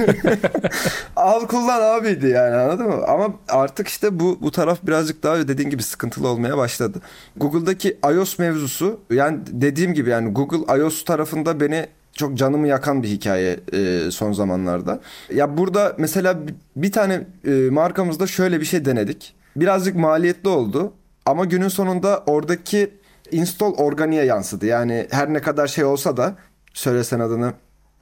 Al 1.16 1.48
kullan 1.48 2.00
abiydi 2.00 2.28
yani 2.28 2.56
anladın 2.56 2.86
mı? 2.88 3.04
Ama 3.08 3.34
artık 3.50 3.88
işte 3.88 4.20
bu 4.20 4.38
bu 4.42 4.52
taraf 4.52 4.80
birazcık 4.84 5.24
daha 5.24 5.48
dediğin 5.48 5.70
gibi 5.70 5.84
sıkıntılı 5.84 6.28
olmaya 6.28 6.58
başladı. 6.58 7.02
Google'daki 7.38 7.98
iOS 8.14 8.40
mevzusu 8.40 9.00
yani 9.12 9.40
dediğim 9.48 9.94
gibi 9.94 10.10
yani 10.10 10.34
Google 10.34 10.80
iOS 10.80 11.06
tarafında 11.06 11.60
beni 11.60 11.88
çok 12.18 12.38
canımı 12.38 12.68
yakan 12.68 13.04
bir 13.04 13.08
hikaye 13.08 13.60
e, 13.74 14.12
son 14.12 14.34
zamanlarda. 14.34 15.00
Ya 15.34 15.58
burada 15.58 15.96
mesela 15.98 16.40
bir 16.76 16.92
tane 16.92 17.28
e, 17.46 17.52
markamızda 17.52 18.28
şöyle 18.28 18.60
bir 18.60 18.66
şey 18.66 18.86
denedik. 18.86 19.36
Birazcık 19.56 19.96
maliyetli 19.96 20.50
oldu 20.50 20.94
ama 21.26 21.46
günün 21.46 21.68
sonunda 21.68 22.24
oradaki 22.26 22.94
install 23.32 23.74
organiğe 23.74 24.26
yansıdı. 24.26 24.66
Yani 24.66 25.08
her 25.12 25.34
ne 25.34 25.42
kadar 25.42 25.68
şey 25.68 25.84
olsa 25.84 26.18
da 26.18 26.36
söylesen 26.74 27.20
adını 27.20 27.54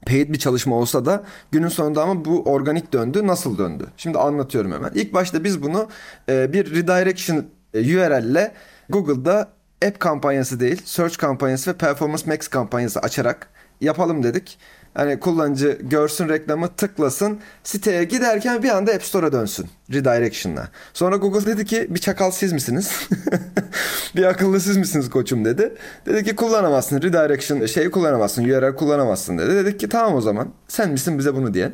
paid 0.08 0.30
bir 0.34 0.40
çalışma 0.40 0.76
olsa 0.76 1.06
da 1.06 1.24
günün 1.52 1.68
sonunda 1.68 2.04
ama 2.04 2.26
bu 2.26 2.44
organik 2.44 2.94
döndü. 2.94 3.28
Nasıl 3.28 3.58
döndü? 3.58 3.88
Şimdi 3.98 4.18
anlatıyorum 4.18 4.72
hemen. 4.72 4.92
İlk 4.94 5.14
başta 5.14 5.44
biz 5.44 5.64
bunu 5.64 5.88
e, 6.30 6.54
bir 6.54 6.72
redirection 6.72 7.46
e, 7.74 7.80
URL 7.80 8.32
ile 8.32 8.52
Google'da 8.90 9.50
app 9.86 10.00
kampanyası 10.00 10.60
değil, 10.60 10.82
search 10.86 11.18
kampanyası 11.18 11.72
ve 11.72 11.78
performance 11.78 12.24
max 12.28 12.48
kampanyası 12.48 13.00
açarak 13.00 13.50
yapalım 13.82 14.24
dedik. 14.24 14.58
Hani 14.96 15.20
kullanıcı 15.20 15.78
görsün 15.82 16.30
reklamı 16.30 16.76
tıklasın 16.76 17.40
siteye 17.64 18.04
giderken 18.04 18.64
bir 18.64 18.70
anda 18.70 18.92
App 18.92 19.04
Store'a 19.04 19.32
dönsün 19.32 19.66
redirection'la. 19.94 20.70
Sonra 20.94 21.16
Google 21.16 21.46
dedi 21.46 21.66
ki 21.66 21.88
bir 21.90 22.00
çakal 22.00 22.32
siz 22.32 22.54
misiniz? 22.54 23.10
bir 24.16 24.24
akıllı 24.24 24.60
siz 24.60 24.78
misiniz 24.78 25.10
koçum 25.10 25.46
dedi. 25.46 25.74
Dedi 26.06 26.24
ki 26.24 26.36
kullanamazsın 26.36 27.02
redirection 27.02 27.66
şeyi 27.66 27.92
kullanamazsın 27.92 28.44
URL 28.44 28.76
kullanamazsın 28.76 29.38
dedi. 29.38 29.56
Dedik 29.56 29.80
ki 29.80 29.90
tamam 29.90 30.16
o 30.16 30.22
zaman 30.22 30.50
sen 30.68 30.92
misin 30.92 31.20
bize 31.20 31.36
bunu 31.36 31.54
diyen. 31.54 31.74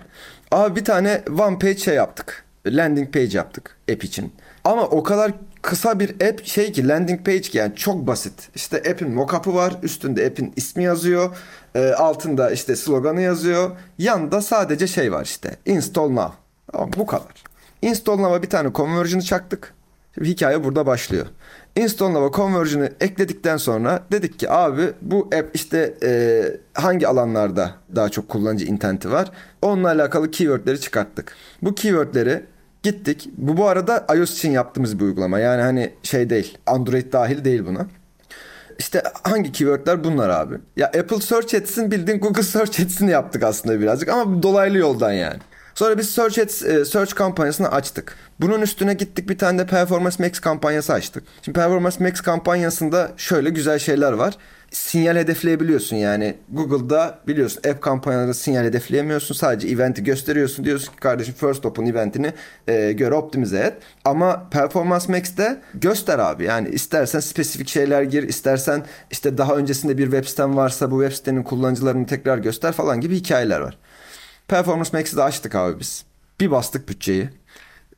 Abi 0.51 0.79
bir 0.79 0.85
tane 0.85 1.21
one 1.39 1.59
page 1.59 1.77
şey 1.77 1.95
yaptık. 1.95 2.43
Landing 2.67 3.13
page 3.13 3.37
yaptık 3.37 3.77
app 3.91 4.03
için. 4.03 4.33
Ama 4.63 4.81
o 4.81 5.03
kadar 5.03 5.31
kısa 5.61 5.99
bir 5.99 6.09
app 6.09 6.45
şey 6.45 6.71
ki 6.71 6.87
landing 6.87 7.25
page 7.25 7.41
ki 7.41 7.57
yani 7.57 7.75
çok 7.75 8.07
basit. 8.07 8.33
İşte 8.55 8.77
app'in 8.77 9.11
mockup'ı 9.11 9.55
var. 9.55 9.73
Üstünde 9.83 10.27
app'in 10.27 10.53
ismi 10.55 10.83
yazıyor. 10.83 11.37
E, 11.75 11.91
altında 11.91 12.51
işte 12.51 12.75
sloganı 12.75 13.21
yazıyor. 13.21 13.71
Yanında 13.97 14.41
sadece 14.41 14.87
şey 14.87 15.11
var 15.11 15.25
işte. 15.25 15.55
Install 15.65 16.09
now. 16.09 16.33
Bu 16.97 17.05
kadar. 17.05 17.43
Install 17.81 18.17
now'a 18.17 18.43
bir 18.43 18.49
tane 18.49 18.73
conversion'ı 18.73 19.21
çaktık. 19.21 19.73
hikaye 20.21 20.63
burada 20.63 20.85
başlıyor. 20.85 21.25
Install 21.75 22.09
Nova 22.09 22.31
Conversion'ı 22.31 22.89
ekledikten 23.01 23.57
sonra 23.57 24.03
dedik 24.11 24.39
ki 24.39 24.51
abi 24.51 24.91
bu 25.01 25.29
app 25.39 25.49
işte 25.53 25.93
e, 26.03 26.43
hangi 26.73 27.07
alanlarda 27.07 27.71
daha 27.95 28.09
çok 28.09 28.29
kullanıcı 28.29 28.65
intenti 28.65 29.11
var. 29.11 29.31
Onunla 29.61 29.87
alakalı 29.87 30.31
keywordleri 30.31 30.79
çıkarttık. 30.79 31.35
Bu 31.61 31.75
keywordleri 31.75 32.45
gittik. 32.83 33.29
Bu 33.37 33.57
bu 33.57 33.67
arada 33.67 34.05
iOS 34.15 34.33
için 34.33 34.51
yaptığımız 34.51 34.99
bir 34.99 35.05
uygulama. 35.05 35.39
Yani 35.39 35.61
hani 35.61 35.93
şey 36.03 36.29
değil. 36.29 36.57
Android 36.65 37.13
dahil 37.13 37.45
değil 37.45 37.65
buna. 37.65 37.87
İşte 38.81 39.03
hangi 39.23 39.51
keywordler 39.51 40.03
bunlar 40.03 40.29
abi? 40.29 40.55
Ya 40.77 40.87
Apple 40.87 41.21
Search 41.21 41.55
Ads'in 41.55 41.91
bildiğin 41.91 42.19
Google 42.19 42.43
Search 42.43 42.79
Ads'ini 42.79 43.11
yaptık 43.11 43.43
aslında 43.43 43.79
birazcık 43.79 44.09
ama 44.09 44.43
dolaylı 44.43 44.77
yoldan 44.77 45.11
yani. 45.11 45.39
Sonra 45.75 45.97
biz 45.97 46.09
Search 46.09 46.39
Ads, 46.39 46.63
e, 46.63 46.85
Search 46.85 47.13
kampanyasını 47.13 47.71
açtık. 47.71 48.15
Bunun 48.39 48.61
üstüne 48.61 48.93
gittik 48.93 49.29
bir 49.29 49.37
tane 49.37 49.59
de 49.59 49.65
Performance 49.65 50.23
Max 50.23 50.39
kampanyası 50.39 50.93
açtık. 50.93 51.23
Şimdi 51.41 51.59
Performance 51.59 52.03
Max 52.03 52.21
kampanyasında 52.21 53.11
şöyle 53.17 53.49
güzel 53.49 53.79
şeyler 53.79 54.11
var. 54.11 54.33
Sinyal 54.71 55.15
hedefleyebiliyorsun 55.15 55.95
yani. 55.95 56.35
Google'da 56.49 57.19
biliyorsun 57.27 57.61
app 57.69 57.81
kampanyalarında 57.81 58.33
sinyal 58.33 58.63
hedefleyemiyorsun. 58.63 59.35
Sadece 59.35 59.67
eventi 59.67 60.03
gösteriyorsun. 60.03 60.65
Diyorsun 60.65 60.91
ki 60.93 60.99
kardeşim 60.99 61.33
First 61.33 61.65
Open 61.65 61.85
eventini 61.85 62.33
e, 62.67 62.91
göre 62.91 63.15
optimize 63.15 63.59
et. 63.59 63.73
Ama 64.05 64.49
Performance 64.51 65.11
Max'te 65.11 65.61
göster 65.73 66.19
abi. 66.19 66.43
Yani 66.43 66.69
istersen 66.69 67.19
spesifik 67.19 67.67
şeyler 67.67 68.01
gir. 68.03 68.23
istersen 68.23 68.85
işte 69.11 69.37
daha 69.37 69.55
öncesinde 69.55 69.97
bir 69.97 70.03
web 70.03 70.25
sitem 70.25 70.55
varsa 70.55 70.91
bu 70.91 71.01
web 71.01 71.15
sitenin 71.17 71.43
kullanıcılarını 71.43 72.05
tekrar 72.05 72.37
göster 72.37 72.71
falan 72.71 73.01
gibi 73.01 73.15
hikayeler 73.15 73.59
var. 73.59 73.77
Performance 74.47 74.89
Max'i 74.93 75.17
de 75.17 75.23
açtık 75.23 75.55
abi 75.55 75.79
biz. 75.79 76.05
Bir 76.39 76.51
bastık 76.51 76.89
bütçeyi. 76.89 77.29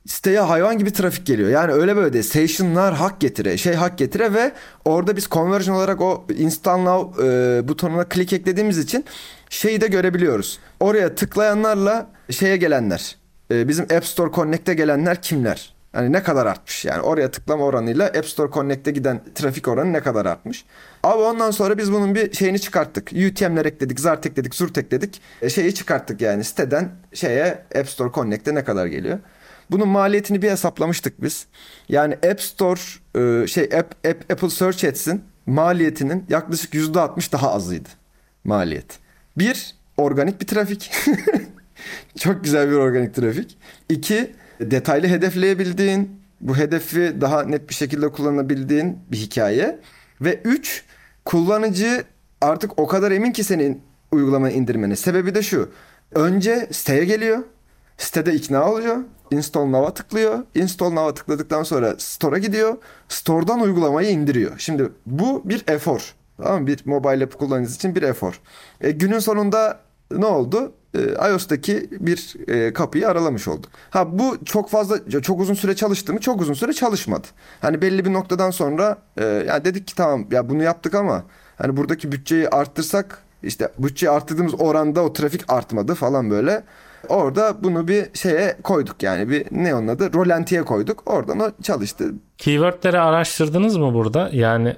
Siteye 0.06 0.40
hayvan 0.40 0.78
gibi 0.78 0.92
trafik 0.92 1.26
geliyor. 1.26 1.48
Yani 1.48 1.72
öyle 1.72 1.96
böyle 1.96 2.12
değil. 2.12 2.24
Station'lar 2.24 2.94
hak 2.94 3.20
getire, 3.20 3.56
şey 3.56 3.74
hak 3.74 3.98
getire 3.98 4.34
ve 4.34 4.52
orada 4.84 5.16
biz 5.16 5.28
conversion 5.28 5.76
olarak 5.76 6.00
o 6.00 6.24
install 6.38 6.78
now 6.78 7.26
e, 7.26 7.68
butonuna 7.68 8.04
klik 8.04 8.32
eklediğimiz 8.32 8.78
için 8.78 9.04
şeyi 9.50 9.80
de 9.80 9.86
görebiliyoruz. 9.86 10.58
Oraya 10.80 11.14
tıklayanlarla 11.14 12.10
şeye 12.30 12.56
gelenler, 12.56 13.16
e, 13.50 13.68
bizim 13.68 13.84
App 13.84 14.06
Store 14.06 14.32
Connect'e 14.32 14.74
gelenler 14.74 15.22
kimler? 15.22 15.74
Yani 15.94 16.12
ne 16.12 16.22
kadar 16.22 16.46
artmış 16.46 16.84
yani 16.84 17.02
oraya 17.02 17.30
tıklama 17.30 17.64
oranıyla 17.64 18.06
App 18.06 18.26
Store 18.26 18.52
Connect'e 18.52 18.90
giden 18.90 19.20
trafik 19.34 19.68
oranı 19.68 19.92
ne 19.92 20.00
kadar 20.00 20.26
artmış. 20.26 20.64
Abi 21.02 21.22
ondan 21.22 21.50
sonra 21.50 21.78
biz 21.78 21.92
bunun 21.92 22.14
bir 22.14 22.32
şeyini 22.32 22.60
çıkarttık. 22.60 23.10
UTM'ler 23.12 23.64
ekledik, 23.64 24.00
zart 24.00 24.26
ekledik, 24.26 24.54
zurt 24.54 24.78
ekledik. 24.78 25.20
E, 25.42 25.50
şeyi 25.50 25.74
çıkarttık 25.74 26.20
yani 26.20 26.44
siteden 26.44 26.90
şeye 27.14 27.64
App 27.78 27.88
Store 27.88 28.12
Connect'e 28.12 28.54
ne 28.54 28.64
kadar 28.64 28.86
geliyor. 28.86 29.18
Bunun 29.70 29.88
maliyetini 29.88 30.42
bir 30.42 30.50
hesaplamıştık 30.50 31.22
biz. 31.22 31.46
Yani 31.88 32.14
App 32.14 32.40
Store 32.40 32.80
e, 33.16 33.46
şey 33.46 33.64
App, 33.64 34.06
App, 34.06 34.32
Apple 34.32 34.50
Search 34.50 34.84
Ads'in 34.84 35.24
maliyetinin 35.46 36.24
yaklaşık 36.28 36.74
%60 36.74 37.32
daha 37.32 37.52
azıydı 37.52 37.88
maliyet. 38.44 38.98
Bir, 39.38 39.74
organik 39.96 40.40
bir 40.40 40.46
trafik. 40.46 40.90
Çok 42.18 42.44
güzel 42.44 42.70
bir 42.70 42.74
organik 42.74 43.14
trafik. 43.14 43.58
İki, 43.88 44.34
detaylı 44.60 45.06
hedefleyebildiğin, 45.06 46.20
bu 46.40 46.56
hedefi 46.56 47.16
daha 47.20 47.42
net 47.42 47.68
bir 47.68 47.74
şekilde 47.74 48.08
kullanabildiğin 48.08 48.98
bir 49.12 49.16
hikaye. 49.16 49.80
Ve 50.20 50.40
üç, 50.44 50.84
kullanıcı 51.24 52.04
artık 52.40 52.78
o 52.78 52.86
kadar 52.86 53.10
emin 53.10 53.32
ki 53.32 53.44
senin 53.44 53.82
uygulamayı 54.12 54.56
indirmeni. 54.56 54.96
Sebebi 54.96 55.34
de 55.34 55.42
şu. 55.42 55.70
Önce 56.14 56.68
siteye 56.72 57.04
geliyor. 57.04 57.38
Sitede 57.98 58.34
ikna 58.34 58.70
oluyor. 58.70 58.96
Install 59.34 59.66
Now'a 59.66 59.94
tıklıyor. 59.94 60.38
Install 60.54 60.90
Now'a 60.90 61.14
tıkladıktan 61.14 61.62
sonra 61.62 61.94
Store'a 61.98 62.38
gidiyor. 62.38 62.76
Store'dan 63.08 63.60
uygulamayı 63.60 64.10
indiriyor. 64.10 64.52
Şimdi 64.58 64.92
bu 65.06 65.42
bir 65.44 65.64
efor. 65.68 66.14
Tamam 66.36 66.60
mı? 66.60 66.66
Bir 66.66 66.82
mobile 66.84 67.24
app 67.24 67.38
kullanıcısı 67.38 67.76
için 67.76 67.94
bir 67.94 68.02
efor. 68.02 68.40
E, 68.80 68.90
günün 68.90 69.18
sonunda 69.18 69.80
ne 70.10 70.26
oldu? 70.26 70.72
E, 70.94 71.30
iOS'taki 71.30 71.88
bir 71.90 72.34
e, 72.48 72.72
kapıyı 72.72 73.08
aralamış 73.08 73.48
olduk. 73.48 73.70
Ha 73.90 74.18
bu 74.18 74.44
çok 74.44 74.70
fazla 74.70 75.22
çok 75.22 75.40
uzun 75.40 75.54
süre 75.54 75.76
çalıştı 75.76 76.12
mı? 76.12 76.20
Çok 76.20 76.40
uzun 76.40 76.54
süre 76.54 76.72
çalışmadı. 76.72 77.26
Hani 77.60 77.82
belli 77.82 78.04
bir 78.04 78.12
noktadan 78.12 78.50
sonra 78.50 78.98
e, 79.16 79.24
yani 79.24 79.64
dedik 79.64 79.86
ki 79.86 79.94
tamam 79.94 80.26
ya 80.30 80.48
bunu 80.48 80.62
yaptık 80.62 80.94
ama 80.94 81.24
hani 81.56 81.76
buradaki 81.76 82.12
bütçeyi 82.12 82.48
arttırsak 82.48 83.18
işte 83.42 83.68
bütçeyi 83.78 84.10
arttırdığımız 84.10 84.60
oranda 84.60 85.02
o 85.02 85.12
trafik 85.12 85.52
artmadı 85.52 85.94
falan 85.94 86.30
böyle. 86.30 86.62
Orada 87.08 87.64
bunu 87.64 87.88
bir 87.88 88.06
şeye 88.14 88.56
koyduk 88.62 89.02
yani 89.02 89.28
bir 89.28 89.46
ne 89.50 89.74
onun 89.74 89.88
adı 89.88 90.12
rolantiye 90.12 90.62
koyduk. 90.62 91.02
Oradan 91.06 91.40
o 91.40 91.50
çalıştı. 91.62 92.14
Keywordleri 92.38 92.98
araştırdınız 93.00 93.76
mı 93.76 93.94
burada? 93.94 94.30
Yani 94.32 94.76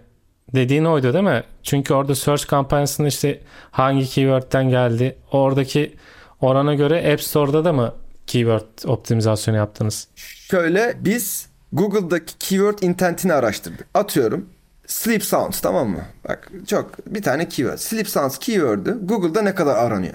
dediğin 0.54 0.84
oydu 0.84 1.12
değil 1.12 1.24
mi? 1.24 1.42
Çünkü 1.62 1.94
orada 1.94 2.14
search 2.14 2.46
kampanyasında 2.46 3.08
işte 3.08 3.40
hangi 3.70 4.06
keywordten 4.06 4.68
geldi 4.70 5.16
oradaki 5.32 5.96
orana 6.40 6.74
göre 6.74 7.12
App 7.12 7.22
Store'da 7.22 7.64
da 7.64 7.72
mı 7.72 7.94
keyword 8.26 8.84
optimizasyonu 8.84 9.56
yaptınız? 9.56 10.08
Şöyle 10.50 10.96
biz 11.00 11.48
Google'daki 11.72 12.38
keyword 12.38 12.78
intentini 12.78 13.32
araştırdık. 13.32 13.86
Atıyorum 13.94 14.48
sleep 14.86 15.24
sounds 15.24 15.60
tamam 15.60 15.88
mı? 15.88 16.04
Bak 16.28 16.50
çok 16.66 17.06
bir 17.06 17.22
tane 17.22 17.48
keyword. 17.48 17.78
Sleep 17.78 18.08
sounds 18.08 18.38
keyword'ü 18.38 19.06
Google'da 19.06 19.42
ne 19.42 19.54
kadar 19.54 19.76
aranıyor? 19.76 20.14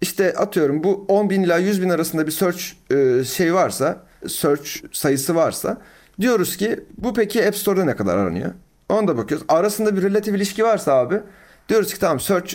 İşte 0.00 0.32
atıyorum 0.32 0.84
bu 0.84 1.04
10 1.08 1.30
bin 1.30 1.42
ila 1.42 1.58
100 1.58 1.82
bin 1.82 1.88
arasında 1.88 2.26
bir 2.26 2.32
search 2.32 2.62
e, 2.90 3.24
şey 3.24 3.54
varsa, 3.54 4.02
search 4.28 4.68
sayısı 4.92 5.34
varsa 5.34 5.80
diyoruz 6.20 6.56
ki 6.56 6.84
bu 6.98 7.14
peki 7.14 7.46
App 7.46 7.56
Store'da 7.56 7.84
ne 7.84 7.96
kadar 7.96 8.18
aranıyor? 8.18 8.50
Ona 8.88 9.08
da 9.08 9.16
bakıyoruz. 9.16 9.46
Arasında 9.48 9.96
bir 9.96 10.02
relatif 10.02 10.34
ilişki 10.34 10.64
varsa 10.64 10.92
abi 10.94 11.20
diyoruz 11.68 11.94
ki 11.94 12.00
tamam 12.00 12.20
search 12.20 12.54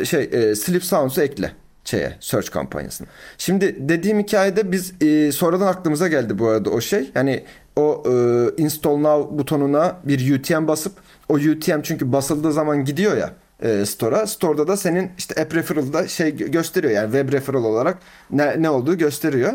e, 0.00 0.04
şey 0.04 0.30
e, 0.32 0.54
Sleep 0.54 0.84
Sounds'u 0.84 1.22
ekle 1.22 1.52
şeye 1.84 2.16
search 2.20 2.50
kampanyasına. 2.50 3.08
Şimdi 3.38 3.76
dediğim 3.88 4.18
hikayede 4.18 4.72
biz 4.72 5.02
e, 5.02 5.32
sonradan 5.32 5.66
aklımıza 5.66 6.08
geldi 6.08 6.38
bu 6.38 6.48
arada 6.48 6.70
o 6.70 6.80
şey. 6.80 7.10
Yani 7.14 7.44
o 7.76 8.02
e, 8.06 8.12
install 8.62 8.96
now 8.96 9.38
butonuna 9.38 9.96
bir 10.04 10.38
UTM 10.38 10.68
basıp 10.68 10.92
o 11.28 11.34
UTM 11.34 11.80
çünkü 11.82 12.12
basıldığı 12.12 12.52
zaman 12.52 12.84
gidiyor 12.84 13.16
ya 13.16 13.30
e, 13.62 13.86
store'a. 13.86 14.26
Store'da 14.26 14.68
da 14.68 14.76
senin 14.76 15.10
işte 15.18 15.42
app 15.42 15.54
referral'da 15.54 16.08
şey 16.08 16.36
gösteriyor 16.36 16.92
yani 16.92 17.12
web 17.12 17.32
referral 17.32 17.64
olarak 17.64 17.98
ne, 18.30 18.62
ne 18.62 18.70
olduğu 18.70 18.98
gösteriyor. 18.98 19.52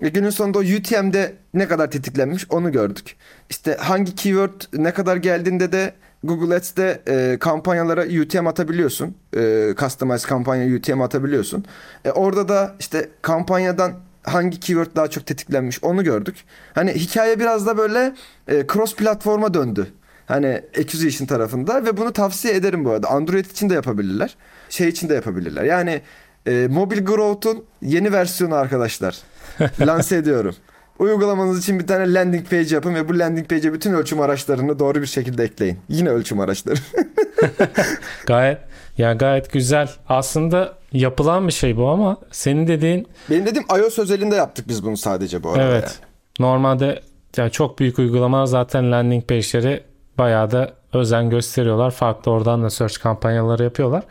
E, 0.00 0.08
günün 0.08 0.30
sonunda 0.30 0.58
o 0.58 0.62
UTM'de 0.62 1.32
ne 1.54 1.68
kadar 1.68 1.90
tetiklenmiş 1.90 2.46
onu 2.50 2.72
gördük. 2.72 3.16
İşte 3.50 3.76
hangi 3.80 4.14
keyword 4.14 4.60
ne 4.72 4.94
kadar 4.94 5.16
geldiğinde 5.16 5.72
de 5.72 5.92
Google 6.24 6.54
Ads'te 6.54 7.02
e, 7.08 7.36
kampanyalara 7.40 8.04
UTM 8.22 8.46
atabiliyorsun. 8.46 9.16
E, 9.36 9.74
customize 9.78 10.28
kampanya 10.28 10.76
UTM 10.76 11.00
atabiliyorsun. 11.00 11.64
E, 12.04 12.10
orada 12.10 12.48
da 12.48 12.74
işte 12.80 13.08
kampanyadan 13.22 13.92
hangi 14.22 14.60
keyword 14.60 14.96
daha 14.96 15.10
çok 15.10 15.26
tetiklenmiş 15.26 15.84
onu 15.84 16.04
gördük. 16.04 16.36
Hani 16.74 16.92
hikaye 16.94 17.40
biraz 17.40 17.66
da 17.66 17.78
böyle 17.78 18.14
e, 18.48 18.66
cross 18.66 18.96
platforma 18.96 19.54
döndü. 19.54 19.86
Hani 20.26 20.62
acquisition 20.78 21.26
tarafında 21.26 21.84
ve 21.84 21.96
bunu 21.96 22.12
tavsiye 22.12 22.54
ederim 22.54 22.84
bu 22.84 22.90
arada. 22.90 23.08
Android 23.08 23.44
için 23.44 23.70
de 23.70 23.74
yapabilirler. 23.74 24.36
Şey 24.70 24.88
için 24.88 25.08
de 25.08 25.14
yapabilirler. 25.14 25.64
Yani 25.64 26.00
e, 26.46 26.66
Mobile 26.70 27.00
Growth'un 27.00 27.64
yeni 27.82 28.12
versiyonu 28.12 28.54
arkadaşlar. 28.54 29.16
Lanse 29.80 30.16
ediyorum. 30.16 30.54
Uygulamanız 30.98 31.58
için 31.58 31.80
bir 31.80 31.86
tane 31.86 32.14
landing 32.14 32.50
page 32.50 32.74
yapın 32.74 32.94
ve 32.94 33.08
bu 33.08 33.18
landing 33.18 33.48
page'e 33.48 33.72
bütün 33.72 33.92
ölçüm 33.92 34.20
araçlarını 34.20 34.78
doğru 34.78 35.02
bir 35.02 35.06
şekilde 35.06 35.44
ekleyin. 35.44 35.78
Yine 35.88 36.08
ölçüm 36.08 36.40
araçları. 36.40 36.78
gayet 38.26 38.58
ya 38.98 39.12
gayet 39.12 39.52
güzel. 39.52 39.90
Aslında 40.08 40.78
yapılan 40.92 41.46
bir 41.46 41.52
şey 41.52 41.76
bu 41.76 41.88
ama 41.88 42.16
senin 42.30 42.66
dediğin 42.66 43.06
Benim 43.30 43.46
dediğim 43.46 43.66
iOS 43.78 43.98
özelinde 43.98 44.34
yaptık 44.34 44.68
biz 44.68 44.84
bunu 44.84 44.96
sadece 44.96 45.42
bu 45.42 45.50
arada. 45.50 45.62
Evet. 45.62 45.82
Yani. 45.84 46.48
Normalde 46.48 47.02
yani 47.36 47.50
çok 47.50 47.78
büyük 47.78 47.98
uygulamalar 47.98 48.46
zaten 48.46 48.92
landing 48.92 49.28
page'leri 49.28 49.82
bayağı 50.18 50.50
da 50.50 50.72
özen 50.92 51.30
gösteriyorlar. 51.30 51.90
Farklı 51.90 52.32
oradan 52.32 52.62
da 52.62 52.70
search 52.70 52.98
kampanyaları 52.98 53.62
yapıyorlar. 53.64 54.02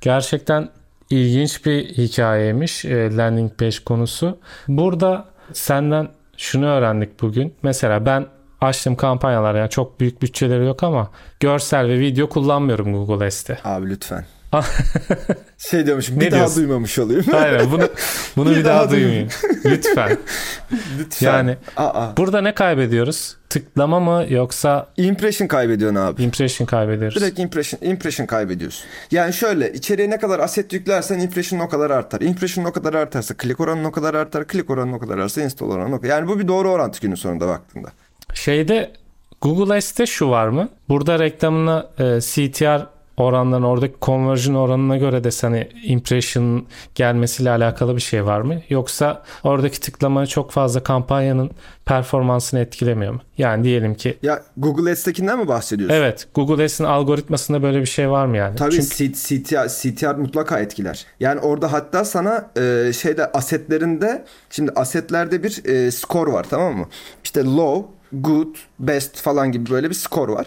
Gerçekten 0.00 0.68
ilginç 1.10 1.66
bir 1.66 1.84
hikayeymiş 1.84 2.84
e, 2.84 3.16
landing 3.16 3.58
page 3.58 3.76
konusu. 3.84 4.38
Burada 4.68 5.24
senden 5.52 6.08
şunu 6.36 6.66
öğrendik 6.66 7.22
bugün. 7.22 7.54
Mesela 7.62 8.06
ben 8.06 8.26
açtım 8.60 8.96
kampanyalar 8.96 9.54
yani 9.54 9.70
çok 9.70 10.00
büyük 10.00 10.22
bütçeleri 10.22 10.66
yok 10.66 10.82
ama 10.82 11.10
görsel 11.40 11.88
ve 11.88 11.98
video 11.98 12.28
kullanmıyorum 12.28 12.92
Google 12.92 13.26
Ads'te. 13.26 13.58
Abi 13.64 13.90
lütfen. 13.90 14.24
şey 15.58 15.86
diyormuşum 15.86 16.20
bir 16.20 16.26
Ne 16.26 16.30
daha 16.30 16.40
diyorsun? 16.40 16.56
duymamış 16.62 16.98
olayım. 16.98 17.24
Aynen 17.34 17.72
bunu 17.72 17.88
bunu 18.36 18.50
bir, 18.50 18.56
Bir 18.56 18.64
daha, 18.64 18.78
daha 18.80 18.90
duymayayım. 18.90 19.28
Lütfen. 19.64 20.18
lütfen. 20.98 21.26
Yani 21.32 21.56
Aa, 21.76 22.16
burada 22.16 22.40
ne 22.40 22.54
kaybediyoruz? 22.54 23.36
Tıklama 23.50 24.00
mı 24.00 24.26
yoksa 24.28 24.86
impression 24.96 25.48
kaybediyorsun 25.48 25.96
abi. 25.96 26.22
impression 26.22 26.66
kaybediyoruz? 26.66 27.20
Direkt 27.22 27.38
impression, 27.38 27.80
impression 27.90 28.26
kaybediyorsun. 28.26 28.84
Yani 29.10 29.32
şöyle 29.32 29.72
içeriye 29.72 30.10
ne 30.10 30.18
kadar 30.18 30.38
aset 30.38 30.72
yüklersen 30.72 31.18
impression 31.18 31.60
o 31.60 31.68
kadar 31.68 31.90
artar. 31.90 32.20
Impression 32.20 32.64
o 32.64 32.72
kadar 32.72 32.94
artarsa 32.94 33.34
click 33.42 33.60
oranın 33.60 33.84
o 33.84 33.92
kadar 33.92 34.14
artar. 34.14 34.44
Click 34.52 34.70
oranın 34.70 34.92
o 34.92 34.98
kadar 34.98 35.14
artarsa 35.14 35.42
install 35.42 35.66
oranın 35.70 35.92
o 35.92 36.00
kadar. 36.00 36.08
Yani 36.16 36.28
bu 36.28 36.38
bir 36.38 36.48
doğru 36.48 36.70
orantı 36.70 37.00
günün 37.00 37.14
sonunda 37.14 37.48
baktığında. 37.48 37.88
Şeyde 38.34 38.90
Google 39.40 39.80
S'te 39.80 40.06
şu 40.06 40.30
var 40.30 40.48
mı? 40.48 40.68
Burada 40.88 41.18
reklamına 41.18 41.86
e, 41.98 42.20
CTR 42.20 42.86
oranlarına 43.16 43.68
oradaki 43.68 43.94
conversion 44.02 44.54
oranına 44.54 44.96
göre 44.96 45.24
de 45.24 45.28
hani 45.40 45.68
impression 45.84 46.66
gelmesiyle 46.94 47.50
alakalı 47.50 47.96
bir 47.96 48.00
şey 48.00 48.24
var 48.24 48.40
mı? 48.40 48.60
Yoksa 48.68 49.22
oradaki 49.44 49.80
tıklama 49.80 50.26
çok 50.26 50.50
fazla 50.50 50.82
kampanyanın 50.82 51.50
performansını 51.84 52.60
etkilemiyor 52.60 53.12
mu? 53.12 53.20
Yani 53.38 53.64
diyelim 53.64 53.94
ki 53.94 54.18
Ya 54.22 54.42
Google 54.56 54.90
Ads'tekinden 54.90 55.38
mi 55.38 55.48
bahsediyorsun? 55.48 55.96
Evet 55.96 56.28
Google 56.34 56.64
Ads'in 56.64 56.84
algoritmasında 56.84 57.62
böyle 57.62 57.80
bir 57.80 57.86
şey 57.86 58.10
var 58.10 58.26
mı 58.26 58.36
yani? 58.36 58.56
Tabii 58.56 58.72
Çünkü... 58.72 59.14
CTR, 59.14 59.68
CTR 59.68 60.14
mutlaka 60.14 60.58
etkiler. 60.60 61.06
Yani 61.20 61.40
orada 61.40 61.72
hatta 61.72 62.04
sana 62.04 62.50
e, 62.56 62.92
şeyde 62.92 63.32
asetlerinde 63.32 64.24
şimdi 64.50 64.72
asetlerde 64.76 65.42
bir 65.42 65.64
e, 65.64 65.90
skor 65.90 66.26
var 66.28 66.46
tamam 66.50 66.76
mı? 66.76 66.86
İşte 67.24 67.44
low, 67.44 67.88
good, 68.12 68.56
best 68.78 69.16
falan 69.16 69.52
gibi 69.52 69.70
böyle 69.70 69.90
bir 69.90 69.94
skor 69.94 70.28
var. 70.28 70.46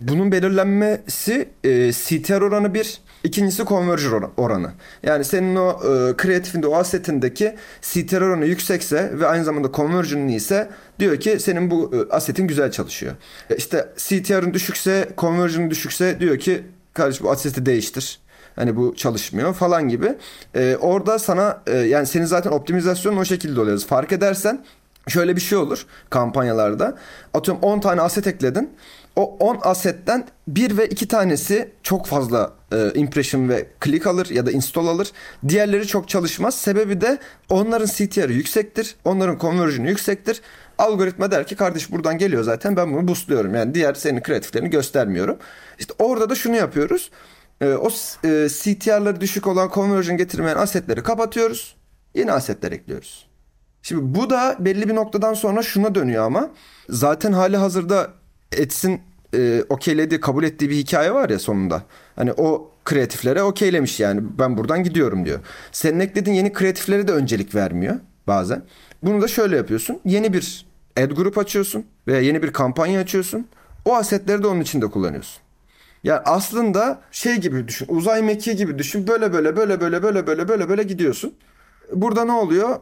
Bunun 0.00 0.32
belirlenmesi 0.32 1.48
e, 1.64 1.92
CTR 1.92 2.40
oranı 2.40 2.74
bir, 2.74 3.00
ikincisi 3.24 3.64
conversion 3.64 4.32
oranı. 4.36 4.70
Yani 5.02 5.24
senin 5.24 5.56
o 5.56 5.70
e, 5.70 6.16
kreatifinde, 6.16 6.66
o 6.66 6.74
asetindeki 6.74 7.56
CTR 7.82 8.20
oranı 8.20 8.46
yüksekse 8.46 9.10
ve 9.18 9.26
aynı 9.26 9.44
zamanda 9.44 9.72
conversion'ın 9.72 10.28
ise 10.28 10.68
diyor 10.98 11.20
ki 11.20 11.38
senin 11.40 11.70
bu 11.70 11.92
e, 11.94 12.14
asetin 12.14 12.46
güzel 12.46 12.70
çalışıyor. 12.70 13.14
E, 13.50 13.56
işte 13.56 13.88
CTR'ın 13.96 14.54
düşükse, 14.54 15.08
conversion'ın 15.18 15.70
düşükse 15.70 16.20
diyor 16.20 16.38
ki 16.38 16.62
kardeşim 16.94 17.26
bu 17.26 17.30
aseti 17.30 17.66
değiştir. 17.66 18.18
Hani 18.56 18.76
bu 18.76 18.94
çalışmıyor 18.96 19.54
falan 19.54 19.88
gibi. 19.88 20.14
E, 20.54 20.76
orada 20.80 21.18
sana 21.18 21.62
e, 21.66 21.76
yani 21.76 22.06
senin 22.06 22.24
zaten 22.24 22.50
optimizasyonun 22.50 23.16
o 23.16 23.24
şekilde 23.24 23.60
oluyor. 23.60 23.78
Fark 23.78 24.12
edersen 24.12 24.64
şöyle 25.08 25.36
bir 25.36 25.40
şey 25.40 25.58
olur 25.58 25.86
kampanyalarda. 26.10 26.98
Atıyorum 27.34 27.62
10 27.62 27.80
tane 27.80 28.00
aset 28.00 28.26
ekledin. 28.26 28.70
O 29.16 29.36
10 29.40 29.58
asetten 29.62 30.26
bir 30.48 30.76
ve 30.76 30.86
iki 30.86 31.08
tanesi 31.08 31.70
çok 31.82 32.06
fazla 32.06 32.52
e, 32.72 32.92
impression 32.94 33.48
ve 33.48 33.66
click 33.84 34.06
alır 34.06 34.30
ya 34.30 34.46
da 34.46 34.50
install 34.50 34.86
alır. 34.86 35.12
Diğerleri 35.48 35.86
çok 35.86 36.08
çalışmaz. 36.08 36.54
Sebebi 36.54 37.00
de 37.00 37.18
onların 37.50 37.86
CTR'ı 37.86 38.32
yüksektir. 38.32 38.96
Onların 39.04 39.38
conversion'ı 39.38 39.88
yüksektir. 39.88 40.40
Algoritma 40.78 41.30
der 41.30 41.46
ki 41.46 41.56
kardeş 41.56 41.92
buradan 41.92 42.18
geliyor 42.18 42.42
zaten 42.42 42.76
ben 42.76 42.92
bunu 42.92 43.08
boostluyorum. 43.08 43.54
Yani 43.54 43.74
diğer 43.74 43.94
senin 43.94 44.20
kreatiflerini 44.20 44.70
göstermiyorum. 44.70 45.36
İşte 45.78 45.94
orada 45.98 46.30
da 46.30 46.34
şunu 46.34 46.56
yapıyoruz. 46.56 47.10
E, 47.60 47.66
o 47.68 47.88
e, 48.24 48.48
CTR'ları 48.48 49.20
düşük 49.20 49.46
olan 49.46 49.70
conversion 49.74 50.16
getirmeyen 50.16 50.56
asetleri 50.56 51.02
kapatıyoruz. 51.02 51.76
Yeni 52.14 52.32
asetler 52.32 52.72
ekliyoruz. 52.72 53.28
Şimdi 53.82 54.14
bu 54.14 54.30
da 54.30 54.56
belli 54.60 54.88
bir 54.88 54.94
noktadan 54.94 55.34
sonra 55.34 55.62
şuna 55.62 55.94
dönüyor 55.94 56.24
ama 56.24 56.50
zaten 56.88 57.32
hali 57.32 57.56
hazırda 57.56 58.10
Ads'in 58.62 59.00
e, 59.34 59.62
okeylediği, 59.68 60.20
kabul 60.20 60.44
ettiği 60.44 60.70
bir 60.70 60.76
hikaye 60.76 61.14
var 61.14 61.30
ya 61.30 61.38
sonunda. 61.38 61.82
Hani 62.16 62.32
o 62.32 62.70
kreatiflere 62.84 63.42
okeylemiş 63.42 64.00
yani 64.00 64.20
ben 64.38 64.56
buradan 64.56 64.84
gidiyorum 64.84 65.26
diyor. 65.26 65.40
Senin 65.72 66.00
eklediğin 66.00 66.36
yeni 66.36 66.52
kreatiflere 66.52 67.08
de 67.08 67.12
öncelik 67.12 67.54
vermiyor 67.54 67.96
bazen. 68.26 68.62
Bunu 69.02 69.22
da 69.22 69.28
şöyle 69.28 69.56
yapıyorsun. 69.56 70.00
Yeni 70.04 70.32
bir 70.32 70.66
ad 70.96 71.10
grup 71.10 71.38
açıyorsun 71.38 71.86
veya 72.06 72.20
yeni 72.20 72.42
bir 72.42 72.52
kampanya 72.52 73.00
açıyorsun. 73.00 73.48
O 73.84 73.94
asetleri 73.94 74.42
de 74.42 74.46
onun 74.46 74.60
içinde 74.60 74.86
kullanıyorsun. 74.86 75.42
Yani 76.04 76.20
aslında 76.24 77.00
şey 77.10 77.36
gibi 77.36 77.68
düşün. 77.68 77.86
Uzay 77.88 78.22
mekiği 78.22 78.56
gibi 78.56 78.78
düşün. 78.78 79.06
Böyle 79.06 79.32
böyle 79.32 79.56
böyle 79.56 79.80
böyle 79.80 80.02
böyle 80.02 80.26
böyle 80.26 80.48
böyle 80.48 80.68
böyle 80.68 80.82
gidiyorsun. 80.82 81.34
Burada 81.92 82.24
ne 82.24 82.32
oluyor? 82.32 82.78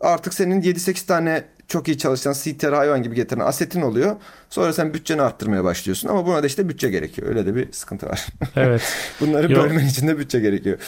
Artık 0.00 0.34
senin 0.34 0.62
7-8 0.62 1.06
tane 1.06 1.44
çok 1.68 1.88
iyi 1.88 1.98
çalışan 1.98 2.32
CTR 2.32 2.72
hayvan 2.72 3.02
gibi 3.02 3.14
getiren 3.14 3.40
asetin 3.40 3.82
oluyor. 3.82 4.16
Sonra 4.50 4.72
sen 4.72 4.94
bütçeni 4.94 5.22
arttırmaya 5.22 5.64
başlıyorsun 5.64 6.08
ama 6.08 6.26
buna 6.26 6.42
da 6.42 6.46
işte 6.46 6.68
bütçe 6.68 6.90
gerekiyor. 6.90 7.28
Öyle 7.28 7.46
de 7.46 7.54
bir 7.54 7.72
sıkıntı 7.72 8.06
var. 8.06 8.26
Evet. 8.56 8.82
Bunları 9.20 9.52
Yok. 9.52 9.64
bölmen 9.64 9.86
için 9.86 10.08
de 10.08 10.18
bütçe 10.18 10.40
gerekiyor. 10.40 10.78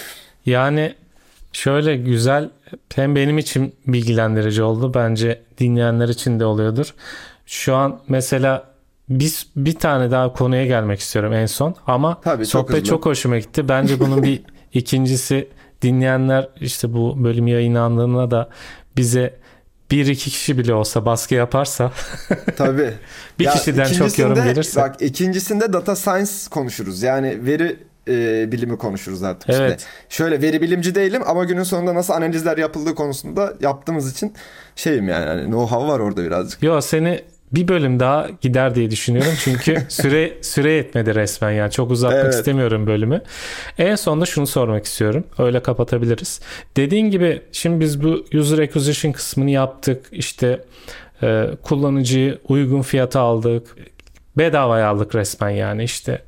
Yani 0.47 0.95
şöyle 1.53 1.97
güzel 1.97 2.51
hem 2.95 3.16
benim 3.16 3.39
için 3.39 3.74
bilgilendirici 3.87 4.62
oldu. 4.62 4.95
Bence 4.95 5.43
dinleyenler 5.59 6.09
için 6.09 6.41
de 6.41 6.45
oluyordur. 6.45 6.95
Şu 7.47 7.74
an 7.74 8.01
mesela 8.09 8.64
biz 9.09 9.47
bir 9.57 9.74
tane 9.74 10.11
daha 10.11 10.33
konuya 10.33 10.66
gelmek 10.66 11.01
istiyorum 11.01 11.33
en 11.33 11.47
son 11.47 11.74
ama 11.87 12.20
Tabii, 12.20 12.47
çok 12.47 12.51
sohbet 12.51 12.76
hızlı. 12.76 12.89
çok 12.89 13.07
hoşuma 13.07 13.39
gitti. 13.39 13.68
Bence 13.68 14.01
bunun 14.01 14.22
bir 14.22 14.43
ikincisi 14.72 15.49
dinleyenler 15.83 16.49
işte 16.61 16.93
bu 16.93 17.24
bölüm 17.24 17.47
yayınlandığında 17.47 18.31
da 18.31 18.49
bize 18.97 19.41
bir 19.91 20.07
iki 20.07 20.30
kişi 20.30 20.59
bile 20.59 20.74
olsa 20.74 21.07
baskı 21.07 21.34
yaparsa 21.34 21.93
Tabii. 22.57 22.95
Bir 23.38 23.47
kişiden 23.51 23.93
çok 23.93 24.18
yorum 24.18 24.34
gelirse. 24.34 24.80
Bak 24.80 25.03
ikincisinde 25.03 25.72
data 25.72 25.97
science 25.97 26.30
konuşuruz. 26.51 27.03
Yani 27.03 27.47
veri 27.47 27.76
e, 28.09 28.53
bilimi 28.53 28.78
konuşuruz 28.78 29.22
artık. 29.22 29.51
Evet. 29.51 29.80
İşte 29.80 29.91
şöyle 30.09 30.43
veri 30.43 30.62
bilimci 30.62 30.95
değilim 30.95 31.22
ama 31.26 31.45
günün 31.45 31.62
sonunda 31.62 31.95
nasıl 31.95 32.12
analizler 32.12 32.59
yapıldığı 32.59 32.95
konusunda 32.95 33.55
yaptığımız 33.61 34.12
için 34.12 34.34
şeyim 34.76 35.09
yani 35.09 35.26
hani 35.26 35.43
know-how 35.43 35.88
var 35.88 36.01
orada 36.01 36.24
birazcık. 36.24 36.62
Yo 36.62 36.80
seni 36.80 37.24
bir 37.53 37.68
bölüm 37.68 38.01
daha 38.01 38.28
gider 38.40 38.74
diye 38.74 38.90
düşünüyorum. 38.90 39.32
Çünkü 39.44 39.76
süre 39.88 40.32
süre 40.42 40.72
yetmedi 40.72 41.14
resmen 41.14 41.51
yani. 41.51 41.70
Çok 41.70 41.90
uzatmak 41.90 42.24
Evet. 42.24 42.34
istemiyorum 42.34 42.86
bölümü. 42.86 43.22
En 43.78 43.94
sonunda 43.94 44.26
şunu 44.26 44.46
sormak 44.46 44.84
istiyorum. 44.84 45.24
Öyle 45.38 45.62
kapatabiliriz. 45.62 46.40
Dediğin 46.76 47.11
gibi 47.11 47.42
şimdi 47.53 47.80
biz 47.80 48.03
bu 48.03 48.24
user 48.34 48.59
acquisition 48.59 49.12
kısmını 49.12 49.51
yaptık. 49.51 50.07
İşte 50.12 50.64
e, 51.22 51.46
kullanıcıyı 51.62 52.38
uygun 52.48 52.82
fiyata 52.82 53.20
aldık. 53.20 53.76
Bedavaya 54.38 54.88
aldık 54.88 55.14
resmen 55.14 55.51
yani 55.51 55.84
işte 55.84 56.22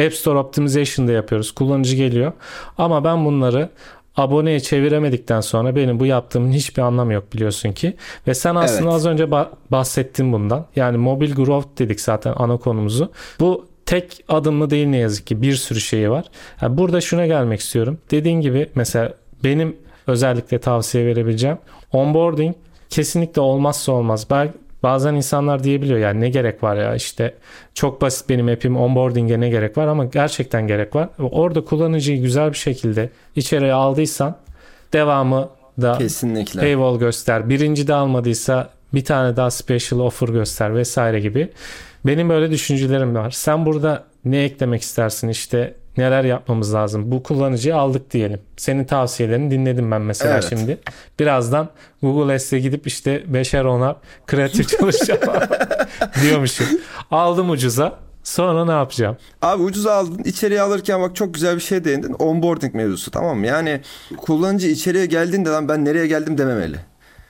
App 0.00 0.14
Store 0.14 0.38
Optimization'da 0.38 1.12
yapıyoruz. 1.12 1.52
Kullanıcı 1.52 1.96
geliyor. 1.96 2.32
Ama 2.78 3.04
ben 3.04 3.24
bunları 3.24 3.68
aboneye 4.16 4.60
çeviremedikten 4.60 5.40
sonra 5.40 5.76
benim 5.76 6.00
bu 6.00 6.06
yaptığımın 6.06 6.52
hiçbir 6.52 6.82
anlamı 6.82 7.12
yok 7.12 7.32
biliyorsun 7.32 7.72
ki. 7.72 7.94
Ve 8.26 8.34
sen 8.34 8.54
aslında 8.54 8.82
Evet. 8.82 8.92
az 8.94 9.06
önce 9.06 9.24
ba- 9.24 9.48
bahsettin 9.70 10.32
bundan. 10.32 10.66
Yani 10.76 10.96
mobil 10.96 11.34
growth 11.34 11.78
dedik 11.78 12.00
zaten 12.00 12.34
ana 12.36 12.56
konumuzu. 12.56 13.12
Bu 13.40 13.66
tek 13.86 14.24
adımlı 14.28 14.70
değil 14.70 14.86
ne 14.86 14.96
yazık 14.96 15.26
ki 15.26 15.42
bir 15.42 15.54
sürü 15.54 15.80
şeyi 15.80 16.10
var. 16.10 16.24
Yani 16.62 16.78
burada 16.78 17.00
şuna 17.00 17.26
gelmek 17.26 17.60
istiyorum. 17.60 17.98
Dediğin 18.10 18.40
gibi 18.40 18.70
mesela 18.74 19.14
benim 19.44 19.76
özellikle 20.06 20.58
tavsiye 20.58 21.06
verebileceğim 21.06 21.58
onboarding 21.92 22.56
kesinlikle 22.90 23.40
olmazsa 23.40 23.92
olmaz. 23.92 24.26
Belki 24.30 24.54
bazen 24.84 25.14
insanlar 25.14 25.64
diyebiliyor 25.64 25.98
yani 25.98 26.20
ne 26.20 26.28
gerek 26.28 26.62
var 26.62 26.76
ya 26.76 26.94
işte 26.94 27.34
çok 27.74 28.00
basit 28.00 28.28
benim 28.28 28.48
app'im 28.48 28.76
onboarding'e 28.76 29.40
ne 29.40 29.48
gerek 29.48 29.78
var 29.78 29.86
ama 29.86 30.04
gerçekten 30.04 30.66
gerek 30.66 30.94
var. 30.94 31.08
Orada 31.18 31.64
kullanıcıyı 31.64 32.22
güzel 32.22 32.50
bir 32.50 32.56
şekilde 32.56 33.10
içeriye 33.36 33.72
aldıysan 33.72 34.36
devamı 34.92 35.48
da 35.80 35.98
Kesinlikle. 35.98 36.60
paywall 36.60 36.98
göster. 36.98 37.48
Birinci 37.48 37.88
de 37.88 37.94
almadıysa 37.94 38.70
bir 38.94 39.04
tane 39.04 39.36
daha 39.36 39.50
special 39.50 40.00
offer 40.00 40.28
göster 40.28 40.74
vesaire 40.74 41.20
gibi. 41.20 41.48
Benim 42.06 42.28
böyle 42.28 42.50
düşüncelerim 42.50 43.14
var. 43.14 43.30
Sen 43.30 43.66
burada 43.66 44.04
ne 44.24 44.44
eklemek 44.44 44.82
istersin 44.82 45.28
işte 45.28 45.74
neler 45.96 46.24
yapmamız 46.24 46.74
lazım? 46.74 47.10
Bu 47.12 47.22
kullanıcıyı 47.22 47.76
aldık 47.76 48.10
diyelim. 48.10 48.40
Senin 48.56 48.84
tavsiyelerini 48.84 49.50
dinledim 49.50 49.90
ben 49.90 50.02
mesela 50.02 50.34
Evet. 50.34 50.46
şimdi. 50.48 50.78
Birazdan 51.20 51.68
Google 52.02 52.34
Ads'e 52.34 52.58
gidip 52.58 52.86
işte 52.86 53.22
beşer 53.26 53.64
onar 53.64 53.96
kreatif 54.26 54.68
çalışacağım 54.78 55.20
diyormuşum. 56.22 56.66
Aldım 57.10 57.50
ucuza. 57.50 57.98
Sonra 58.24 58.64
ne 58.64 58.72
yapacağım? 58.72 59.16
Abi 59.42 59.62
ucuza 59.62 59.92
aldın 59.94 60.22
içeriye 60.24 60.60
alırken 60.60 61.00
bak 61.02 61.16
çok 61.16 61.34
güzel 61.34 61.56
bir 61.56 61.60
şey 61.60 61.84
değindin. 61.84 62.12
Onboarding 62.12 62.74
mevzusu 62.74 63.10
tamam 63.10 63.38
mı? 63.38 63.46
Yani 63.46 63.80
kullanıcı 64.16 64.68
içeriye 64.68 65.06
geldiğinde 65.06 65.48
lan 65.48 65.68
ben 65.68 65.84
nereye 65.84 66.06
geldim 66.06 66.38
dememeli. 66.38 66.76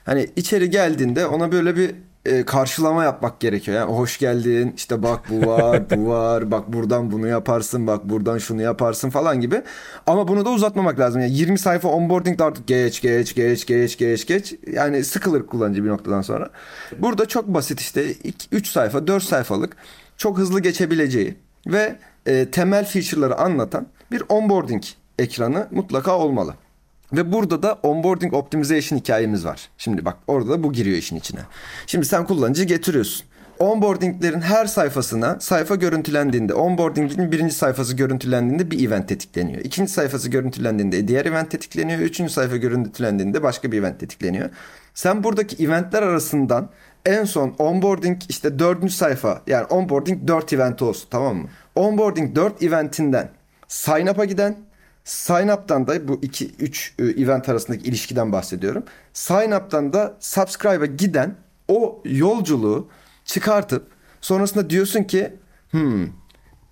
Hani 0.05 0.31
içeri 0.37 0.71
geldiğinde 0.71 1.27
ona 1.27 1.53
böyle 1.53 1.77
bir 1.77 1.91
e, 2.27 2.45
karşılama 2.45 3.05
yapmak 3.05 3.41
gerekiyor. 3.41 3.77
Yani 3.77 3.93
hoş 3.93 4.19
geldin 4.19 4.73
işte 4.77 5.03
bak 5.03 5.21
bu 5.31 5.47
var 5.47 5.91
bu 5.91 6.07
var 6.09 6.51
bak 6.51 6.73
buradan 6.73 7.13
bunu 7.13 7.27
yaparsın 7.27 7.87
bak 7.87 8.05
buradan 8.05 8.39
şunu 8.39 8.63
yaparsın 8.63 9.11
falan 9.11 9.41
gibi. 9.41 9.63
Ama 10.07 10.29
bunu 10.29 10.45
da 10.45 10.51
uzatmamak 10.51 10.99
lazım. 10.99 11.21
Yani 11.21 11.33
20 11.33 11.59
sayfa 11.59 11.89
onboarding 11.89 12.39
de 12.39 12.45
artık 12.45 12.67
geç 12.67 13.01
geç 13.01 13.35
geç 13.35 13.67
geç 13.67 13.99
geç 13.99 14.27
geç. 14.27 14.55
Yani 14.73 15.05
sıkılır 15.05 15.47
kullanıcı 15.47 15.85
bir 15.85 15.89
noktadan 15.89 16.23
sonra. 16.23 16.51
Burada 16.99 17.27
çok 17.27 17.49
basit 17.49 17.81
işte 17.81 18.15
3 18.53 18.67
sayfa 18.67 19.07
4 19.07 19.23
sayfalık 19.23 19.77
çok 20.17 20.39
hızlı 20.39 20.61
geçebileceği 20.61 21.35
ve 21.67 21.97
e, 22.27 22.51
temel 22.51 22.85
feature'ları 22.85 23.39
anlatan 23.39 23.87
bir 24.13 24.23
onboarding 24.29 24.83
ekranı 25.19 25.69
mutlaka 25.71 26.19
olmalı. 26.19 26.55
Ve 27.17 27.33
burada 27.33 27.63
da 27.63 27.79
onboarding 27.83 28.35
optimization 28.35 28.99
hikayemiz 28.99 29.45
var. 29.45 29.69
Şimdi 29.79 30.05
bak 30.05 30.17
orada 30.27 30.51
da 30.51 30.63
bu 30.63 30.73
giriyor 30.73 30.97
işin 30.97 31.17
içine. 31.17 31.41
Şimdi 31.87 32.07
sen 32.07 32.27
kullanıcı 32.27 32.65
getiriyorsun. 32.65 33.27
onboardinglerin 33.59 34.41
her 34.41 34.67
sayfasına 34.67 35.41
sayfa 35.41 35.75
görüntülendiğinde 35.75 36.55
onboardingin 36.55 37.33
birinci 37.33 37.55
sayfası 37.55 37.97
görüntülendiğinde 37.97 38.71
bir 38.71 38.89
event 38.89 39.09
tetikleniyor. 39.09 39.61
İkinci 39.61 39.93
sayfası 39.93 40.29
görüntülendiğinde 40.31 41.09
diğer 41.09 41.27
event 41.27 41.51
tetikleniyor. 41.51 41.99
Üçüncü 41.99 42.33
sayfa 42.33 42.57
görüntülendiğinde 42.57 43.43
başka 43.43 43.73
bir 43.73 43.79
event 43.79 44.01
tetikleniyor. 44.01 44.51
Sen 44.95 45.25
buradaki 45.25 45.65
eventler 45.65 46.03
arasından 46.03 46.69
en 47.07 47.25
son 47.25 47.55
onboarding 47.59 48.19
işte 48.29 48.59
dördüncü 48.59 48.95
sayfa 48.95 49.43
yani 49.47 49.65
onboarding 49.65 50.29
dört 50.29 50.53
event 50.53 50.83
olsun 50.83 51.09
tamam 51.11 51.37
mı? 51.37 51.49
Onboarding 51.75 52.37
dört 52.37 52.63
eventinden 52.63 53.29
sign 53.69 54.07
up'a 54.07 54.25
giden 54.25 54.57
sign 55.05 55.49
up'tan 55.49 55.87
da 55.87 56.09
bu 56.09 56.19
iki 56.23 56.55
üç 56.59 56.95
e, 56.99 57.05
event 57.05 57.49
arasındaki 57.49 57.89
ilişkiden 57.89 58.33
bahsediyorum. 58.33 58.85
Sign 59.13 59.51
up'tan 59.51 59.93
da 59.93 60.17
subscribe'a 60.21 60.87
giden 60.87 61.37
o 61.69 62.03
yolculuğu 62.05 62.89
çıkartıp 63.25 63.87
sonrasında 64.21 64.71
diyorsun 64.71 65.05
ki 65.05 65.37
hmm, 65.71 66.09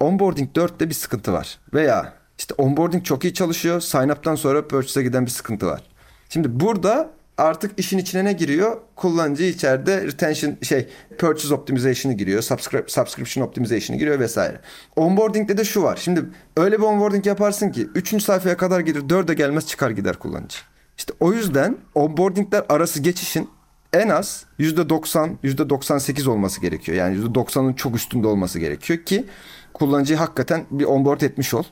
onboarding 0.01 0.57
4'te 0.57 0.89
bir 0.89 0.95
sıkıntı 0.95 1.33
var. 1.33 1.59
Veya 1.75 2.15
işte 2.39 2.55
onboarding 2.59 3.05
çok 3.05 3.25
iyi 3.25 3.35
çalışıyor. 3.35 3.81
Sign 3.81 4.09
up'tan 4.09 4.35
sonra 4.35 4.69
purchase'e 4.69 5.03
giden 5.03 5.27
bir 5.27 5.31
sıkıntı 5.31 5.67
var. 5.67 5.83
Şimdi 6.29 6.61
burada 6.61 7.11
artık 7.39 7.79
işin 7.79 7.99
içine 7.99 8.25
ne 8.25 8.33
giriyor? 8.33 8.77
Kullanıcı 8.97 9.45
içeride 9.45 10.07
retention 10.07 10.57
şey 10.63 10.89
purchase 11.19 11.55
optimization'ı 11.55 12.15
giriyor. 12.15 12.43
Subscribe, 12.43 12.89
subscription 12.89 13.45
optimization'ı 13.45 13.99
giriyor 13.99 14.21
vesaire. 14.21 14.61
Onboarding'de 14.97 15.57
de 15.57 15.65
şu 15.65 15.83
var. 15.83 15.97
Şimdi 15.97 16.25
öyle 16.57 16.79
bir 16.79 16.83
onboarding 16.83 17.27
yaparsın 17.27 17.71
ki 17.71 17.89
3. 17.95 18.23
sayfaya 18.23 18.57
kadar 18.57 18.81
gelir 18.81 19.01
4'e 19.01 19.35
gelmez 19.35 19.67
çıkar 19.67 19.91
gider 19.91 20.19
kullanıcı. 20.19 20.59
İşte 20.99 21.13
o 21.21 21.33
yüzden 21.33 21.77
onboardingler 21.95 22.65
arası 22.69 23.03
geçişin 23.03 23.49
en 23.93 24.09
az 24.09 24.45
%90, 24.59 25.37
%98 25.45 26.29
olması 26.29 26.61
gerekiyor. 26.61 26.99
Yani 26.99 27.19
%90'ın 27.19 27.73
çok 27.73 27.97
üstünde 27.97 28.27
olması 28.27 28.59
gerekiyor 28.59 28.99
ki 28.99 29.27
kullanıcıyı 29.75 30.19
hakikaten 30.19 30.65
bir 30.71 30.85
onboard 30.85 31.21
etmiş 31.21 31.55
ol. 31.55 31.65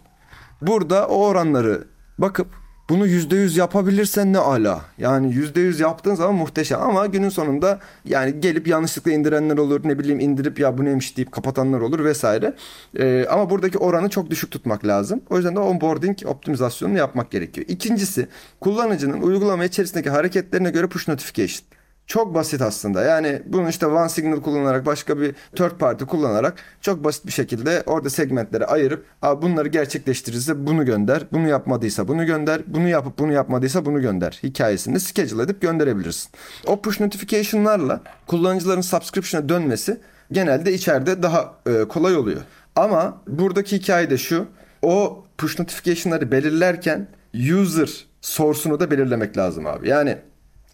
Burada 0.63 1.09
o 1.09 1.27
oranları 1.27 1.85
bakıp 2.19 2.60
bunu 2.91 3.07
%100 3.07 3.59
yapabilirsen 3.59 4.33
ne 4.33 4.39
ala. 4.39 4.81
Yani 4.99 5.35
%100 5.35 5.83
yaptığın 5.83 6.15
zaman 6.15 6.35
muhteşem 6.35 6.83
ama 6.83 7.07
günün 7.07 7.29
sonunda 7.29 7.79
yani 8.05 8.41
gelip 8.41 8.67
yanlışlıkla 8.67 9.13
indirenler 9.13 9.59
olur. 9.59 9.81
Ne 9.85 9.99
bileyim 9.99 10.21
indirip 10.21 10.59
ya 10.59 10.79
bu 10.79 10.85
neymiş 10.85 11.17
deyip 11.17 11.33
kapatanlar 11.33 11.81
olur 11.81 12.05
vesaire. 12.05 12.55
Ee, 12.99 13.27
ama 13.31 13.51
buradaki 13.51 13.79
oranı 13.79 14.09
çok 14.09 14.31
düşük 14.31 14.51
tutmak 14.51 14.87
lazım. 14.87 15.21
O 15.31 15.37
yüzden 15.37 15.57
de 15.57 15.61
onboarding 15.61 16.19
optimizasyonunu 16.25 16.99
yapmak 16.99 17.31
gerekiyor. 17.31 17.67
İkincisi 17.71 18.29
kullanıcının 18.61 19.21
uygulama 19.23 19.65
içerisindeki 19.65 20.11
hareketlerine 20.11 20.71
göre 20.71 20.87
push 20.87 21.09
notification. 21.09 21.80
Çok 22.11 22.35
basit 22.35 22.63
aslında. 22.63 23.03
Yani 23.03 23.43
bunu 23.47 23.69
işte 23.69 23.87
One 23.87 24.09
Signal 24.09 24.41
kullanarak 24.41 24.87
başka 24.87 25.21
bir 25.21 25.35
third 25.57 25.71
party 25.71 26.05
kullanarak 26.05 26.55
çok 26.81 27.05
basit 27.05 27.27
bir 27.27 27.33
şekilde 27.33 27.83
orada 27.87 28.11
segmentlere 28.11 28.65
ayırıp 28.65 29.05
Abi 29.23 29.43
bunları 29.43 29.69
gerçekleştirirse 29.69 30.67
bunu 30.67 30.85
gönder. 30.85 31.23
Bunu 31.33 31.49
yapmadıysa 31.49 32.09
bunu 32.09 32.27
gönder. 32.27 32.63
Bunu 32.67 32.89
yapıp 32.89 33.19
bunu 33.19 33.33
yapmadıysa 33.33 33.85
bunu 33.85 34.01
gönder. 34.01 34.41
Hikayesini 34.43 35.01
schedule 35.01 35.43
edip 35.43 35.61
gönderebilirsin. 35.61 36.31
O 36.67 36.81
push 36.81 37.01
notification'larla 37.01 38.01
kullanıcıların 38.27 38.81
subscription'a 38.81 39.49
dönmesi 39.49 40.01
genelde 40.33 40.73
içeride 40.73 41.23
daha 41.23 41.55
e, 41.67 41.85
kolay 41.89 42.17
oluyor. 42.17 42.41
Ama 42.77 43.23
buradaki 43.27 43.77
hikaye 43.77 44.11
de 44.11 44.19
şu. 44.19 44.47
O 44.83 45.25
push 45.39 45.59
notification'ları 45.59 46.33
belirlerken 46.33 47.09
user 47.35 48.07
source'unu 48.21 48.81
da 48.81 48.91
belirlemek 48.91 49.37
lazım 49.37 49.67
abi. 49.67 49.89
Yani 49.89 50.19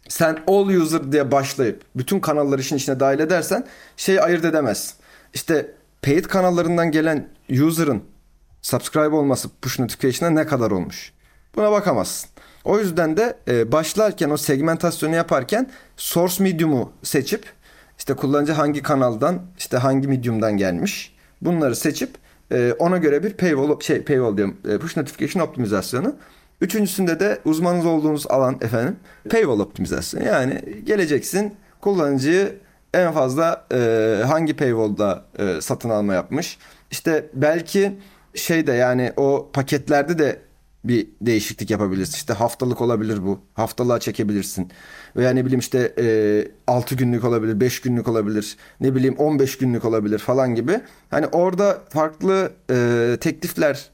sen 0.08 0.38
all 0.46 0.68
user 0.68 1.12
diye 1.12 1.32
başlayıp 1.32 1.82
bütün 1.96 2.20
kanalları 2.20 2.60
işin 2.60 2.76
içine 2.76 3.00
dahil 3.00 3.18
edersen 3.18 3.66
şey 3.96 4.20
ayırt 4.20 4.44
edemez. 4.44 4.94
İşte 5.34 5.70
paid 6.02 6.24
kanallarından 6.24 6.90
gelen 6.90 7.28
user'ın 7.50 8.02
subscribe 8.62 9.16
olması 9.16 9.48
push 9.62 9.78
notification'a 9.78 10.30
ne 10.30 10.46
kadar 10.46 10.70
olmuş? 10.70 11.12
Buna 11.56 11.72
bakamazsın. 11.72 12.30
O 12.64 12.78
yüzden 12.78 13.16
de 13.16 13.38
e, 13.48 13.72
başlarken 13.72 14.30
o 14.30 14.36
segmentasyonu 14.36 15.14
yaparken 15.14 15.70
source 15.96 16.42
medium'u 16.42 16.92
seçip 17.02 17.44
işte 17.98 18.14
kullanıcı 18.14 18.52
hangi 18.52 18.82
kanaldan 18.82 19.42
işte 19.58 19.76
hangi 19.76 20.08
medium'dan 20.08 20.56
gelmiş 20.56 21.16
bunları 21.42 21.76
seçip 21.76 22.10
e, 22.52 22.72
ona 22.78 22.96
göre 22.96 23.22
bir 23.22 23.32
paywall 23.32 23.80
şey 23.80 24.02
paywall 24.02 24.36
diyorum 24.36 24.56
e, 24.68 24.78
push 24.78 24.96
notification 24.96 25.42
optimizasyonu 25.42 26.16
Üçüncüsünde 26.60 27.20
de 27.20 27.38
uzmanınız 27.44 27.86
olduğunuz 27.86 28.26
alan 28.26 28.58
efendim 28.60 28.96
paywall 29.30 29.60
optimizasyonu. 29.60 30.24
Yani 30.24 30.62
geleceksin 30.84 31.54
kullanıcıyı 31.80 32.58
en 32.94 33.12
fazla 33.12 33.66
e, 33.72 34.22
hangi 34.26 34.56
paywall'da 34.56 35.24
e, 35.38 35.60
satın 35.60 35.90
alma 35.90 36.14
yapmış. 36.14 36.58
İşte 36.90 37.30
belki 37.34 37.98
şey 38.34 38.66
de 38.66 38.72
yani 38.72 39.12
o 39.16 39.50
paketlerde 39.52 40.18
de 40.18 40.40
bir 40.84 41.08
değişiklik 41.20 41.70
yapabilirsin. 41.70 42.14
İşte 42.14 42.32
haftalık 42.32 42.80
olabilir 42.80 43.26
bu. 43.26 43.40
Haftalığa 43.54 44.00
çekebilirsin. 44.00 44.70
Veya 45.16 45.30
ne 45.30 45.44
bileyim 45.44 45.60
işte 45.60 45.94
e, 45.98 46.48
6 46.66 46.94
günlük 46.94 47.24
olabilir, 47.24 47.60
5 47.60 47.80
günlük 47.80 48.08
olabilir. 48.08 48.56
Ne 48.80 48.94
bileyim 48.94 49.16
15 49.16 49.58
günlük 49.58 49.84
olabilir 49.84 50.18
falan 50.18 50.54
gibi. 50.54 50.80
Hani 51.10 51.26
orada 51.26 51.78
farklı 51.88 52.52
e, 52.70 53.16
teklifler 53.20 53.90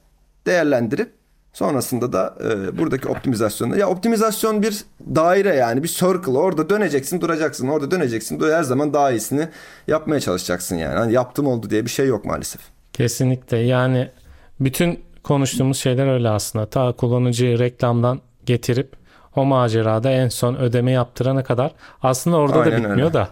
değerlendirip 0.47 1.22
Sonrasında 1.53 2.13
da 2.13 2.35
e, 2.41 2.79
buradaki 2.79 3.09
optimizasyonda 3.09 3.77
ya 3.77 3.89
optimizasyon 3.89 4.63
bir 4.63 4.85
daire 5.15 5.55
yani 5.55 5.83
bir 5.83 5.89
circle 5.89 6.39
orada 6.39 6.71
döneceksin 6.71 7.21
duracaksın 7.21 7.69
orada 7.69 7.91
döneceksin 7.91 8.41
her 8.41 8.63
zaman 8.63 8.95
daha 8.95 9.11
iyisini 9.11 9.49
yapmaya 9.89 10.21
çalışacaksın 10.21 10.77
yani. 10.77 10.99
Hani 10.99 11.13
yaptım 11.13 11.47
oldu 11.47 11.71
diye 11.71 11.85
bir 11.85 11.91
şey 11.91 12.07
yok 12.07 12.25
maalesef. 12.25 12.61
Kesinlikle 12.93 13.59
yani 13.59 14.11
bütün 14.61 15.01
konuştuğumuz 15.23 15.79
şeyler 15.79 16.07
öyle 16.07 16.29
aslında. 16.29 16.67
Ta 16.67 16.93
kullanıcıyı 16.93 17.59
reklamdan 17.59 18.21
getirip 18.47 19.02
o 19.37 19.45
macerada 19.45 20.11
en 20.11 20.29
son 20.29 20.55
ödeme 20.55 20.93
yaptırana 20.93 21.45
kadar 21.45 21.73
aslında 22.03 22.37
orada 22.37 22.61
Aynen 22.61 22.73
da 22.73 22.77
bitmiyor 22.77 22.99
öyle. 22.99 23.13
da. 23.13 23.29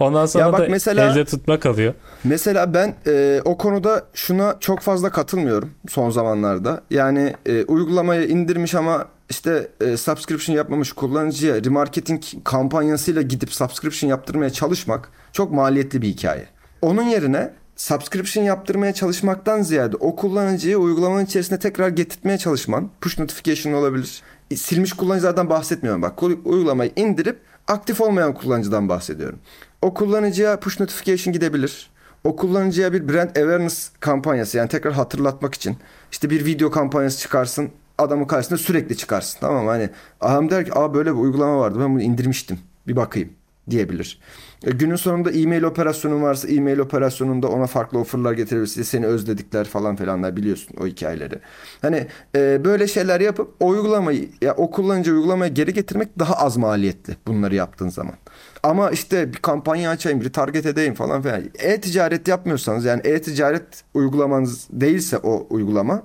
Ondan 0.00 0.26
sonra 0.26 0.44
ya 0.44 0.52
bak 0.52 0.60
da 0.60 0.66
mesela, 0.70 1.12
elde 1.12 1.24
tutma 1.24 1.60
kalıyor. 1.60 1.94
Mesela 2.24 2.74
ben 2.74 2.94
e, 3.06 3.40
o 3.44 3.58
konuda 3.58 4.04
şuna 4.14 4.56
çok 4.60 4.80
fazla 4.80 5.10
katılmıyorum 5.10 5.70
son 5.88 6.10
zamanlarda. 6.10 6.80
Yani 6.90 7.34
e, 7.46 7.64
uygulamayı 7.64 8.28
indirmiş 8.28 8.74
ama 8.74 9.04
işte 9.30 9.68
e, 9.80 9.96
subscription 9.96 10.56
yapmamış 10.56 10.92
kullanıcıya 10.92 11.64
remarketing 11.64 12.22
kampanyasıyla 12.44 13.22
gidip 13.22 13.52
subscription 13.52 14.10
yaptırmaya 14.10 14.50
çalışmak 14.50 15.10
çok 15.32 15.52
maliyetli 15.52 16.02
bir 16.02 16.08
hikaye. 16.08 16.46
Onun 16.82 17.02
yerine 17.02 17.52
subscription 17.76 18.44
yaptırmaya 18.44 18.92
çalışmaktan 18.94 19.62
ziyade 19.62 19.96
o 19.96 20.16
kullanıcıyı 20.16 20.78
uygulamanın 20.78 21.24
içerisine 21.24 21.58
tekrar 21.58 21.88
getirtmeye 21.88 22.38
çalışman 22.38 22.90
push 23.00 23.18
notification 23.18 23.72
olabilir. 23.72 24.22
E, 24.50 24.56
silmiş 24.56 24.92
kullanıcılardan 24.92 25.50
bahsetmiyorum 25.50 26.02
bak. 26.02 26.22
Uygulamayı 26.22 26.92
indirip 26.96 27.40
aktif 27.68 28.00
olmayan 28.00 28.34
kullanıcıdan 28.34 28.88
bahsediyorum. 28.88 29.38
O 29.82 29.94
kullanıcıya 29.94 30.60
push 30.60 30.80
notification 30.80 31.32
gidebilir. 31.32 31.90
O 32.24 32.36
kullanıcıya 32.36 32.92
bir 32.92 33.08
brand 33.08 33.36
awareness 33.36 33.90
kampanyası 34.00 34.58
yani 34.58 34.68
tekrar 34.68 34.92
hatırlatmak 34.92 35.54
için 35.54 35.76
işte 36.12 36.30
bir 36.30 36.44
video 36.44 36.70
kampanyası 36.70 37.20
çıkarsın 37.20 37.70
adamın 37.98 38.24
karşısında 38.24 38.58
sürekli 38.58 38.96
çıkarsın 38.96 39.38
tamam 39.40 39.64
mı? 39.64 39.70
Hani 39.70 39.90
adam 40.20 40.50
der 40.50 40.64
ki 40.64 40.74
aa 40.74 40.94
böyle 40.94 41.14
bir 41.14 41.20
uygulama 41.20 41.58
vardı 41.58 41.78
ben 41.80 41.94
bunu 41.94 42.02
indirmiştim 42.02 42.58
bir 42.86 42.96
bakayım 42.96 43.32
diyebilir. 43.70 44.20
E, 44.66 44.70
günün 44.70 44.96
sonunda 44.96 45.30
e-mail 45.30 45.62
operasyonun 45.62 46.22
varsa 46.22 46.48
e-mail 46.48 46.78
operasyonunda 46.78 47.48
ona 47.48 47.66
farklı 47.66 47.98
offerlar 47.98 48.32
getirebilirsin. 48.32 48.82
Seni 48.82 49.06
özledikler 49.06 49.64
falan 49.64 49.96
filanlar 49.96 50.36
biliyorsun 50.36 50.76
o 50.80 50.86
hikayeleri. 50.86 51.38
Hani 51.82 52.06
e, 52.36 52.64
böyle 52.64 52.86
şeyler 52.86 53.20
yapıp 53.20 53.54
o 53.60 53.68
uygulamayı 53.68 54.28
ya 54.42 54.54
o 54.54 54.70
kullanıcı 54.70 55.12
uygulamayı 55.12 55.54
geri 55.54 55.72
getirmek 55.72 56.18
daha 56.18 56.34
az 56.34 56.56
maliyetli 56.56 57.16
bunları 57.26 57.54
yaptığın 57.54 57.88
zaman. 57.88 58.14
Ama 58.62 58.90
işte 58.90 59.32
bir 59.32 59.38
kampanya 59.38 59.90
açayım, 59.90 60.20
bir 60.20 60.32
target 60.32 60.66
edeyim 60.66 60.94
falan 60.94 61.22
filan. 61.22 61.42
E-ticaret 61.58 62.28
yapmıyorsanız 62.28 62.84
yani 62.84 63.00
e-ticaret 63.04 63.84
uygulamanız 63.94 64.66
değilse 64.70 65.18
o 65.18 65.46
uygulama 65.50 66.02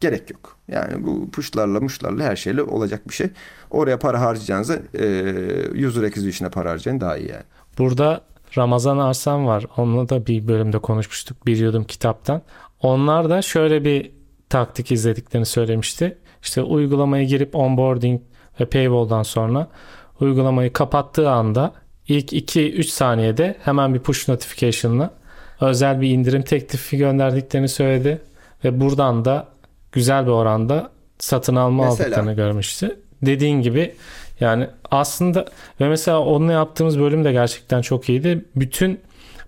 gerek 0.00 0.30
yok. 0.30 0.56
Yani 0.68 1.06
bu 1.06 1.30
pushlarla 1.30 1.80
muşlarla 1.80 2.24
her 2.24 2.36
şeyle 2.36 2.62
olacak 2.62 3.08
bir 3.08 3.14
şey. 3.14 3.30
Oraya 3.70 3.98
para 3.98 4.20
harcayacağınıza 4.20 4.78
e, 4.94 5.86
user 5.86 6.02
acquisition'a 6.02 6.50
para 6.50 6.70
harcayın 6.70 7.00
daha 7.00 7.16
iyi 7.16 7.28
yani. 7.28 7.42
Burada 7.82 8.20
Ramazan 8.58 8.98
Arsan 8.98 9.46
var. 9.46 9.64
Onunla 9.76 10.08
da 10.08 10.26
bir 10.26 10.48
bölümde 10.48 10.78
konuşmuştuk 10.78 11.46
bir 11.46 11.56
yudum 11.56 11.84
kitaptan. 11.84 12.42
Onlar 12.82 13.30
da 13.30 13.42
şöyle 13.42 13.84
bir 13.84 14.10
taktik 14.48 14.92
izlediklerini 14.92 15.46
söylemişti. 15.46 16.18
İşte 16.42 16.62
uygulamaya 16.62 17.24
girip 17.24 17.54
onboarding 17.54 18.20
ve 18.60 18.64
paywall'dan 18.64 19.22
sonra 19.22 19.68
uygulamayı 20.20 20.72
kapattığı 20.72 21.30
anda 21.30 21.72
ilk 22.08 22.32
2-3 22.32 22.82
saniyede 22.82 23.56
hemen 23.62 23.94
bir 23.94 24.00
push 24.00 24.28
notification'la 24.28 25.10
özel 25.60 26.00
bir 26.00 26.10
indirim 26.10 26.42
teklifi 26.42 26.96
gönderdiklerini 26.96 27.68
söyledi 27.68 28.22
ve 28.64 28.80
buradan 28.80 29.24
da 29.24 29.48
güzel 29.92 30.26
bir 30.26 30.30
oranda 30.30 30.90
satın 31.18 31.56
alma 31.56 31.84
Mesela, 31.84 32.06
aldıklarını 32.06 32.32
görmüştü. 32.32 33.00
Dediğin 33.22 33.62
gibi 33.62 33.94
yani 34.40 34.66
aslında 34.90 35.44
ve 35.80 35.88
mesela 35.88 36.20
onunla 36.20 36.52
yaptığımız 36.52 36.98
bölüm 37.00 37.24
de 37.24 37.32
gerçekten 37.32 37.82
çok 37.82 38.08
iyiydi. 38.08 38.44
Bütün 38.56 39.00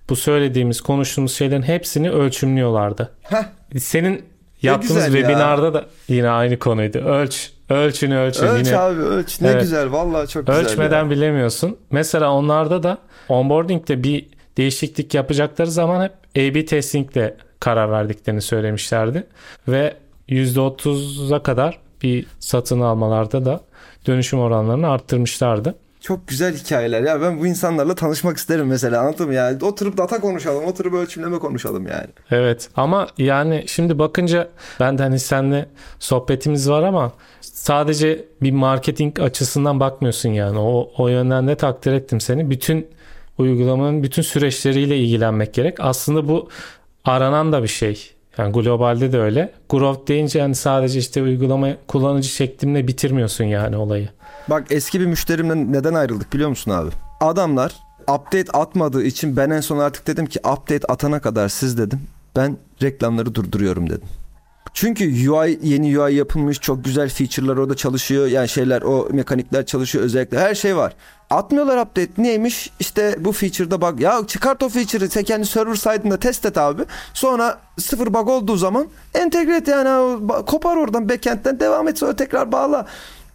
bu 0.09 0.17
söylediğimiz 0.17 0.81
konuştuğumuz 0.81 1.35
şeylerin 1.35 1.63
hepsini 1.63 2.11
ölçümlüyorlardı. 2.11 3.13
Heh. 3.23 3.45
Senin 3.79 4.25
yaptığımız 4.63 5.05
güzel 5.05 5.15
ya. 5.15 5.21
webinarda 5.21 5.75
da 5.75 5.87
yine 6.09 6.29
aynı 6.29 6.59
konuydu. 6.59 6.99
Ölç, 6.99 7.51
ölçün 7.71 8.11
ölçün. 8.11 8.47
Ölç 8.47 8.67
yine 8.67 8.79
abi 8.79 9.01
ölç. 9.01 9.41
Ne 9.41 9.49
Evet. 9.49 9.61
güzel. 9.63 9.93
Vallahi 9.93 10.29
çok 10.29 10.47
güzel. 10.47 10.63
ölçmeden 10.63 11.05
ya. 11.05 11.11
bilemiyorsun. 11.11 11.77
Mesela 11.91 12.33
onlarda 12.33 12.83
da 12.83 12.99
onboarding'de 13.29 14.03
bir 14.03 14.27
değişiklik 14.57 15.15
yapacakları 15.15 15.71
zaman 15.71 16.05
hep 16.05 16.13
A-B 16.37 16.65
testingle 16.65 17.37
karar 17.61 17.91
verdiklerini 17.91 18.43
söylemişlerdi. 18.43 19.27
Ve 19.69 19.95
%30'a 20.29 21.43
kadar 21.43 21.79
bir 22.03 22.27
satın 22.41 22.81
almalarda 22.81 23.45
da 23.45 23.61
dönüşüm 24.07 24.41
oranlarını 24.41 24.91
arttırmışlardı. 24.91 25.75
Çok 26.01 26.29
güzel 26.29 26.57
hikayeler 26.57 27.03
ya. 27.03 27.21
Ben 27.21 27.41
bu 27.41 27.47
insanlarla 27.47 27.95
tanışmak 27.95 28.37
isterim 28.37 28.67
mesela. 28.67 29.01
Anladın 29.01 29.27
mı 29.27 29.35
yani? 29.35 29.65
Oturup 29.65 29.97
data 29.97 30.21
konuşalım. 30.21 30.65
Oturup 30.65 30.95
ölçümleme 30.95 31.39
konuşalım 31.39 31.87
yani. 31.87 32.07
Evet 32.31 32.69
ama 32.77 33.07
yani 33.19 33.65
şimdi 33.67 33.99
bakınca 33.99 34.49
ben 34.81 34.99
de 34.99 35.03
hani 35.03 35.19
seninle 35.19 35.67
sohbetimiz 35.99 36.71
var 36.71 36.83
ama 36.83 37.13
sadece 37.41 38.25
bir 38.43 38.53
marketing 38.53 39.21
açısından 39.21 39.81
bakmıyorsun 39.81 40.29
yani. 40.29 40.59
O, 40.59 40.91
o 40.99 41.09
yönden 41.09 41.49
de 41.49 41.57
takdir 41.57 41.93
ettim 41.93 42.21
seni. 42.21 42.51
Bütün 42.51 42.89
uygulamanın 43.39 44.03
bütün 44.03 44.23
süreçleriyle 44.23 44.99
ilgilenmek 44.99 45.55
gerek. 45.55 45.81
Aslında 45.81 46.29
bu 46.29 46.49
aranan 47.05 47.53
da 47.53 47.63
bir 47.63 47.69
şey. 47.69 48.11
Yani 48.39 48.53
globalde 48.53 49.13
de 49.13 49.19
öyle. 49.21 49.53
Growth 49.69 50.09
deyince 50.09 50.39
yani 50.39 50.55
sadece 50.55 50.99
işte 50.99 51.23
uygulama 51.23 51.69
kullanıcı 51.89 52.29
şeklimle 52.29 52.89
bitirmiyorsun 52.89 53.45
yani 53.45 53.77
olayı. 53.77 54.09
Bak 54.51 54.67
eski 54.71 55.01
bir 55.01 55.07
müşterimle 55.07 55.73
neden 55.73 55.95
ayrıldık 55.95 56.33
biliyor 56.33 56.49
musun 56.49 56.71
abi? 56.71 56.91
Adamlar 57.21 57.73
update 58.03 58.53
atmadığı 58.53 59.03
için 59.05 59.37
ben 59.37 59.51
en 59.51 59.61
son 59.61 59.79
artık 59.79 60.07
dedim 60.07 60.27
ki 60.27 60.39
update 60.39 60.87
atana 60.89 61.21
kadar 61.21 61.49
siz 61.49 61.79
dedim. 61.79 62.01
Ben 62.37 62.57
reklamları 62.83 63.35
durduruyorum 63.35 63.91
dedim. 63.91 64.09
Çünkü 64.73 65.31
UI 65.31 65.59
yeni 65.63 66.01
UI 66.01 66.15
yapılmış 66.15 66.61
çok 66.61 66.85
güzel 66.85 67.09
feature'lar 67.09 67.57
orada 67.57 67.77
çalışıyor. 67.77 68.27
Yani 68.27 68.49
şeyler 68.49 68.83
o 68.83 69.09
mekanikler 69.13 69.67
çalışıyor 69.67 70.05
özellikle 70.05 70.39
her 70.39 70.55
şey 70.55 70.77
var. 70.77 70.93
Atmıyorlar 71.31 71.83
update 71.83 72.11
neymiş 72.19 72.71
işte 72.81 73.17
bu 73.19 73.33
feature'da 73.33 73.81
bug 73.81 74.01
ya 74.01 74.21
çıkart 74.27 74.63
o 74.63 74.69
feature'ı 74.69 75.11
sen 75.11 75.23
kendi 75.23 75.47
server 75.47 75.75
side'ında 75.75 76.17
test 76.17 76.47
et 76.47 76.59
abi. 76.59 76.83
Sonra 77.15 77.59
sıfır 77.79 78.15
bug 78.15 78.29
olduğu 78.29 78.57
zaman 78.57 78.87
entegre 79.15 79.57
et 79.57 79.69
yani 79.69 80.19
kopar 80.47 80.77
oradan 80.77 81.09
backend'den 81.09 81.61
devam 81.61 81.89
et 81.89 81.99
sonra 81.99 82.17
tekrar 82.17 82.53
bağla. 82.53 82.87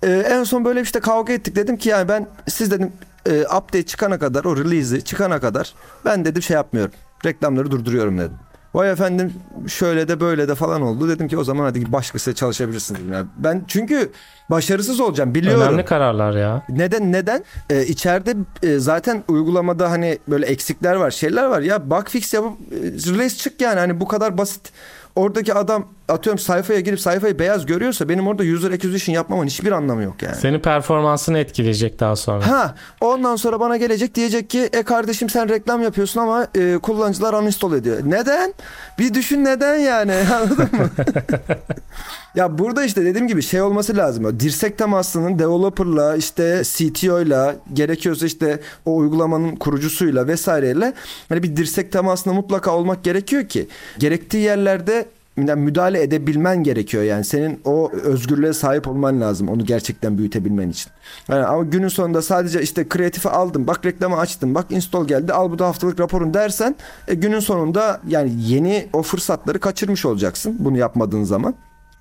Ee, 0.03 0.23
en 0.29 0.43
son 0.43 0.65
böyle 0.65 0.81
işte 0.81 0.99
kavga 0.99 1.33
ettik 1.33 1.55
dedim 1.55 1.77
ki 1.77 1.89
yani 1.89 2.09
ben 2.09 2.27
siz 2.47 2.71
dedim 2.71 2.93
e, 3.25 3.41
update 3.41 3.85
çıkana 3.85 4.19
kadar 4.19 4.45
o 4.45 4.57
release'i 4.57 5.03
çıkana 5.03 5.39
kadar 5.39 5.73
ben 6.05 6.25
dedim 6.25 6.41
şey 6.41 6.55
yapmıyorum 6.55 6.93
reklamları 7.25 7.71
durduruyorum 7.71 8.17
dedim. 8.17 8.37
Vay 8.73 8.91
efendim 8.91 9.33
şöyle 9.67 10.07
de 10.07 10.19
böyle 10.19 10.47
de 10.47 10.55
falan 10.55 10.81
oldu. 10.81 11.09
Dedim 11.09 11.27
ki 11.27 11.37
o 11.37 11.43
zaman 11.43 11.63
hadi 11.63 11.91
başkasıyla 11.91 12.35
çalışabilirsin 12.35 12.95
dedim. 12.95 13.13
Yani 13.13 13.27
ben 13.37 13.63
çünkü 13.67 14.11
başarısız 14.49 14.99
olacağım 14.99 15.35
biliyorum. 15.35 15.61
Önemli 15.61 15.85
kararlar 15.85 16.35
ya. 16.35 16.63
Neden 16.69 17.11
neden? 17.11 17.43
Ee, 17.69 17.85
içeride 17.85 18.35
e, 18.63 18.79
zaten 18.79 19.23
uygulamada 19.27 19.91
hani 19.91 20.19
böyle 20.27 20.45
eksikler 20.45 20.95
var, 20.95 21.11
şeyler 21.11 21.45
var. 21.45 21.61
Ya 21.61 21.89
bug 21.89 22.07
fix 22.07 22.33
yapıp 22.33 22.51
e, 22.71 22.75
release 23.13 23.37
çık 23.37 23.61
yani 23.61 23.79
hani 23.79 23.99
bu 23.99 24.07
kadar 24.07 24.37
basit. 24.37 24.71
Oradaki 25.15 25.53
adam 25.53 25.87
atıyorum 26.09 26.39
sayfaya 26.39 26.79
girip 26.79 26.99
sayfayı 26.99 27.39
beyaz 27.39 27.65
görüyorsa 27.65 28.09
benim 28.09 28.27
orada 28.27 28.43
user 28.43 28.71
acquisition 28.71 29.15
yapmamın 29.15 29.45
hiçbir 29.45 29.71
anlamı 29.71 30.03
yok 30.03 30.21
yani. 30.21 30.35
Senin 30.35 30.59
performansını 30.59 31.39
etkileyecek 31.39 31.99
daha 31.99 32.15
sonra. 32.15 32.47
Ha, 32.47 32.75
ondan 33.01 33.35
sonra 33.35 33.59
bana 33.59 33.77
gelecek 33.77 34.15
diyecek 34.15 34.49
ki 34.49 34.69
e 34.73 34.83
kardeşim 34.83 35.29
sen 35.29 35.49
reklam 35.49 35.81
yapıyorsun 35.81 36.19
ama 36.19 36.47
e, 36.55 36.77
kullanıcılar 36.77 37.33
uninstall 37.33 37.73
ediyor. 37.73 37.97
Neden? 38.05 38.53
Bir 38.99 39.13
düşün 39.13 39.45
neden 39.45 39.75
yani 39.75 40.13
anladın 40.33 40.69
mı? 40.79 40.89
ya 42.35 42.57
burada 42.57 42.83
işte 42.83 43.05
dediğim 43.05 43.27
gibi 43.27 43.41
şey 43.41 43.61
olması 43.61 43.97
lazım. 43.97 44.39
Dirsek 44.39 44.77
temasının 44.77 45.39
developer'la 45.39 46.15
işte 46.15 46.61
CTO'yla 46.65 47.55
gerekiyorsa 47.73 48.25
işte 48.25 48.59
o 48.85 48.95
uygulamanın 48.95 49.55
kurucusuyla 49.55 50.27
vesaireyle 50.27 50.93
hani 51.29 51.43
bir 51.43 51.55
dirsek 51.55 51.91
temasında 51.91 52.33
mutlaka 52.33 52.71
olmak 52.71 53.03
gerekiyor 53.03 53.47
ki 53.47 53.67
gerektiği 53.99 54.43
yerlerde 54.43 55.05
müdahale 55.47 56.01
edebilmen 56.03 56.63
gerekiyor 56.63 57.03
yani 57.03 57.23
senin 57.23 57.61
o 57.65 57.91
özgürlüğe 58.03 58.53
sahip 58.53 58.87
olman 58.87 59.21
lazım 59.21 59.49
onu 59.49 59.65
gerçekten 59.65 60.17
büyütebilmen 60.17 60.69
için. 60.69 60.91
Yani 61.29 61.45
ama 61.45 61.63
günün 61.63 61.87
sonunda 61.87 62.21
sadece 62.21 62.61
işte 62.61 62.89
kreatifi 62.89 63.29
aldım 63.29 63.67
bak 63.67 63.85
reklamı 63.85 64.17
açtım 64.17 64.55
bak 64.55 64.65
install 64.69 65.07
geldi 65.07 65.33
al 65.33 65.51
bu 65.51 65.59
da 65.59 65.67
haftalık 65.67 65.99
raporun 65.99 66.33
dersen 66.33 66.75
e, 67.07 67.13
günün 67.15 67.39
sonunda 67.39 67.99
yani 68.07 68.31
yeni 68.37 68.87
o 68.93 69.01
fırsatları 69.01 69.59
kaçırmış 69.59 70.05
olacaksın 70.05 70.55
bunu 70.59 70.77
yapmadığın 70.77 71.23
zaman. 71.23 71.55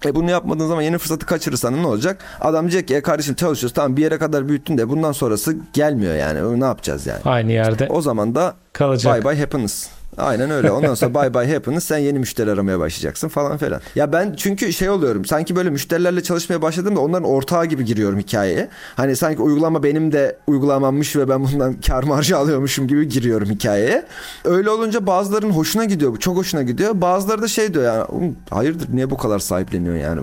E 0.04 0.14
bunu 0.14 0.30
yapmadığın 0.30 0.66
zaman 0.66 0.82
yeni 0.82 0.98
fırsatı 0.98 1.26
kaçırırsan 1.26 1.82
ne 1.82 1.86
olacak? 1.86 2.20
Adam 2.40 2.62
diyecek 2.70 2.88
ki 2.88 2.94
e 2.94 3.00
kardeşim 3.02 3.34
çalışıyoruz 3.34 3.74
tamam 3.74 3.96
bir 3.96 4.02
yere 4.02 4.18
kadar 4.18 4.48
büyüttün 4.48 4.78
de 4.78 4.88
bundan 4.88 5.12
sonrası 5.12 5.56
gelmiyor 5.72 6.14
yani. 6.14 6.60
Ne 6.60 6.64
yapacağız 6.64 7.06
yani? 7.06 7.20
Aynı 7.24 7.52
yerde 7.52 7.86
O 7.90 8.00
zaman 8.02 8.34
da 8.34 8.54
kalacak. 8.72 9.24
bye 9.24 9.32
bye 9.32 9.40
happiness. 9.40 9.88
Aynen 10.18 10.50
öyle. 10.50 10.70
Ondan 10.70 10.94
sonra 10.94 11.14
bye 11.22 11.34
bye 11.34 11.54
happiness 11.54 11.84
sen 11.84 11.98
yeni 11.98 12.18
müşteri 12.18 12.50
aramaya 12.50 12.78
başlayacaksın 12.78 13.28
falan 13.28 13.58
filan. 13.58 13.80
Ya 13.94 14.12
ben 14.12 14.34
çünkü 14.36 14.72
şey 14.72 14.90
oluyorum. 14.90 15.24
Sanki 15.24 15.56
böyle 15.56 15.70
müşterilerle 15.70 16.22
çalışmaya 16.22 16.62
başladığımda 16.62 17.00
onların 17.00 17.28
ortağı 17.28 17.66
gibi 17.66 17.84
giriyorum 17.84 18.18
hikayeye. 18.18 18.68
Hani 18.96 19.16
sanki 19.16 19.42
uygulama 19.42 19.82
benim 19.82 20.12
de 20.12 20.36
uygulamammış 20.46 21.16
ve 21.16 21.28
ben 21.28 21.44
bundan 21.44 21.80
kar 21.86 22.02
marjı 22.04 22.36
alıyormuşum 22.36 22.86
gibi 22.88 23.08
giriyorum 23.08 23.50
hikayeye. 23.50 24.04
Öyle 24.44 24.70
olunca 24.70 25.06
bazılarının 25.06 25.50
hoşuna 25.52 25.84
gidiyor 25.84 26.12
bu. 26.12 26.18
Çok 26.18 26.36
hoşuna 26.36 26.62
gidiyor. 26.62 27.00
Bazıları 27.00 27.42
da 27.42 27.48
şey 27.48 27.74
diyor 27.74 27.84
yani 27.84 28.02
"Oğlum, 28.04 28.36
hayırdır 28.50 28.88
niye 28.92 29.10
bu 29.10 29.16
kadar 29.16 29.38
sahipleniyor 29.38 29.94
yani 29.96 30.20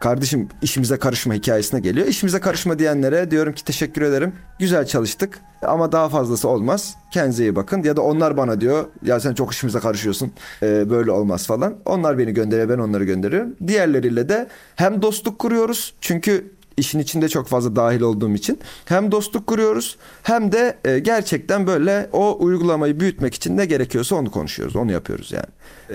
Kardeşim 0.00 0.48
işimize 0.62 0.98
karışma 0.98 1.34
hikayesine 1.34 1.80
geliyor. 1.80 2.06
İşimize 2.06 2.40
karışma 2.40 2.78
diyenlere 2.78 3.30
diyorum 3.30 3.52
ki 3.52 3.64
teşekkür 3.64 4.02
ederim. 4.02 4.32
Güzel 4.58 4.86
çalıştık 4.86 5.40
ama 5.62 5.92
daha 5.92 6.08
fazlası 6.08 6.48
olmaz. 6.48 6.94
Kendinize 7.10 7.42
iyi 7.42 7.56
bakın. 7.56 7.82
Ya 7.82 7.96
da 7.96 8.02
onlar 8.02 8.36
bana 8.36 8.60
diyor 8.60 8.86
ya 9.02 9.20
sen 9.20 9.34
çok 9.34 9.52
işimize 9.52 9.78
karışıyorsun. 9.78 10.32
Ee, 10.62 10.90
böyle 10.90 11.10
olmaz 11.10 11.46
falan. 11.46 11.74
Onlar 11.84 12.18
beni 12.18 12.34
gönderiyor 12.34 12.68
ben 12.68 12.78
onları 12.78 13.04
gönderiyorum. 13.04 13.56
Diğerleriyle 13.66 14.28
de 14.28 14.48
hem 14.76 15.02
dostluk 15.02 15.38
kuruyoruz. 15.38 15.94
Çünkü 16.00 16.50
işin 16.76 16.98
içinde 16.98 17.28
çok 17.28 17.48
fazla 17.48 17.76
dahil 17.76 18.00
olduğum 18.00 18.34
için 18.34 18.60
hem 18.84 19.12
dostluk 19.12 19.46
kuruyoruz 19.46 19.96
hem 20.22 20.52
de 20.52 20.78
e, 20.84 20.98
gerçekten 20.98 21.66
böyle 21.66 22.08
o 22.12 22.36
uygulamayı 22.40 23.00
büyütmek 23.00 23.34
için 23.34 23.56
ne 23.56 23.66
gerekiyorsa 23.66 24.16
onu 24.16 24.30
konuşuyoruz. 24.30 24.76
Onu 24.76 24.92
yapıyoruz 24.92 25.32
yani. 25.32 25.46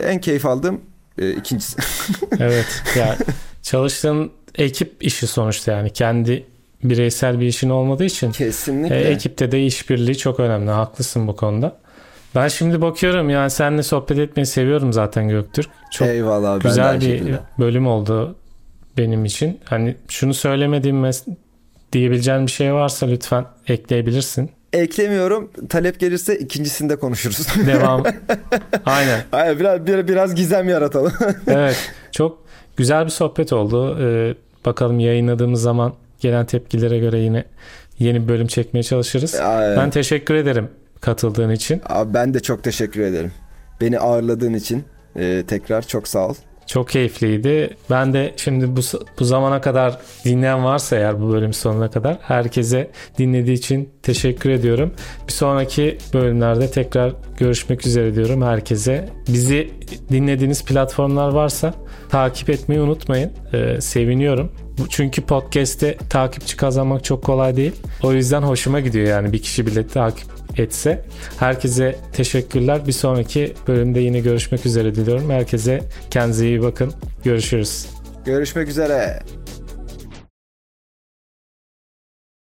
En 0.05 0.21
keyif 0.21 0.45
aldığım 0.45 0.81
e, 1.17 1.31
ikincisi. 1.31 1.77
Evet. 2.39 2.83
Ya 2.97 3.17
çalıştığın 3.63 4.31
ekip 4.57 4.93
işi 5.05 5.27
sonuçta 5.27 5.71
yani 5.71 5.89
kendi 5.89 6.45
bireysel 6.83 7.39
bir 7.39 7.45
işin 7.45 7.69
olmadığı 7.69 8.03
için 8.05 8.31
Kesinlikle. 8.31 8.95
e, 9.01 9.03
ekipte 9.03 9.51
de 9.51 9.65
işbirliği 9.65 10.17
çok 10.17 10.39
önemli. 10.39 10.71
Haklısın 10.71 11.27
bu 11.27 11.35
konuda. 11.35 11.77
Ben 12.35 12.47
şimdi 12.47 12.81
bakıyorum 12.81 13.29
yani 13.29 13.49
seninle 13.49 13.83
sohbet 13.83 14.19
etmeyi 14.19 14.45
seviyorum 14.45 14.93
zaten 14.93 15.29
Göktürk. 15.29 15.69
Çok 15.91 16.07
Eyvallah 16.07 16.61
güzel 16.61 17.01
bir 17.01 17.05
şekilde. 17.05 17.39
bölüm 17.59 17.87
oldu 17.87 18.35
benim 18.97 19.25
için. 19.25 19.59
Hani 19.63 19.95
şunu 20.09 20.33
söylemediğim 20.33 21.05
mes- 21.05 21.25
diyebileceğin 21.93 22.45
bir 22.47 22.51
şey 22.51 22.73
varsa 22.73 23.05
lütfen 23.07 23.45
ekleyebilirsin. 23.67 24.49
Eklemiyorum. 24.73 25.51
Talep 25.69 25.99
gelirse 25.99 26.37
ikincisinde 26.39 26.95
konuşuruz. 26.95 27.47
Devam. 27.67 28.03
Aynen. 28.85 29.21
Biraz, 29.33 29.87
biraz, 29.87 30.07
biraz 30.07 30.35
gizem 30.35 30.69
yaratalım. 30.69 31.13
Evet. 31.47 31.89
Çok 32.11 32.42
güzel 32.77 33.05
bir 33.05 33.09
sohbet 33.09 33.53
oldu. 33.53 33.97
Ee, 34.01 34.35
bakalım 34.65 34.99
yayınladığımız 34.99 35.61
zaman 35.61 35.93
gelen 36.19 36.45
tepkilere 36.45 36.99
göre 36.99 37.19
yine 37.19 37.45
yeni 37.99 38.23
bir 38.23 38.27
bölüm 38.27 38.47
çekmeye 38.47 38.83
çalışırız. 38.83 39.35
Aynen. 39.35 39.77
Ben 39.77 39.89
teşekkür 39.89 40.35
ederim 40.35 40.69
katıldığın 41.01 41.49
için. 41.49 41.81
Abi 41.85 42.13
ben 42.13 42.33
de 42.33 42.39
çok 42.39 42.63
teşekkür 42.63 43.01
ederim. 43.01 43.31
Beni 43.81 43.99
ağırladığın 43.99 44.53
için 44.53 44.83
e, 45.15 45.43
tekrar 45.47 45.87
çok 45.87 46.07
sağ 46.07 46.27
ol. 46.27 46.33
Çok 46.67 46.89
keyifliydi. 46.89 47.77
Ben 47.89 48.13
de 48.13 48.33
şimdi 48.37 48.75
bu, 48.75 48.81
bu 49.19 49.25
zamana 49.25 49.61
kadar 49.61 49.97
dinleyen 50.25 50.63
varsa 50.63 50.95
eğer 50.95 51.21
bu 51.21 51.29
bölüm 51.29 51.53
sonuna 51.53 51.89
kadar 51.89 52.17
herkese 52.21 52.91
dinlediği 53.17 53.57
için 53.57 53.89
teşekkür 54.03 54.49
ediyorum. 54.49 54.93
Bir 55.27 55.33
sonraki 55.33 55.97
bölümlerde 56.13 56.71
tekrar 56.71 57.13
görüşmek 57.37 57.87
üzere 57.87 58.15
diyorum 58.15 58.41
herkese. 58.41 59.09
Bizi 59.27 59.71
dinlediğiniz 60.11 60.65
platformlar 60.65 61.29
varsa 61.29 61.73
takip 62.09 62.49
etmeyi 62.49 62.81
unutmayın. 62.81 63.31
Ee, 63.53 63.81
seviniyorum. 63.81 64.51
Çünkü 64.89 65.21
podcast'te 65.21 65.97
takipçi 66.09 66.57
kazanmak 66.57 67.03
çok 67.03 67.23
kolay 67.23 67.55
değil. 67.55 67.73
O 68.03 68.13
yüzden 68.13 68.41
hoşuma 68.41 68.79
gidiyor 68.79 69.07
yani 69.07 69.33
bir 69.33 69.41
kişi 69.41 69.67
bile 69.67 69.87
takip 69.87 70.42
etse. 70.57 71.03
Herkese 71.39 71.95
teşekkürler. 72.13 72.87
Bir 72.87 72.91
sonraki 72.91 73.53
bölümde 73.67 73.99
yine 73.99 74.19
görüşmek 74.19 74.65
üzere 74.65 74.95
diliyorum. 74.95 75.29
Herkese 75.29 75.81
kendinize 76.09 76.47
iyi 76.47 76.61
bakın. 76.61 76.93
Görüşürüz. 77.23 77.85
Görüşmek 78.25 78.67
üzere. 78.67 79.19